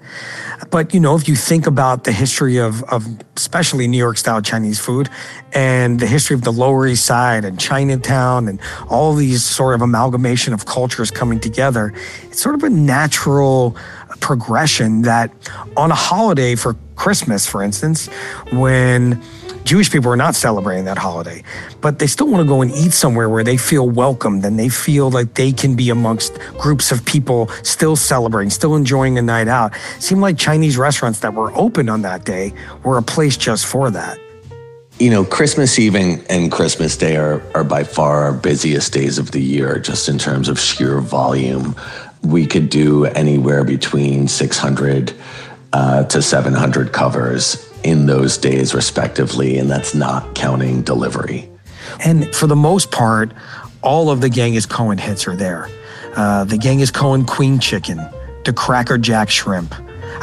But 0.69 0.93
you 0.93 0.99
know, 0.99 1.15
if 1.15 1.27
you 1.27 1.35
think 1.35 1.67
about 1.67 2.03
the 2.03 2.11
history 2.11 2.57
of, 2.57 2.83
of 2.85 3.05
especially 3.35 3.87
New 3.87 3.97
York 3.97 4.17
style 4.17 4.41
Chinese 4.41 4.79
food 4.79 5.09
and 5.53 5.99
the 5.99 6.07
history 6.07 6.33
of 6.33 6.41
the 6.41 6.51
Lower 6.51 6.87
East 6.87 7.05
Side 7.05 7.45
and 7.45 7.59
Chinatown 7.59 8.47
and 8.47 8.59
all 8.89 9.13
these 9.13 9.43
sort 9.43 9.75
of 9.75 9.81
amalgamation 9.81 10.53
of 10.53 10.65
cultures 10.65 11.11
coming 11.11 11.39
together, 11.39 11.93
it's 12.23 12.41
sort 12.41 12.55
of 12.55 12.63
a 12.63 12.69
natural 12.69 13.75
progression 14.19 15.03
that 15.03 15.31
on 15.77 15.91
a 15.91 15.95
holiday 15.95 16.55
for 16.55 16.75
Christmas, 16.95 17.45
for 17.45 17.61
instance, 17.61 18.07
when 18.51 19.21
Jewish 19.67 19.91
people 19.91 20.09
are 20.09 20.15
not 20.15 20.33
celebrating 20.33 20.85
that 20.85 20.97
holiday, 20.97 21.43
but 21.81 21.99
they 21.99 22.07
still 22.07 22.29
want 22.29 22.41
to 22.41 22.47
go 22.47 22.61
and 22.61 22.71
eat 22.71 22.93
somewhere 22.93 23.27
where 23.27 23.43
they 23.43 23.57
feel 23.57 23.89
welcomed 23.89 24.45
and 24.45 24.57
they 24.57 24.69
feel 24.69 25.11
like 25.11 25.33
they 25.33 25.51
can 25.51 25.75
be 25.75 25.89
amongst 25.89 26.39
groups 26.57 26.89
of 26.89 27.03
people 27.03 27.49
still 27.63 27.97
celebrating, 27.97 28.49
still 28.49 28.77
enjoying 28.77 29.17
a 29.17 29.21
night 29.21 29.49
out. 29.49 29.73
It 29.97 30.03
seemed 30.03 30.21
like 30.21 30.37
Chinese 30.37 30.77
restaurants 30.77 31.19
that 31.19 31.33
were 31.33 31.51
open 31.53 31.89
on 31.89 32.01
that 32.03 32.23
day 32.23 32.53
were 32.85 32.97
a 32.97 33.01
place 33.01 33.35
just 33.35 33.65
for 33.65 33.91
that. 33.91 34.17
You 34.99 35.09
know, 35.09 35.25
Christmas 35.25 35.77
Eve 35.77 35.95
and 35.95 36.49
Christmas 36.49 36.95
Day 36.95 37.17
are, 37.17 37.43
are 37.53 37.65
by 37.65 37.83
far 37.83 38.23
our 38.23 38.33
busiest 38.33 38.93
days 38.93 39.17
of 39.17 39.31
the 39.31 39.41
year, 39.41 39.79
just 39.79 40.07
in 40.07 40.17
terms 40.17 40.47
of 40.47 40.57
sheer 40.57 41.01
volume. 41.01 41.75
We 42.23 42.47
could 42.47 42.69
do 42.69 43.03
anywhere 43.03 43.65
between 43.65 44.29
600 44.29 45.13
uh, 45.73 46.05
to 46.05 46.21
700 46.21 46.93
covers 46.93 47.66
in 47.83 48.05
those 48.05 48.37
days, 48.37 48.73
respectively, 48.73 49.57
and 49.57 49.69
that's 49.69 49.93
not 49.93 50.35
counting 50.35 50.81
delivery. 50.81 51.49
And 52.03 52.33
for 52.35 52.47
the 52.47 52.55
most 52.55 52.91
part, 52.91 53.31
all 53.81 54.09
of 54.09 54.21
the 54.21 54.29
Genghis 54.29 54.65
Cohen 54.65 54.97
hits 54.97 55.27
are 55.27 55.35
there. 55.35 55.69
Uh, 56.15 56.43
the 56.43 56.57
Genghis 56.57 56.91
Cohen 56.91 57.25
Queen 57.25 57.59
Chicken, 57.59 57.97
the 58.45 58.53
Cracker 58.53 58.97
Jack 58.97 59.29
Shrimp. 59.29 59.73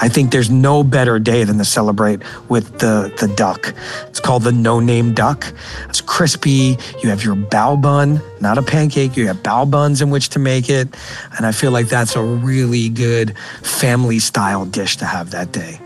I 0.00 0.08
think 0.08 0.32
there's 0.32 0.50
no 0.50 0.82
better 0.82 1.18
day 1.18 1.44
than 1.44 1.58
to 1.58 1.64
celebrate 1.64 2.20
with 2.48 2.78
the, 2.78 3.14
the 3.20 3.32
duck. 3.36 3.74
It's 4.08 4.18
called 4.18 4.42
the 4.42 4.52
no 4.52 4.80
name 4.80 5.14
duck. 5.14 5.52
It's 5.88 6.00
crispy. 6.00 6.76
You 7.02 7.10
have 7.10 7.22
your 7.22 7.36
bao 7.36 7.80
bun, 7.80 8.20
not 8.40 8.58
a 8.58 8.62
pancake. 8.62 9.16
You 9.16 9.28
have 9.28 9.38
bao 9.38 9.70
buns 9.70 10.02
in 10.02 10.10
which 10.10 10.30
to 10.30 10.38
make 10.38 10.68
it. 10.68 10.88
And 11.36 11.46
I 11.46 11.52
feel 11.52 11.70
like 11.70 11.88
that's 11.88 12.16
a 12.16 12.22
really 12.22 12.88
good 12.88 13.38
family 13.62 14.18
style 14.18 14.64
dish 14.64 14.96
to 14.96 15.04
have 15.04 15.30
that 15.30 15.52
day. 15.52 15.80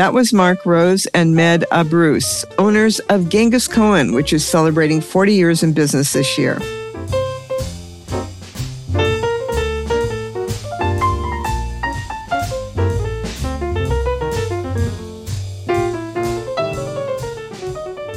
That 0.00 0.14
was 0.14 0.32
Marc 0.32 0.64
Rose 0.64 1.04
and 1.08 1.36
Med 1.36 1.66
Abrous, 1.70 2.46
owners 2.56 3.00
of 3.10 3.28
Genghis 3.28 3.68
Cohen, 3.68 4.14
which 4.14 4.32
is 4.32 4.42
celebrating 4.42 5.02
40 5.02 5.34
years 5.34 5.62
in 5.62 5.74
business 5.74 6.14
this 6.14 6.38
year. 6.38 6.58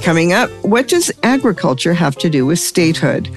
Coming 0.03 0.31
up, 0.31 0.49
what 0.61 0.87
does 0.87 1.11
agriculture 1.23 1.93
have 1.93 2.15
to 2.19 2.29
do 2.29 2.45
with 2.45 2.59
statehood? 2.59 3.29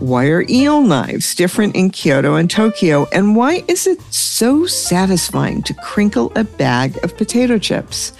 Why 0.00 0.26
are 0.26 0.44
eel 0.50 0.82
knives 0.82 1.36
different 1.36 1.76
in 1.76 1.88
Kyoto 1.90 2.34
and 2.34 2.50
Tokyo? 2.50 3.06
And 3.12 3.36
why 3.36 3.62
is 3.68 3.86
it 3.86 4.02
so 4.12 4.66
satisfying 4.66 5.62
to 5.62 5.74
crinkle 5.74 6.32
a 6.34 6.42
bag 6.42 7.02
of 7.04 7.16
potato 7.16 7.58
chips? 7.58 8.12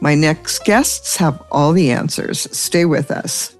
My 0.00 0.16
next 0.16 0.64
guests 0.64 1.16
have 1.16 1.40
all 1.52 1.72
the 1.72 1.92
answers. 1.92 2.48
Stay 2.56 2.84
with 2.84 3.12
us. 3.12 3.54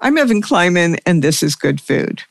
I'm 0.00 0.16
Evan 0.16 0.40
Kleiman, 0.40 0.96
and 1.04 1.22
this 1.22 1.42
is 1.42 1.54
Good 1.54 1.80
Food. 1.80 2.22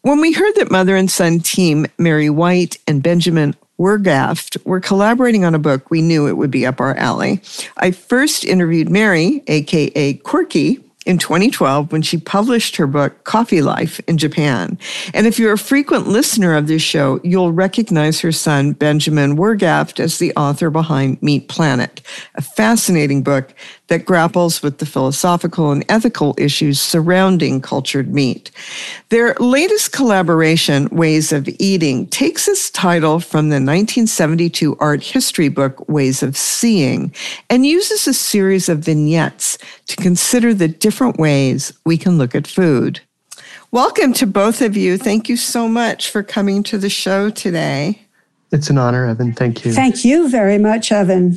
When 0.00 0.20
we 0.20 0.32
heard 0.32 0.54
that 0.56 0.72
mother 0.72 0.96
and 0.96 1.10
son 1.10 1.38
team 1.38 1.86
Merry 1.98 2.30
White 2.30 2.78
and 2.88 3.02
Benjamin 3.02 3.54
Wurgaft 3.82 4.64
were 4.64 4.78
collaborating 4.78 5.44
on 5.44 5.56
a 5.56 5.58
book, 5.58 5.90
we 5.90 6.02
knew 6.02 6.28
it 6.28 6.36
would 6.36 6.52
be 6.52 6.64
up 6.64 6.80
our 6.80 6.96
alley. 6.96 7.40
I 7.78 7.90
first 7.90 8.44
interviewed 8.44 8.88
Merry, 8.88 9.42
aka 9.48 10.14
Corky, 10.14 10.78
in 11.04 11.18
2012 11.18 11.90
when 11.90 12.02
she 12.02 12.16
published 12.16 12.76
her 12.76 12.86
book, 12.86 13.24
Coffee 13.24 13.60
Life 13.60 14.00
in 14.06 14.18
Japan. 14.18 14.78
And 15.12 15.26
if 15.26 15.38
you're 15.38 15.52
a 15.52 15.58
frequent 15.58 16.06
listener 16.06 16.54
of 16.54 16.68
this 16.68 16.82
show, 16.82 17.20
you'll 17.24 17.52
recognize 17.52 18.20
her 18.20 18.32
son, 18.32 18.72
Benjamin 18.72 19.36
Wurgaft, 19.36 19.98
as 19.98 20.18
the 20.18 20.32
author 20.36 20.70
behind 20.70 21.20
Meat 21.20 21.48
Planet, 21.48 22.02
a 22.36 22.42
fascinating 22.42 23.22
book 23.22 23.52
that 23.92 24.06
grapples 24.06 24.62
with 24.62 24.78
the 24.78 24.86
philosophical 24.86 25.70
and 25.70 25.84
ethical 25.90 26.34
issues 26.38 26.80
surrounding 26.80 27.60
cultured 27.60 28.10
meat. 28.10 28.50
Their 29.10 29.34
latest 29.34 29.92
collaboration, 29.92 30.88
Ways 30.88 31.30
of 31.30 31.46
Eating, 31.58 32.06
takes 32.06 32.48
its 32.48 32.70
title 32.70 33.20
from 33.20 33.50
the 33.50 33.56
1972 33.56 34.78
art 34.80 35.02
history 35.02 35.50
book, 35.50 35.86
Ways 35.90 36.22
of 36.22 36.38
Seeing, 36.38 37.14
and 37.50 37.66
uses 37.66 38.06
a 38.06 38.14
series 38.14 38.70
of 38.70 38.78
vignettes 38.78 39.58
to 39.88 39.96
consider 39.96 40.54
the 40.54 40.68
different 40.68 41.18
ways 41.18 41.70
we 41.84 41.98
can 41.98 42.16
look 42.16 42.34
at 42.34 42.46
food. 42.46 43.00
Welcome 43.72 44.14
to 44.14 44.26
both 44.26 44.62
of 44.62 44.74
you. 44.74 44.96
Thank 44.96 45.28
you 45.28 45.36
so 45.36 45.68
much 45.68 46.08
for 46.08 46.22
coming 46.22 46.62
to 46.62 46.78
the 46.78 46.88
show 46.88 47.28
today. 47.28 48.06
It's 48.52 48.70
an 48.70 48.78
honor, 48.78 49.06
Evan. 49.06 49.34
Thank 49.34 49.66
you. 49.66 49.72
Thank 49.74 50.02
you 50.02 50.30
very 50.30 50.56
much, 50.56 50.92
Evan. 50.92 51.36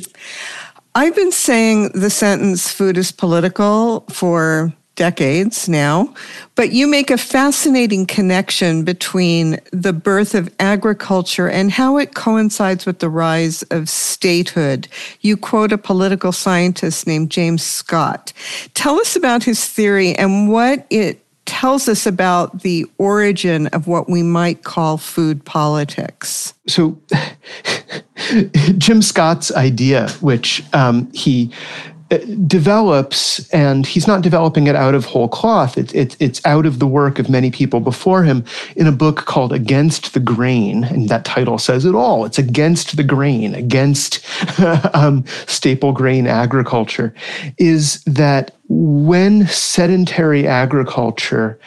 I've 0.96 1.14
been 1.14 1.30
saying 1.30 1.90
the 1.90 2.08
sentence 2.08 2.72
food 2.72 2.96
is 2.96 3.12
political 3.12 4.06
for 4.08 4.72
decades 4.94 5.68
now, 5.68 6.14
but 6.54 6.72
you 6.72 6.86
make 6.86 7.10
a 7.10 7.18
fascinating 7.18 8.06
connection 8.06 8.82
between 8.82 9.60
the 9.74 9.92
birth 9.92 10.34
of 10.34 10.50
agriculture 10.58 11.50
and 11.50 11.70
how 11.70 11.98
it 11.98 12.14
coincides 12.14 12.86
with 12.86 13.00
the 13.00 13.10
rise 13.10 13.62
of 13.64 13.90
statehood. 13.90 14.88
You 15.20 15.36
quote 15.36 15.70
a 15.70 15.76
political 15.76 16.32
scientist 16.32 17.06
named 17.06 17.30
James 17.30 17.62
Scott. 17.62 18.32
Tell 18.72 18.98
us 18.98 19.16
about 19.16 19.44
his 19.44 19.62
theory 19.68 20.14
and 20.14 20.50
what 20.50 20.86
it 20.88 21.25
tells 21.46 21.88
us 21.88 22.06
about 22.06 22.62
the 22.62 22.86
origin 22.98 23.68
of 23.68 23.86
what 23.86 24.08
we 24.08 24.22
might 24.22 24.64
call 24.64 24.98
food 24.98 25.44
politics. 25.44 26.54
So, 26.66 27.00
Jim 28.78 29.02
Scott's 29.02 29.52
idea, 29.52 30.10
which 30.20 30.62
um, 30.72 31.10
he 31.12 31.52
uh, 32.10 32.18
develops, 32.46 33.48
and 33.50 33.84
he's 33.84 34.06
not 34.06 34.22
developing 34.22 34.68
it 34.68 34.76
out 34.76 34.94
of 34.94 35.04
whole 35.04 35.28
cloth. 35.28 35.76
It's 35.76 35.92
it, 35.92 36.16
it's 36.20 36.44
out 36.44 36.64
of 36.64 36.78
the 36.78 36.86
work 36.86 37.18
of 37.18 37.28
many 37.28 37.50
people 37.50 37.80
before 37.80 38.22
him 38.22 38.44
in 38.76 38.86
a 38.86 38.92
book 38.92 39.24
called 39.24 39.52
Against 39.52 40.14
the 40.14 40.20
Grain, 40.20 40.84
and 40.84 41.08
that 41.08 41.24
title 41.24 41.58
says 41.58 41.84
it 41.84 41.96
all. 41.96 42.24
It's 42.24 42.38
against 42.38 42.96
the 42.96 43.02
grain, 43.02 43.56
against 43.56 44.24
um, 44.94 45.24
staple 45.46 45.92
grain 45.92 46.28
agriculture. 46.28 47.12
Is 47.58 48.04
that 48.04 48.55
when 48.68 49.46
sedentary 49.46 50.46
agriculture 50.46 51.58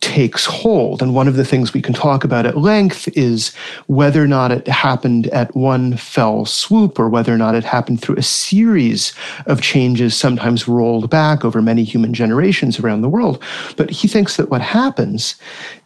takes 0.00 0.44
hold. 0.44 1.02
And 1.02 1.14
one 1.14 1.28
of 1.28 1.36
the 1.36 1.44
things 1.44 1.72
we 1.72 1.82
can 1.82 1.94
talk 1.94 2.24
about 2.24 2.46
at 2.46 2.56
length 2.56 3.08
is 3.16 3.54
whether 3.86 4.22
or 4.22 4.26
not 4.26 4.52
it 4.52 4.66
happened 4.68 5.26
at 5.28 5.54
one 5.54 5.96
fell 5.96 6.44
swoop 6.44 6.98
or 6.98 7.08
whether 7.08 7.32
or 7.32 7.38
not 7.38 7.54
it 7.54 7.64
happened 7.64 8.00
through 8.00 8.16
a 8.16 8.22
series 8.22 9.12
of 9.46 9.60
changes, 9.60 10.16
sometimes 10.16 10.68
rolled 10.68 11.10
back 11.10 11.44
over 11.44 11.60
many 11.60 11.84
human 11.84 12.14
generations 12.14 12.78
around 12.80 13.02
the 13.02 13.08
world. 13.08 13.42
But 13.76 13.90
he 13.90 14.08
thinks 14.08 14.36
that 14.36 14.50
what 14.50 14.62
happens 14.62 15.36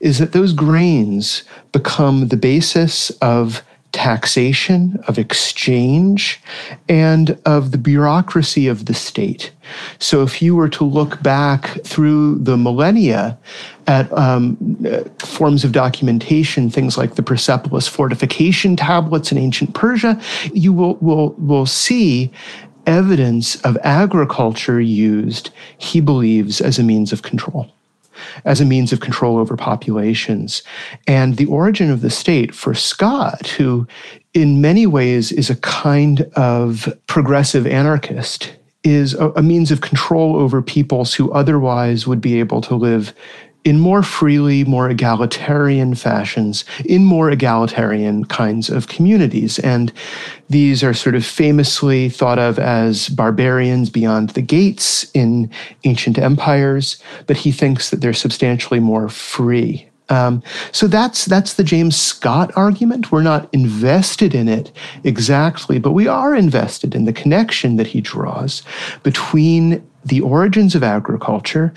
is 0.01 0.19
that 0.19 0.33
those 0.33 0.53
grains 0.53 1.45
become 1.73 2.29
the 2.29 2.37
basis 2.37 3.11
of 3.21 3.63
taxation, 3.95 5.03
of 5.07 5.19
exchange, 5.19 6.41
and 6.89 7.39
of 7.47 7.71
the 7.71 7.79
bureaucracy 7.79 8.67
of 8.67 8.87
the 8.87 8.93
state. 8.93 9.53
So 10.01 10.23
if 10.23 10.43
you 10.43 10.57
were 10.57 10.69
to 10.71 10.85
look 10.85 11.23
back 11.23 11.81
through 11.85 12.41
the 12.41 12.57
millennia 12.57 13.39
at 13.87 14.13
um, 14.13 14.57
forms 15.21 15.65
of 15.65 15.71
documentation, 15.71 16.71
things 16.71 16.99
like 16.99 17.15
the 17.15 17.23
Persepolis 17.23 17.87
fortification 17.87 18.75
tablets 18.75 19.31
in 19.31 19.39
ancient 19.39 19.75
Persia, 19.75 20.21
you 20.53 20.73
will, 20.73 20.97
will, 20.97 21.31
will 21.35 21.67
see 21.67 22.33
evidence 22.87 23.55
of 23.63 23.79
agriculture 23.83 24.81
used, 24.81 25.51
he 25.79 26.01
believes, 26.01 26.61
as 26.61 26.81
a 26.81 26.83
means 26.83 27.13
of 27.13 27.23
control 27.23 27.73
as 28.45 28.61
a 28.61 28.65
means 28.65 28.93
of 28.93 29.01
control 29.01 29.39
over 29.39 29.57
populations. 29.57 30.63
And 31.07 31.37
the 31.37 31.47
origin 31.47 31.91
of 31.91 32.01
the 32.01 32.11
state 32.11 32.55
for 32.55 32.75
Scott, 32.75 33.49
who 33.49 33.87
in 34.33 34.61
many 34.61 34.87
ways 34.87 35.33
is 35.33 35.51
a 35.51 35.57
kind 35.57 36.23
of 36.35 36.89
progressive 37.07 37.67
anarchist, 37.67 38.57
is 38.83 39.15
a, 39.15 39.31
a 39.31 39.43
means 39.43 39.71
of 39.71 39.81
control 39.81 40.37
over 40.37 40.61
peoples 40.61 41.15
who 41.15 41.33
otherwise 41.33 42.07
would 42.07 42.21
be 42.21 42.39
able 42.39 42.61
to 42.61 42.75
live 42.75 43.15
in 43.65 43.81
more 43.81 44.03
freely, 44.03 44.63
more 44.65 44.91
egalitarian 44.91 45.95
fashions, 45.95 46.65
in 46.85 47.05
more 47.05 47.31
egalitarian 47.31 48.25
kinds 48.27 48.69
of 48.69 48.89
communities. 48.89 49.59
And 49.61 49.93
these 50.51 50.85
are 50.85 50.93
sort 50.93 51.15
of 51.15 51.25
famously 51.25 52.11
thought 52.11 52.39
of 52.39 52.59
as 52.59 53.09
barbarians 53.09 53.89
beyond 53.89 54.31
the 54.31 54.43
gates 54.43 55.11
in 55.15 55.51
ancient 55.85 56.19
empires, 56.19 57.03
but 57.27 57.39
he 57.39 57.53
thinks 57.53 57.91
that 57.91 58.01
they're 58.01 58.13
substantially 58.13 58.81
more 58.81 59.09
free. 59.09 59.89
Um, 60.11 60.43
so 60.71 60.87
that's 60.87 61.25
that's 61.25 61.55
the 61.55 61.65
James 61.65 61.97
Scott 61.97 62.53
argument. 62.57 63.11
We're 63.11 63.23
not 63.23 63.49
invested 63.55 64.35
in 64.35 64.49
it 64.49 64.71
exactly, 65.03 65.79
but 65.79 65.93
we 65.93 66.07
are 66.07 66.35
invested 66.35 66.95
in 66.95 67.07
the 67.07 67.13
connection 67.13 67.77
that 67.77 67.87
he 67.87 68.03
draws 68.03 68.63
between 69.03 69.83
the 70.05 70.21
origins 70.21 70.75
of 70.75 70.83
agriculture 70.83 71.73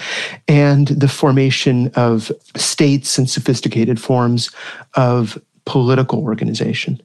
and 0.47 0.87
the 0.87 1.07
formation 1.07 1.91
of 1.95 2.31
states 2.55 3.17
and 3.17 3.29
sophisticated 3.29 3.99
forms 3.99 4.51
of 4.95 5.41
political 5.65 6.23
organization. 6.23 7.01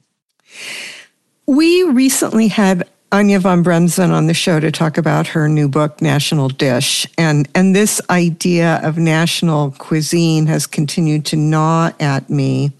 We 1.45 1.83
recently 1.83 2.47
had 2.47 2.87
Anya 3.11 3.39
von 3.39 3.63
Bremzen 3.63 4.11
on 4.11 4.25
the 4.25 4.33
show 4.33 4.59
to 4.59 4.71
talk 4.71 4.97
about 4.97 5.27
her 5.27 5.47
new 5.47 5.67
book, 5.67 6.01
National 6.01 6.49
Dish. 6.49 7.05
And, 7.15 7.47
and 7.53 7.75
this 7.75 8.01
idea 8.09 8.79
of 8.81 8.97
national 8.97 9.71
cuisine 9.71 10.47
has 10.47 10.65
continued 10.65 11.23
to 11.25 11.35
gnaw 11.35 11.91
at 11.99 12.27
me. 12.29 12.71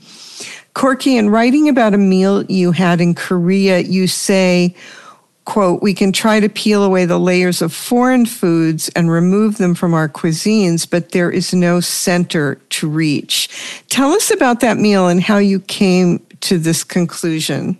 Corky, 0.73 1.17
in 1.17 1.29
writing 1.29 1.69
about 1.69 1.93
a 1.93 1.99
meal 1.99 2.43
you 2.45 2.71
had 2.71 2.99
in 2.99 3.13
Korea, 3.13 3.79
you 3.79 4.07
say, 4.07 4.75
quote, 5.45 5.81
we 5.81 5.93
can 5.93 6.11
try 6.11 6.39
to 6.39 6.49
peel 6.49 6.83
away 6.83 7.05
the 7.05 7.19
layers 7.19 7.61
of 7.61 7.73
foreign 7.73 8.25
foods 8.25 8.89
and 8.89 9.11
remove 9.11 9.57
them 9.57 9.75
from 9.75 9.93
our 9.93 10.07
cuisines, 10.07 10.89
but 10.89 11.11
there 11.11 11.29
is 11.31 11.53
no 11.53 11.79
center 11.79 12.55
to 12.69 12.89
reach. 12.89 13.49
Tell 13.89 14.11
us 14.11 14.31
about 14.31 14.61
that 14.61 14.77
meal 14.77 15.07
and 15.07 15.21
how 15.21 15.37
you 15.37 15.59
came 15.59 16.25
to 16.41 16.57
this 16.57 16.83
conclusion. 16.83 17.77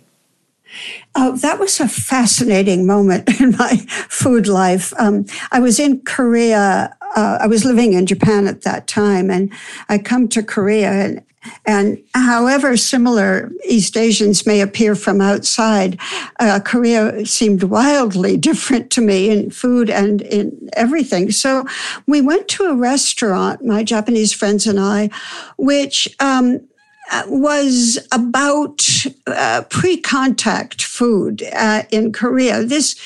Oh, 1.14 1.36
that 1.36 1.60
was 1.60 1.78
a 1.80 1.88
fascinating 1.88 2.86
moment 2.86 3.28
in 3.40 3.52
my 3.52 3.76
food 4.08 4.46
life. 4.46 4.92
Um, 4.98 5.26
I 5.52 5.60
was 5.60 5.78
in 5.78 6.00
Korea. 6.02 6.96
Uh, 7.16 7.38
I 7.40 7.46
was 7.46 7.64
living 7.64 7.92
in 7.92 8.06
Japan 8.06 8.48
at 8.48 8.62
that 8.62 8.88
time, 8.88 9.30
and 9.30 9.52
I 9.88 9.98
come 9.98 10.26
to 10.28 10.42
Korea, 10.42 10.90
and 10.90 11.22
and 11.66 12.02
however 12.14 12.76
similar 12.76 13.50
East 13.68 13.96
Asians 13.96 14.46
may 14.46 14.60
appear 14.60 14.94
from 14.94 15.20
outside, 15.20 15.98
uh, 16.40 16.60
Korea 16.64 17.26
seemed 17.26 17.64
wildly 17.64 18.36
different 18.44 18.90
to 18.90 19.00
me 19.00 19.30
in 19.30 19.50
food 19.50 19.90
and 19.90 20.22
in 20.22 20.68
everything. 20.74 21.30
So 21.30 21.64
we 22.06 22.20
went 22.20 22.48
to 22.48 22.64
a 22.64 22.74
restaurant, 22.74 23.64
my 23.64 23.82
Japanese 23.82 24.32
friends 24.32 24.66
and 24.66 24.78
I, 24.78 25.10
which 25.56 26.08
um, 26.20 26.60
was 27.28 27.98
about 28.12 28.82
uh, 29.26 29.62
pre 29.68 29.96
contact 29.96 30.82
food 30.82 31.42
uh, 31.54 31.82
in 31.90 32.12
Korea. 32.12 32.64
This 32.64 32.96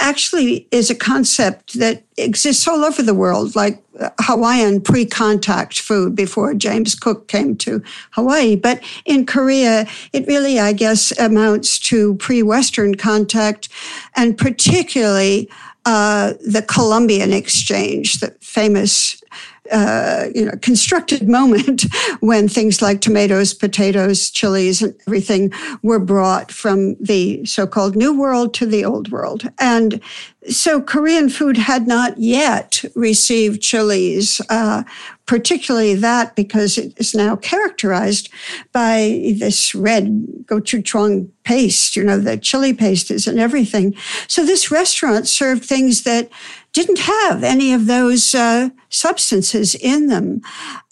actually 0.00 0.68
is 0.70 0.90
a 0.90 0.94
concept 0.94 1.78
that 1.78 2.02
exists 2.18 2.66
all 2.68 2.84
over 2.84 3.02
the 3.02 3.14
world, 3.14 3.56
like 3.56 3.82
uh, 3.98 4.10
Hawaiian 4.20 4.80
pre 4.80 5.06
contact 5.06 5.80
food 5.80 6.14
before 6.14 6.54
James 6.54 6.94
Cook 6.94 7.28
came 7.28 7.56
to 7.58 7.82
Hawaii. 8.12 8.56
But 8.56 8.82
in 9.04 9.26
Korea, 9.26 9.86
it 10.12 10.26
really, 10.26 10.58
I 10.60 10.72
guess, 10.72 11.16
amounts 11.18 11.78
to 11.80 12.14
pre 12.16 12.42
Western 12.42 12.94
contact 12.94 13.68
and 14.16 14.36
particularly 14.36 15.48
uh, 15.86 16.34
the 16.44 16.62
Columbian 16.62 17.32
Exchange, 17.32 18.18
the 18.20 18.34
famous 18.40 19.22
uh, 19.70 20.26
you 20.34 20.44
know, 20.44 20.56
constructed 20.62 21.28
moment 21.28 21.84
when 22.20 22.48
things 22.48 22.82
like 22.82 23.00
tomatoes, 23.00 23.54
potatoes, 23.54 24.30
chilies, 24.30 24.82
and 24.82 24.94
everything 25.06 25.52
were 25.82 25.98
brought 25.98 26.50
from 26.50 26.94
the 26.96 27.44
so-called 27.44 27.96
New 27.96 28.18
World 28.18 28.54
to 28.54 28.66
the 28.66 28.84
Old 28.84 29.10
World. 29.10 29.48
And 29.58 30.00
so 30.48 30.80
Korean 30.80 31.28
food 31.28 31.56
had 31.56 31.86
not 31.86 32.18
yet 32.18 32.84
received 32.94 33.62
chilies, 33.62 34.40
uh, 34.48 34.84
particularly 35.26 35.94
that 35.94 36.36
because 36.36 36.78
it 36.78 36.94
is 36.98 37.14
now 37.14 37.34
characterized 37.36 38.28
by 38.72 39.34
this 39.38 39.74
red 39.74 40.06
gochujang 40.44 41.28
paste, 41.42 41.96
you 41.96 42.04
know, 42.04 42.18
the 42.18 42.36
chili 42.36 42.72
paste 42.72 43.10
is 43.10 43.26
in 43.26 43.38
everything. 43.38 43.94
So 44.28 44.44
this 44.44 44.70
restaurant 44.70 45.26
served 45.26 45.64
things 45.64 46.02
that 46.02 46.30
didn't 46.76 46.98
have 46.98 47.42
any 47.42 47.72
of 47.72 47.86
those 47.86 48.34
uh, 48.34 48.68
substances 48.90 49.74
in 49.74 50.08
them. 50.08 50.42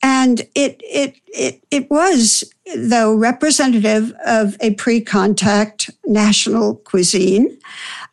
And 0.02 0.40
it, 0.54 0.80
it, 0.82 1.20
it, 1.26 1.62
it 1.70 1.90
was, 1.90 2.42
though, 2.74 3.14
representative 3.14 4.10
of 4.24 4.56
a 4.60 4.72
pre 4.76 5.02
contact 5.02 5.90
national 6.06 6.76
cuisine 6.76 7.58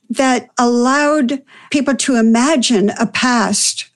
that 0.09 0.49
allowed 0.57 1.41
people 1.71 1.95
to 1.95 2.17
imagine 2.17 2.89
a 2.99 3.07
past 3.07 3.89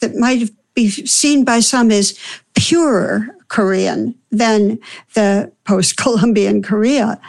that 0.00 0.16
might 0.16 0.50
be 0.74 0.90
seen 0.90 1.44
by 1.44 1.60
some 1.60 1.92
as 1.92 2.18
purer 2.56 3.28
Korean 3.46 4.16
than 4.32 4.80
the 5.14 5.52
post 5.64 5.96
Columbian 5.96 6.62
Korea. 6.62 7.20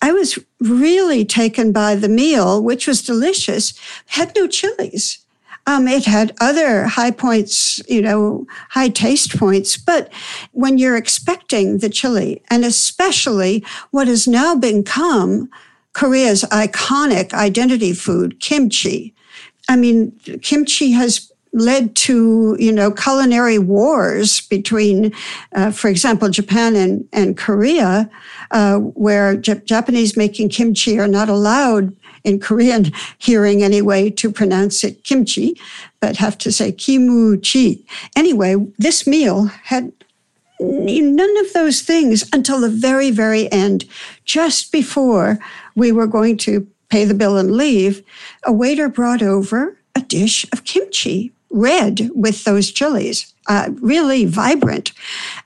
I 0.00 0.12
was 0.12 0.38
really 0.60 1.26
taken 1.26 1.72
by 1.72 1.94
the 1.94 2.08
meal, 2.08 2.62
which 2.62 2.86
was 2.86 3.02
delicious, 3.02 3.78
had 4.06 4.34
no 4.34 4.46
chilies. 4.46 5.21
Um, 5.66 5.86
it 5.86 6.04
had 6.04 6.34
other 6.40 6.84
high 6.84 7.12
points, 7.12 7.80
you 7.88 8.02
know, 8.02 8.46
high 8.70 8.88
taste 8.88 9.38
points. 9.38 9.76
But 9.76 10.12
when 10.52 10.76
you're 10.78 10.96
expecting 10.96 11.78
the 11.78 11.88
chili, 11.88 12.42
and 12.50 12.64
especially 12.64 13.64
what 13.90 14.08
has 14.08 14.26
now 14.26 14.56
become 14.56 15.48
Korea's 15.92 16.42
iconic 16.44 17.32
identity 17.32 17.92
food, 17.92 18.40
kimchi. 18.40 19.14
I 19.68 19.76
mean, 19.76 20.18
kimchi 20.42 20.92
has 20.92 21.31
led 21.52 21.94
to 21.94 22.56
you 22.58 22.72
know 22.72 22.90
culinary 22.90 23.58
wars 23.58 24.40
between, 24.42 25.12
uh, 25.54 25.70
for 25.70 25.88
example, 25.88 26.28
Japan 26.28 26.74
and 26.76 27.06
and 27.12 27.36
Korea, 27.36 28.10
uh, 28.50 28.78
where 28.78 29.36
J- 29.36 29.62
Japanese 29.64 30.16
making 30.16 30.48
kimchi 30.48 30.98
are 30.98 31.08
not 31.08 31.28
allowed 31.28 31.94
in 32.24 32.40
Korean 32.40 32.92
hearing 33.18 33.62
anyway 33.62 34.10
to 34.10 34.30
pronounce 34.30 34.84
it 34.84 35.04
kimchi, 35.04 35.60
but 36.00 36.16
have 36.16 36.38
to 36.38 36.52
say 36.52 36.72
kimuchi. 36.72 37.84
Anyway, 38.16 38.56
this 38.78 39.06
meal 39.06 39.46
had 39.46 39.92
none 40.60 41.36
of 41.38 41.52
those 41.52 41.82
things 41.82 42.28
until 42.32 42.60
the 42.60 42.68
very, 42.68 43.10
very 43.10 43.50
end, 43.50 43.84
just 44.24 44.70
before 44.70 45.38
we 45.74 45.90
were 45.90 46.06
going 46.06 46.36
to 46.36 46.66
pay 46.88 47.04
the 47.04 47.14
bill 47.14 47.36
and 47.36 47.52
leave. 47.52 48.02
A 48.44 48.52
waiter 48.52 48.88
brought 48.88 49.22
over 49.22 49.76
a 49.94 50.00
dish 50.00 50.46
of 50.52 50.64
kimchi, 50.64 51.32
red 51.52 52.10
with 52.14 52.44
those 52.44 52.72
chilies, 52.72 53.32
uh, 53.46 53.70
really 53.80 54.24
vibrant. 54.24 54.92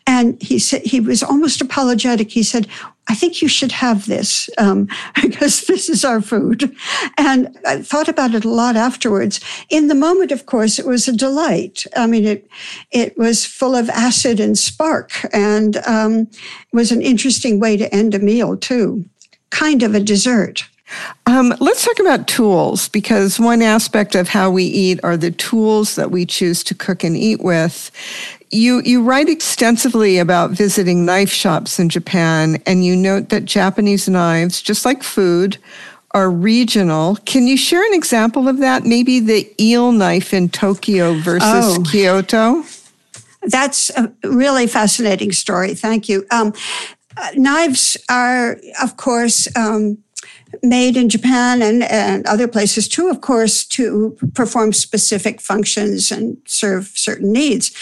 And 0.07 0.41
he 0.41 0.59
said 0.59 0.83
he 0.83 1.01
was 1.01 1.23
almost 1.23 1.61
apologetic. 1.61 2.31
He 2.31 2.43
said, 2.43 2.69
I 3.09 3.15
think 3.15 3.41
you 3.41 3.49
should 3.49 3.73
have 3.73 4.07
this 4.07 4.51
um, 4.59 4.89
because 5.23 5.67
this 5.67 5.89
is 5.89 6.05
our 6.05 6.21
food. 6.21 6.75
And 7.19 7.57
I 7.67 7.83
thought 7.83 8.09
about 8.09 8.35
it 8.35 8.45
a 8.45 8.49
lot 8.49 8.77
afterwards. 8.77 9.41
In 9.69 9.89
the 9.89 9.95
moment, 9.95 10.33
of 10.33 10.47
course, 10.47 10.79
it 10.79 10.87
was 10.87 11.07
a 11.07 11.17
delight. 11.17 11.85
I 11.97 12.07
mean, 12.07 12.25
it 12.25 12.49
it 12.91 13.17
was 13.17 13.45
full 13.45 13.75
of 13.75 13.89
acid 13.91 14.41
and 14.41 14.59
spark, 14.59 15.13
and 15.33 15.77
um, 15.87 16.29
was 16.73 16.91
an 16.93 17.03
interesting 17.03 17.61
way 17.61 17.77
to 17.77 17.93
end 17.95 18.15
a 18.15 18.19
meal 18.19 18.57
too, 18.57 19.05
kind 19.51 19.83
of 19.83 19.95
a 19.95 20.01
dessert. 20.01 20.65
Um, 21.27 21.53
let's 21.61 21.85
talk 21.85 21.99
about 21.99 22.29
tools 22.29 22.89
because 22.89 23.41
one 23.41 23.63
aspect 23.63 24.15
of 24.15 24.29
how 24.29 24.51
we 24.51 24.65
eat 24.65 25.01
are 25.03 25.17
the 25.17 25.33
tools 25.33 25.97
that 25.97 26.11
we 26.11 26.25
choose 26.25 26.63
to 26.65 26.75
cook 26.75 27.03
and 27.03 27.17
eat 27.17 27.41
with. 27.41 27.91
You, 28.51 28.81
you 28.85 29.03
write 29.03 29.29
extensively 29.29 30.19
about 30.19 30.53
visiting 30.53 31.05
knife 31.05 31.31
shops 31.31 31.81
in 31.81 31.89
Japan, 31.89 32.63
and 32.65 32.85
you 32.85 32.95
note 32.95 33.31
that 33.31 33.45
Japanese 33.45 34.09
knives, 34.09 34.63
just 34.63 34.85
like 34.85 35.03
food, 35.03 35.59
are 36.13 36.31
regional. 36.31 37.17
Can 37.27 37.47
you 37.47 37.57
share 37.57 37.85
an 37.85 37.93
example 37.93 38.49
of 38.49 38.59
that? 38.59 38.85
Maybe 38.85 39.19
the 39.19 39.53
eel 39.61 39.91
knife 39.91 40.33
in 40.33 40.49
Tokyo 40.49 41.15
versus 41.15 41.79
oh. 41.79 41.83
Kyoto? 41.91 42.63
That's 43.43 43.91
a 43.91 44.13
really 44.23 44.67
fascinating 44.67 45.33
story. 45.33 45.75
Thank 45.75 46.09
you. 46.09 46.25
Um, 46.31 46.53
uh, 47.17 47.31
knives 47.35 47.97
are, 48.09 48.57
of 48.83 48.97
course, 48.97 49.49
um, 49.57 49.99
made 50.63 50.97
in 50.97 51.09
Japan 51.09 51.63
and, 51.63 51.83
and 51.85 52.27
other 52.27 52.49
places 52.49 52.89
too, 52.89 53.09
of 53.09 53.21
course, 53.21 53.65
to 53.65 54.17
perform 54.35 54.73
specific 54.73 55.41
functions 55.41 56.11
and 56.11 56.37
serve 56.47 56.87
certain 56.95 57.33
needs. 57.33 57.73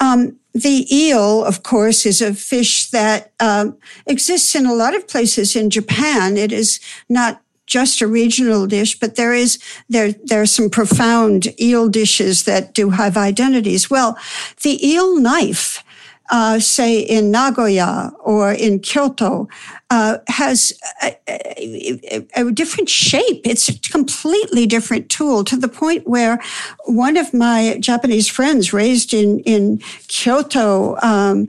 Um, 0.00 0.38
the 0.54 0.86
eel, 0.94 1.44
of 1.44 1.62
course, 1.62 2.06
is 2.06 2.20
a 2.20 2.34
fish 2.34 2.90
that 2.90 3.32
um, 3.40 3.76
exists 4.06 4.54
in 4.54 4.66
a 4.66 4.74
lot 4.74 4.94
of 4.94 5.06
places 5.06 5.54
in 5.54 5.70
Japan. 5.70 6.36
It 6.36 6.52
is 6.52 6.80
not 7.08 7.42
just 7.66 8.00
a 8.00 8.06
regional 8.06 8.66
dish, 8.66 8.98
but 8.98 9.16
there 9.16 9.34
is 9.34 9.58
there 9.88 10.12
there 10.24 10.40
are 10.40 10.46
some 10.46 10.70
profound 10.70 11.48
eel 11.60 11.88
dishes 11.88 12.44
that 12.44 12.74
do 12.74 12.90
have 12.90 13.16
identities. 13.16 13.90
Well, 13.90 14.18
the 14.62 14.84
eel 14.84 15.20
knife 15.20 15.84
uh, 16.30 16.58
say 16.58 16.98
in 16.98 17.30
Nagoya 17.30 18.12
or 18.20 18.52
in 18.52 18.80
Kyoto, 18.80 19.48
uh, 19.90 20.18
has 20.28 20.72
a, 21.02 21.16
a, 21.28 22.26
a, 22.36 22.52
different 22.52 22.90
shape. 22.90 23.46
It's 23.46 23.68
a 23.68 23.78
completely 23.90 24.66
different 24.66 25.08
tool 25.08 25.44
to 25.44 25.56
the 25.56 25.68
point 25.68 26.06
where 26.06 26.38
one 26.84 27.16
of 27.16 27.32
my 27.32 27.78
Japanese 27.80 28.28
friends 28.28 28.72
raised 28.72 29.14
in, 29.14 29.40
in 29.40 29.78
Kyoto, 30.08 30.96
um, 31.00 31.48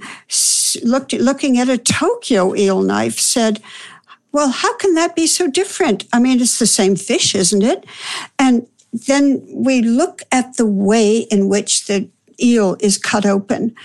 looked, 0.83 1.13
looking 1.13 1.57
at 1.57 1.67
a 1.67 1.77
Tokyo 1.77 2.55
eel 2.55 2.81
knife, 2.81 3.19
said, 3.19 3.61
well, 4.31 4.49
how 4.49 4.75
can 4.77 4.93
that 4.93 5.15
be 5.15 5.27
so 5.27 5.49
different? 5.49 6.05
I 6.13 6.19
mean, 6.19 6.39
it's 6.39 6.59
the 6.59 6.67
same 6.67 6.95
fish, 6.95 7.35
isn't 7.35 7.63
it? 7.63 7.85
And 8.37 8.67
then 8.93 9.43
we 9.51 9.81
look 9.81 10.21
at 10.31 10.57
the 10.57 10.65
way 10.65 11.19
in 11.31 11.49
which 11.49 11.87
the 11.87 12.09
eel 12.41 12.77
is 12.79 12.97
cut 12.97 13.25
open. 13.25 13.75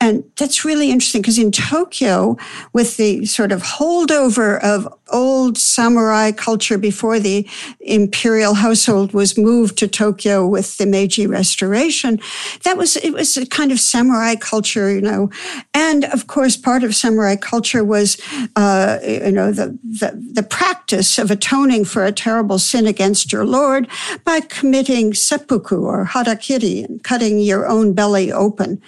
And 0.00 0.24
that's 0.36 0.64
really 0.64 0.90
interesting 0.90 1.22
because 1.22 1.38
in 1.38 1.50
Tokyo, 1.50 2.36
with 2.72 2.96
the 2.96 3.24
sort 3.26 3.52
of 3.52 3.62
holdover 3.62 4.62
of 4.62 4.92
old 5.10 5.56
samurai 5.56 6.32
culture 6.32 6.76
before 6.76 7.18
the 7.18 7.48
imperial 7.80 8.54
household 8.54 9.12
was 9.12 9.38
moved 9.38 9.78
to 9.78 9.88
Tokyo 9.88 10.46
with 10.46 10.76
the 10.76 10.86
Meiji 10.86 11.26
Restoration, 11.26 12.20
that 12.64 12.76
was, 12.76 12.96
it 12.96 13.12
was 13.12 13.36
a 13.36 13.46
kind 13.46 13.70
of 13.70 13.78
samurai 13.78 14.34
culture, 14.34 14.92
you 14.92 15.00
know. 15.00 15.30
And 15.72 16.04
of 16.06 16.26
course, 16.26 16.56
part 16.56 16.84
of 16.84 16.94
samurai 16.94 17.36
culture 17.36 17.84
was, 17.84 18.20
uh, 18.56 18.98
you 19.02 19.32
know, 19.32 19.52
the, 19.52 19.78
the, 19.82 20.20
the 20.32 20.42
practice 20.42 21.18
of 21.18 21.30
atoning 21.30 21.84
for 21.84 22.04
a 22.04 22.12
terrible 22.12 22.58
sin 22.58 22.86
against 22.86 23.32
your 23.32 23.46
lord 23.46 23.88
by 24.24 24.40
committing 24.40 25.14
seppuku 25.14 25.82
or 25.82 26.04
harakiri 26.04 26.84
and 26.84 27.02
cutting 27.04 27.38
your 27.38 27.66
own 27.66 27.92
belly 27.92 28.32
open. 28.32 28.82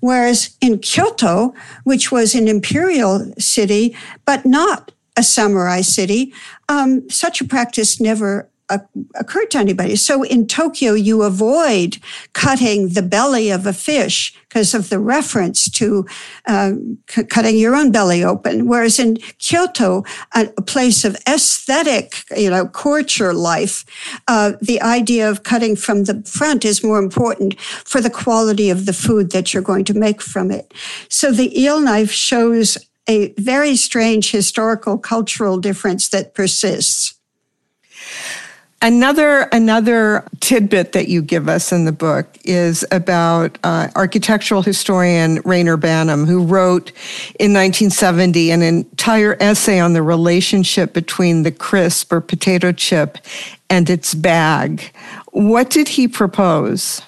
Whereas 0.00 0.56
in 0.60 0.78
Kyoto, 0.78 1.54
which 1.84 2.12
was 2.12 2.34
an 2.34 2.48
imperial 2.48 3.32
city, 3.38 3.96
but 4.24 4.44
not 4.44 4.92
a 5.16 5.22
samurai 5.22 5.80
city, 5.80 6.32
um, 6.68 7.08
such 7.10 7.40
a 7.40 7.44
practice 7.44 8.00
never 8.00 8.48
occurred 9.14 9.50
to 9.50 9.58
anybody. 9.58 9.96
So 9.96 10.22
in 10.22 10.46
Tokyo, 10.46 10.92
you 10.94 11.22
avoid 11.22 11.98
cutting 12.32 12.90
the 12.90 13.02
belly 13.02 13.50
of 13.50 13.66
a 13.66 13.72
fish 13.72 14.34
because 14.48 14.74
of 14.74 14.88
the 14.88 14.98
reference 14.98 15.70
to 15.70 16.06
uh, 16.46 16.72
c- 17.08 17.24
cutting 17.24 17.56
your 17.56 17.76
own 17.76 17.92
belly 17.92 18.24
open. 18.24 18.66
Whereas 18.66 18.98
in 18.98 19.16
Kyoto, 19.38 20.04
a, 20.34 20.48
a 20.56 20.62
place 20.62 21.04
of 21.04 21.16
aesthetic, 21.28 22.24
you 22.36 22.50
know, 22.50 22.66
courtier 22.66 23.32
life, 23.32 23.84
uh, 24.26 24.52
the 24.60 24.80
idea 24.82 25.30
of 25.30 25.44
cutting 25.44 25.76
from 25.76 26.04
the 26.04 26.22
front 26.22 26.64
is 26.64 26.82
more 26.82 26.98
important 26.98 27.60
for 27.60 28.00
the 28.00 28.10
quality 28.10 28.70
of 28.70 28.86
the 28.86 28.92
food 28.92 29.30
that 29.30 29.54
you're 29.54 29.62
going 29.62 29.84
to 29.84 29.94
make 29.94 30.20
from 30.20 30.50
it. 30.50 30.74
So 31.08 31.30
the 31.30 31.60
eel 31.60 31.80
knife 31.80 32.10
shows 32.10 32.76
a 33.08 33.32
very 33.38 33.76
strange 33.76 34.30
historical 34.30 34.98
cultural 34.98 35.58
difference 35.58 36.08
that 36.10 36.34
persists. 36.34 37.14
Another 38.82 39.40
another 39.52 40.24
tidbit 40.40 40.92
that 40.92 41.06
you 41.06 41.20
give 41.20 41.50
us 41.50 41.70
in 41.70 41.84
the 41.84 41.92
book 41.92 42.26
is 42.44 42.82
about 42.90 43.58
uh, 43.62 43.88
architectural 43.94 44.62
historian 44.62 45.42
Reyner 45.42 45.76
Banham, 45.76 46.26
who 46.26 46.42
wrote 46.42 46.88
in 47.38 47.52
1970 47.52 48.50
an 48.50 48.62
entire 48.62 49.36
essay 49.38 49.80
on 49.80 49.92
the 49.92 50.02
relationship 50.02 50.94
between 50.94 51.42
the 51.42 51.52
crisp 51.52 52.10
or 52.10 52.22
potato 52.22 52.72
chip 52.72 53.18
and 53.68 53.90
its 53.90 54.14
bag. 54.14 54.90
What 55.32 55.68
did 55.68 55.88
he 55.88 56.08
propose? 56.08 57.02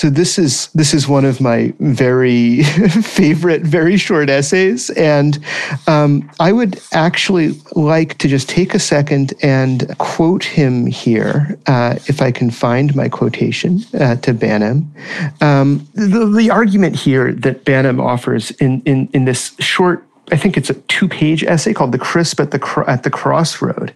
So 0.00 0.08
this 0.08 0.38
is 0.38 0.68
this 0.68 0.94
is 0.94 1.06
one 1.06 1.26
of 1.26 1.42
my 1.42 1.74
very 1.78 2.62
favorite, 3.02 3.60
very 3.60 3.98
short 3.98 4.30
essays, 4.30 4.88
and 4.88 5.38
um, 5.86 6.30
I 6.40 6.52
would 6.52 6.80
actually 6.92 7.60
like 7.76 8.16
to 8.16 8.26
just 8.26 8.48
take 8.48 8.74
a 8.74 8.78
second 8.78 9.34
and 9.42 9.94
quote 9.98 10.42
him 10.42 10.86
here, 10.86 11.58
uh, 11.66 11.96
if 12.06 12.22
I 12.22 12.32
can 12.32 12.50
find 12.50 12.96
my 12.96 13.10
quotation 13.10 13.80
uh, 13.92 14.16
to 14.24 14.32
Banham. 14.32 14.86
Um, 15.42 15.86
the, 15.92 16.24
the 16.34 16.48
argument 16.48 16.96
here 16.96 17.34
that 17.34 17.66
Banham 17.66 18.00
offers 18.00 18.52
in 18.52 18.80
in 18.86 19.06
in 19.12 19.26
this 19.26 19.54
short 19.58 20.09
I 20.32 20.36
think 20.36 20.56
it's 20.56 20.70
a 20.70 20.74
two-page 20.74 21.42
essay 21.44 21.72
called 21.72 21.92
"The 21.92 21.98
Crisp 21.98 22.40
at 22.40 22.50
the 22.50 22.84
at 22.86 23.02
the 23.02 23.10
Crossroad," 23.10 23.92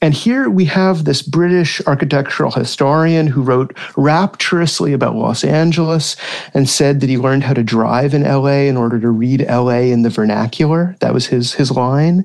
and 0.00 0.14
here 0.14 0.48
we 0.48 0.64
have 0.66 1.04
this 1.04 1.22
British 1.22 1.80
architectural 1.86 2.52
historian 2.52 3.26
who 3.26 3.42
wrote 3.42 3.76
rapturously 3.96 4.92
about 4.92 5.16
Los 5.16 5.42
Angeles 5.42 6.16
and 6.52 6.68
said 6.68 7.00
that 7.00 7.10
he 7.10 7.18
learned 7.18 7.44
how 7.44 7.54
to 7.54 7.62
drive 7.62 8.14
in 8.14 8.22
LA 8.22 8.68
in 8.68 8.76
order 8.76 9.00
to 9.00 9.10
read 9.10 9.46
LA 9.48 9.90
in 9.90 10.02
the 10.02 10.10
vernacular. 10.10 10.96
That 11.00 11.14
was 11.14 11.26
his 11.26 11.54
his 11.54 11.70
line. 11.70 12.24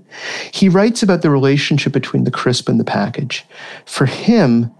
He 0.51 0.69
writes 0.69 1.01
about 1.01 1.21
the 1.21 1.29
relationship 1.29 1.93
between 1.93 2.25
the 2.25 2.31
crisp 2.31 2.69
and 2.69 2.79
the 2.79 2.83
package. 2.83 3.45
For 3.85 4.05
him, 4.05 4.71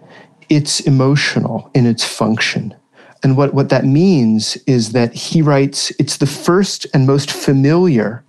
it's 0.49 0.79
emotional 0.79 1.69
in 1.73 1.85
its 1.85 2.03
function. 2.03 2.75
And 3.21 3.35
what, 3.35 3.53
what 3.53 3.69
that 3.69 3.85
means 3.85 4.55
is 4.65 4.93
that 4.93 5.13
he 5.13 5.41
writes, 5.41 5.91
it's 5.99 6.17
the 6.17 6.27
first 6.27 6.87
and 6.93 7.05
most 7.05 7.31
familiar 7.31 8.23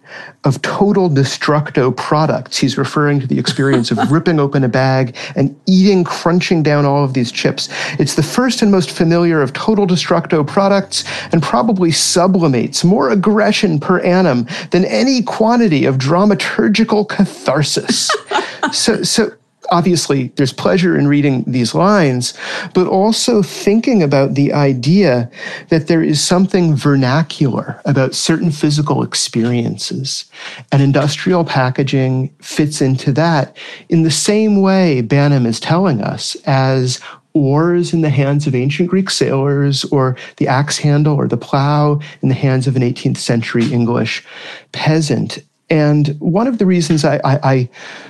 of 0.45 0.61
total 0.63 1.09
destructo 1.09 1.97
products. 1.97 2.57
He's 2.57 2.77
referring 2.77 3.21
to 3.21 3.27
the 3.27 3.39
experience 3.39 3.93
of 3.93 3.99
ripping 4.11 4.41
open 4.41 4.65
a 4.65 4.69
bag 4.69 5.17
and 5.37 5.59
eating, 5.67 6.03
crunching 6.03 6.63
down 6.63 6.85
all 6.85 7.05
of 7.05 7.15
these 7.15 7.31
chips. 7.31 7.69
It's 8.01 8.15
the 8.15 8.23
first 8.23 8.63
and 8.63 8.73
most 8.73 8.91
familiar 8.91 9.43
of 9.43 9.53
total 9.53 9.87
destructo 9.87 10.45
products 10.45 11.05
and 11.33 11.43
probably 11.43 11.93
sublimates 11.93 12.85
more 12.85 13.11
aggression 13.11 13.79
per 13.79 14.01
annum 14.01 14.47
than 14.71 14.85
any 14.87 15.23
quantity 15.23 15.85
of 15.85 15.99
dramaturgical 15.99 17.09
catharsis. 17.09 18.11
so, 18.73 19.03
so 19.03 19.33
obviously 19.71 20.29
there's 20.37 20.53
pleasure 20.53 20.97
in 20.99 21.09
reading 21.09 21.45
these 21.47 21.75
lines, 21.75 22.35
but 22.75 22.87
also 22.87 23.43
thinking 23.43 24.03
about 24.03 24.35
the 24.35 24.53
idea 24.53 25.31
that 25.69 25.87
there 25.87 26.03
is 26.03 26.23
something 26.23 26.75
vernacular 26.75 27.81
about 27.85 28.15
certain 28.15 28.51
physical 28.51 29.03
experiences. 29.03 30.25
And 30.73 30.83
industrial 30.83 31.45
packaging 31.45 32.35
fits 32.41 32.81
into 32.81 33.13
that 33.13 33.57
in 33.89 34.03
the 34.03 34.11
same 34.11 34.61
way 34.61 35.03
Banham 35.03 35.47
is 35.47 35.61
telling 35.61 36.03
us 36.03 36.37
as 36.47 37.01
oars 37.33 37.93
in 37.93 38.01
the 38.01 38.11
hands 38.11 38.47
of 38.47 38.55
ancient 38.55 38.89
Greek 38.89 39.11
sailors, 39.11 39.85
or 39.87 40.17
the 40.39 40.49
axe 40.49 40.79
handle 40.79 41.15
or 41.15 41.29
the 41.29 41.37
plow 41.37 42.01
in 42.23 42.29
the 42.29 42.35
hands 42.35 42.67
of 42.67 42.77
an 42.77 42.83
18th 42.83 43.19
century 43.19 43.73
English 43.73 44.25
peasant. 44.73 45.39
And 45.71 46.17
one 46.19 46.49
of 46.49 46.59
the 46.59 46.67
reasons 46.67 47.05
I, 47.05 47.21
I, 47.25 47.39
I, 47.43 47.69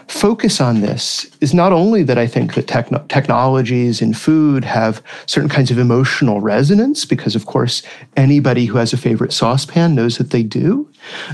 focus 0.09 0.61
on 0.61 0.81
this 0.81 1.31
is 1.41 1.53
not 1.53 1.73
only 1.73 2.03
that 2.03 2.19
I 2.19 2.27
think 2.27 2.55
that 2.55 2.67
techno- 2.67 3.05
technologies 3.09 4.01
in 4.01 4.15
food 4.15 4.65
have 4.65 5.03
certain 5.27 5.51
kinds 5.51 5.71
of 5.71 5.79
emotional 5.79 6.41
resonance, 6.41 7.05
because 7.05 7.37
of 7.37 7.47
course, 7.47 7.83
anybody 8.17 8.65
who 8.65 8.79
has 8.79 8.93
a 8.93 8.97
favorite 8.97 9.33
saucepan 9.33 9.95
knows 9.95 10.17
that 10.17 10.31
they 10.31 10.43
do, 10.43 10.89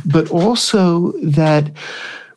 but 0.04 0.28
also 0.30 1.12
that 1.22 1.70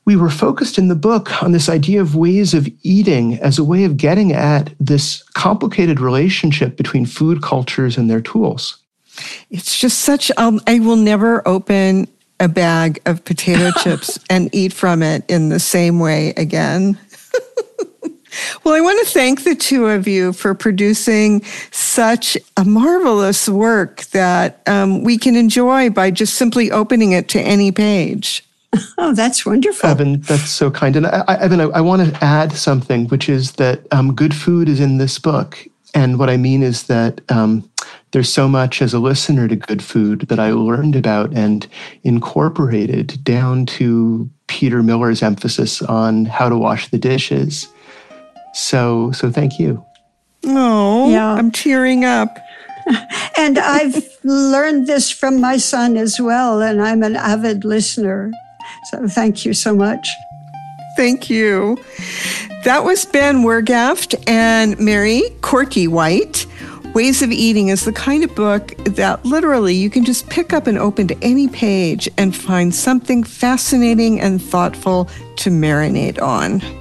we 0.05 0.15
were 0.15 0.29
focused 0.29 0.77
in 0.77 0.87
the 0.87 0.95
book 0.95 1.43
on 1.43 1.51
this 1.51 1.67
idea 1.67 1.99
of 1.99 2.15
ways 2.15 2.53
of 2.53 2.67
eating 2.83 3.37
as 3.39 3.59
a 3.59 3.63
way 3.63 3.83
of 3.83 3.97
getting 3.97 4.33
at 4.33 4.73
this 4.79 5.23
complicated 5.33 5.99
relationship 5.99 6.77
between 6.77 7.05
food 7.05 7.41
cultures 7.41 7.97
and 7.97 8.09
their 8.09 8.21
tools. 8.21 8.77
It's 9.49 9.77
just 9.77 9.99
such, 9.99 10.31
um, 10.37 10.61
I 10.65 10.79
will 10.79 10.95
never 10.95 11.47
open 11.47 12.07
a 12.39 12.47
bag 12.47 13.01
of 13.05 13.23
potato 13.25 13.71
chips 13.83 14.19
and 14.29 14.53
eat 14.53 14.73
from 14.73 15.03
it 15.03 15.23
in 15.27 15.49
the 15.49 15.59
same 15.59 15.99
way 15.99 16.29
again. 16.37 16.97
well, 18.63 18.73
I 18.73 18.81
want 18.81 19.05
to 19.05 19.13
thank 19.13 19.43
the 19.43 19.55
two 19.55 19.87
of 19.87 20.07
you 20.07 20.33
for 20.33 20.53
producing 20.53 21.43
such 21.71 22.37
a 22.57 22.65
marvelous 22.65 23.49
work 23.49 24.03
that 24.11 24.61
um, 24.67 25.03
we 25.03 25.17
can 25.17 25.35
enjoy 25.35 25.89
by 25.89 26.11
just 26.11 26.35
simply 26.35 26.71
opening 26.71 27.11
it 27.11 27.29
to 27.29 27.41
any 27.41 27.71
page. 27.71 28.45
Oh, 28.99 29.13
that's 29.13 29.45
wonderful. 29.45 29.89
Evan, 29.89 30.19
that's 30.21 30.49
so 30.49 30.69
kind. 30.69 30.95
And 30.95 31.07
I, 31.07 31.37
Evan, 31.39 31.61
I, 31.61 31.63
I 31.65 31.81
want 31.81 32.05
to 32.05 32.23
add 32.23 32.51
something, 32.51 33.07
which 33.07 33.29
is 33.29 33.53
that 33.53 33.87
um, 33.91 34.13
good 34.13 34.35
food 34.35 34.67
is 34.67 34.79
in 34.79 34.97
this 34.97 35.17
book. 35.17 35.65
And 35.95 36.19
what 36.19 36.29
I 36.29 36.37
mean 36.37 36.61
is 36.61 36.83
that 36.83 37.21
um, 37.31 37.67
there's 38.11 38.31
so 38.31 38.47
much 38.47 38.81
as 38.81 38.93
a 38.93 38.99
listener 38.99 39.47
to 39.47 39.55
good 39.55 39.83
food 39.83 40.21
that 40.21 40.39
I 40.39 40.51
learned 40.51 40.95
about 40.95 41.33
and 41.33 41.67
incorporated 42.03 43.23
down 43.23 43.65
to 43.67 44.29
Peter 44.47 44.81
Miller's 44.81 45.21
emphasis 45.21 45.81
on 45.83 46.25
how 46.25 46.49
to 46.49 46.57
wash 46.57 46.89
the 46.89 46.97
dishes. 46.97 47.67
So, 48.53 49.11
so 49.11 49.31
thank 49.31 49.59
you. 49.59 49.83
Oh, 50.45 51.11
yeah. 51.11 51.33
I'm 51.33 51.51
tearing 51.51 52.03
up. 52.03 52.39
and 53.37 53.59
I've 53.59 54.17
learned 54.23 54.87
this 54.87 55.11
from 55.11 55.39
my 55.39 55.57
son 55.57 55.97
as 55.97 56.19
well, 56.19 56.61
and 56.61 56.81
I'm 56.81 57.03
an 57.03 57.15
avid 57.15 57.63
listener. 57.63 58.31
So 58.89 59.07
thank 59.07 59.45
you 59.45 59.53
so 59.53 59.75
much. 59.75 60.09
Thank 60.95 61.29
you. 61.29 61.77
That 62.63 62.83
was 62.83 63.05
Ben 63.05 63.43
Wurgaft 63.43 64.21
and 64.27 64.77
Merry 64.79 65.21
Corky 65.41 65.87
White. 65.87 66.45
Ways 66.93 67.21
of 67.21 67.31
Eating 67.31 67.67
is 67.67 67.85
the 67.85 67.93
kind 67.93 68.23
of 68.23 68.33
book 68.33 68.75
that 68.85 69.23
literally 69.23 69.75
you 69.75 69.91
can 69.91 70.03
just 70.03 70.27
pick 70.27 70.53
up 70.53 70.65
and 70.65 70.77
open 70.77 71.07
to 71.07 71.23
any 71.23 71.47
page 71.47 72.09
and 72.17 72.35
find 72.35 72.73
something 72.73 73.23
fascinating 73.23 74.19
and 74.19 74.41
thoughtful 74.41 75.07
to 75.37 75.51
marinate 75.51 76.19
on. 76.19 76.78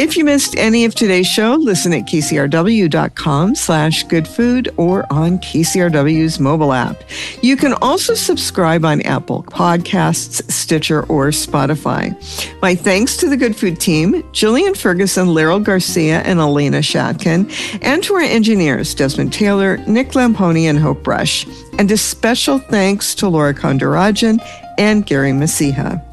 If 0.00 0.16
you 0.16 0.24
missed 0.24 0.56
any 0.56 0.86
of 0.86 0.94
today's 0.94 1.26
show, 1.26 1.56
listen 1.56 1.92
at 1.92 2.04
kcrw.com 2.04 3.54
slash 3.54 4.02
goodfood 4.04 4.72
or 4.78 5.04
on 5.12 5.38
KCRW's 5.40 6.40
mobile 6.40 6.72
app. 6.72 7.02
You 7.42 7.54
can 7.54 7.74
also 7.82 8.14
subscribe 8.14 8.86
on 8.86 9.02
Apple 9.02 9.42
Podcasts, 9.42 10.50
Stitcher, 10.50 11.02
or 11.02 11.26
Spotify. 11.26 12.16
My 12.62 12.74
thanks 12.74 13.18
to 13.18 13.28
the 13.28 13.36
Good 13.36 13.54
Food 13.54 13.78
team, 13.78 14.22
Jillian 14.32 14.74
Ferguson, 14.74 15.26
Laryl 15.26 15.62
Garcia, 15.62 16.20
and 16.20 16.40
Elena 16.40 16.78
Shatkin, 16.78 17.78
and 17.82 18.02
to 18.04 18.14
our 18.14 18.22
engineers, 18.22 18.94
Desmond 18.94 19.34
Taylor, 19.34 19.76
Nick 19.86 20.12
Lamponi, 20.12 20.62
and 20.62 20.78
Hope 20.78 21.02
Brush. 21.02 21.46
And 21.78 21.90
a 21.90 21.98
special 21.98 22.58
thanks 22.58 23.14
to 23.16 23.28
Laura 23.28 23.52
Kondarajan 23.52 24.42
and 24.78 25.04
Gary 25.04 25.32
Masiha. 25.32 26.09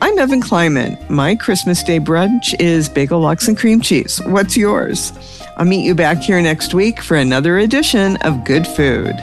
I'm 0.00 0.16
Evan 0.16 0.40
Kleiman. 0.40 0.96
My 1.08 1.34
Christmas 1.34 1.82
Day 1.82 1.98
brunch 1.98 2.54
is 2.60 2.88
bagel 2.88 3.18
lox 3.18 3.48
and 3.48 3.58
cream 3.58 3.80
cheese. 3.80 4.20
What's 4.26 4.56
yours? 4.56 5.12
I'll 5.56 5.64
meet 5.64 5.84
you 5.84 5.94
back 5.94 6.18
here 6.18 6.40
next 6.40 6.72
week 6.72 7.02
for 7.02 7.16
another 7.16 7.58
edition 7.58 8.16
of 8.18 8.44
Good 8.44 8.64
Food. 8.64 9.16